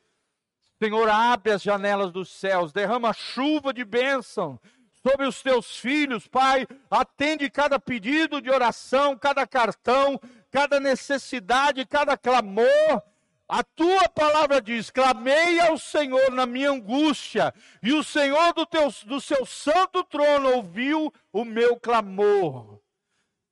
Senhor, 0.77 1.09
abre 1.09 1.51
as 1.51 1.63
janelas 1.63 2.11
dos 2.11 2.29
céus, 2.29 2.71
derrama 2.71 3.11
chuva 3.11 3.73
de 3.73 3.83
bênção 3.83 4.59
sobre 5.01 5.25
os 5.25 5.41
teus 5.41 5.77
filhos, 5.77 6.27
Pai. 6.27 6.67
Atende 6.89 7.49
cada 7.49 7.79
pedido 7.79 8.39
de 8.39 8.51
oração, 8.51 9.17
cada 9.17 9.47
cartão, 9.47 10.19
cada 10.51 10.79
necessidade, 10.79 11.85
cada 11.85 12.15
clamor 12.15 13.01
a 13.47 13.63
tua 13.63 14.09
palavra 14.09 14.59
diz: 14.59 14.89
clamei 14.89 15.59
ao 15.59 15.77
Senhor 15.77 16.31
na 16.31 16.45
minha 16.45 16.71
angústia, 16.71 17.53
e 17.81 17.93
o 17.93 18.03
Senhor 18.03 18.53
do, 18.53 18.65
teu, 18.65 18.91
do 19.05 19.21
seu 19.21 19.45
santo 19.45 20.03
trono 20.03 20.55
ouviu 20.55 21.13
o 21.31 21.45
meu 21.45 21.79
clamor. 21.79 22.79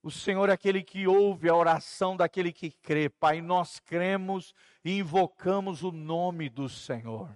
O 0.04 0.12
Senhor 0.12 0.50
é 0.50 0.52
aquele 0.52 0.84
que 0.84 1.08
ouve 1.08 1.48
a 1.48 1.56
oração 1.56 2.18
daquele 2.18 2.52
que 2.52 2.70
crê. 2.70 3.08
Pai, 3.08 3.40
nós 3.40 3.80
cremos 3.80 4.54
e 4.84 4.98
invocamos 5.00 5.82
o 5.82 5.94
nome 5.94 6.50
do 6.50 6.68
Senhor. 6.68 7.30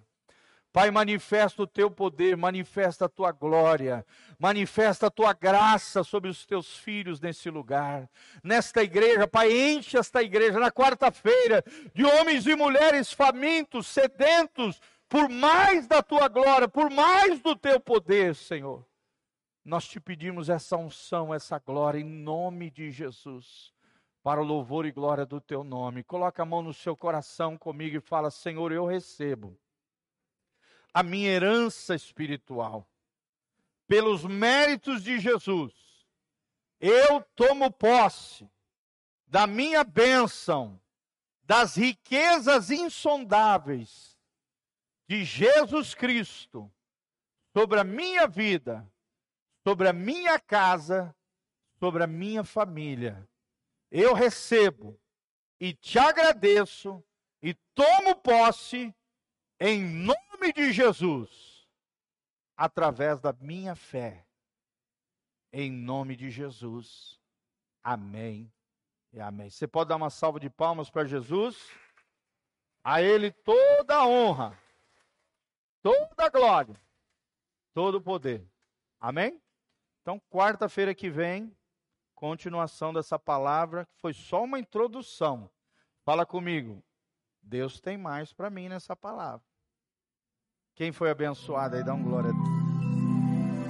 Pai, 0.73 0.91
manifesta 0.91 1.63
o 1.63 1.65
teu 1.65 1.89
poder, 1.89 2.35
manifesta 2.35 3.05
a 3.05 3.09
tua 3.09 3.31
glória, 3.31 4.05
manifesta 4.37 5.07
a 5.07 5.09
tua 5.09 5.31
graça 5.31 6.03
sobre 6.03 6.29
os 6.29 6.45
teus 6.45 6.77
filhos 6.77 7.21
nesse 7.21 7.49
lugar, 7.49 8.09
nesta 8.43 8.83
igreja. 8.83 9.25
Pai, 9.25 9.49
enche 9.49 9.97
esta 9.97 10.21
igreja 10.21 10.59
na 10.59 10.69
quarta-feira 10.69 11.63
de 11.95 12.03
homens 12.03 12.45
e 12.45 12.53
mulheres 12.53 13.13
famintos, 13.13 13.87
sedentos 13.87 14.81
por 15.07 15.29
mais 15.29 15.87
da 15.87 16.03
tua 16.03 16.27
glória, 16.27 16.67
por 16.67 16.91
mais 16.91 17.39
do 17.39 17.55
teu 17.55 17.79
poder, 17.79 18.35
Senhor. 18.35 18.85
Nós 19.67 19.85
te 19.85 19.99
pedimos 19.99 20.47
essa 20.47 20.77
unção, 20.77 21.33
essa 21.33 21.59
glória, 21.59 21.99
em 21.99 22.05
nome 22.05 22.71
de 22.71 22.89
Jesus, 22.89 23.73
para 24.23 24.39
o 24.39 24.43
louvor 24.45 24.85
e 24.85 24.93
glória 24.93 25.25
do 25.25 25.41
teu 25.41 25.61
nome. 25.61 26.05
Coloca 26.05 26.41
a 26.41 26.45
mão 26.45 26.61
no 26.61 26.73
seu 26.73 26.95
coração 26.95 27.57
comigo 27.57 27.97
e 27.97 27.99
fala: 27.99 28.31
Senhor, 28.31 28.71
eu 28.71 28.85
recebo 28.85 29.59
a 30.93 31.03
minha 31.03 31.29
herança 31.29 31.93
espiritual. 31.93 32.89
Pelos 33.89 34.23
méritos 34.23 35.03
de 35.03 35.19
Jesus, 35.19 35.73
eu 36.79 37.21
tomo 37.35 37.69
posse 37.69 38.49
da 39.27 39.45
minha 39.45 39.83
bênção, 39.83 40.79
das 41.43 41.75
riquezas 41.75 42.71
insondáveis 42.71 44.17
de 45.09 45.25
Jesus 45.25 45.93
Cristo 45.93 46.71
sobre 47.51 47.81
a 47.81 47.83
minha 47.83 48.29
vida, 48.29 48.89
sobre 49.67 49.89
a 49.89 49.91
minha 49.91 50.39
casa, 50.39 51.13
sobre 51.77 52.01
a 52.01 52.07
minha 52.07 52.41
família. 52.41 53.27
Eu 53.91 54.13
recebo 54.13 54.97
e 55.59 55.73
te 55.73 55.99
agradeço 55.99 57.03
e 57.41 57.53
tomo 57.75 58.15
posse 58.15 58.95
em 59.59 59.83
nome 59.83 60.53
de 60.55 60.71
Jesus, 60.71 61.67
através 62.55 63.19
da 63.19 63.33
minha 63.33 63.75
fé, 63.75 64.25
em 65.51 65.69
nome 65.69 66.15
de 66.15 66.31
Jesus. 66.31 67.19
Amém 67.83 68.49
e 69.11 69.19
amém. 69.19 69.49
Você 69.49 69.67
pode 69.67 69.89
dar 69.89 69.97
uma 69.97 70.09
salva 70.09 70.39
de 70.39 70.49
palmas 70.49 70.89
para 70.89 71.03
Jesus? 71.03 71.69
A 72.81 73.01
Ele 73.01 73.33
toda 73.33 73.97
a 73.97 74.07
honra, 74.07 74.57
toda 75.81 76.25
a 76.25 76.29
glória, 76.29 76.81
todo 77.73 77.95
o 77.95 78.01
poder. 78.01 78.49
Amém? 78.97 79.41
Então, 80.07 80.21
quarta-feira 80.29 80.95
que 80.95 81.09
vem, 81.09 81.53
continuação 82.15 82.93
dessa 82.93 83.19
palavra, 83.19 83.85
que 83.87 83.99
foi 83.99 84.13
só 84.13 84.41
uma 84.41 84.57
introdução. 84.57 85.51
Fala 86.05 86.25
comigo. 86.25 86.81
Deus 87.41 87.81
tem 87.81 87.97
mais 87.97 88.31
para 88.31 88.49
mim 88.49 88.69
nessa 88.69 88.95
palavra. 88.95 89.45
Quem 90.75 90.93
foi 90.93 91.09
abençoado 91.09 91.75
aí, 91.75 91.83
dá 91.83 91.93
um 91.93 92.01
glória 92.01 92.29
a 92.29 92.33
Deus. 92.33 92.66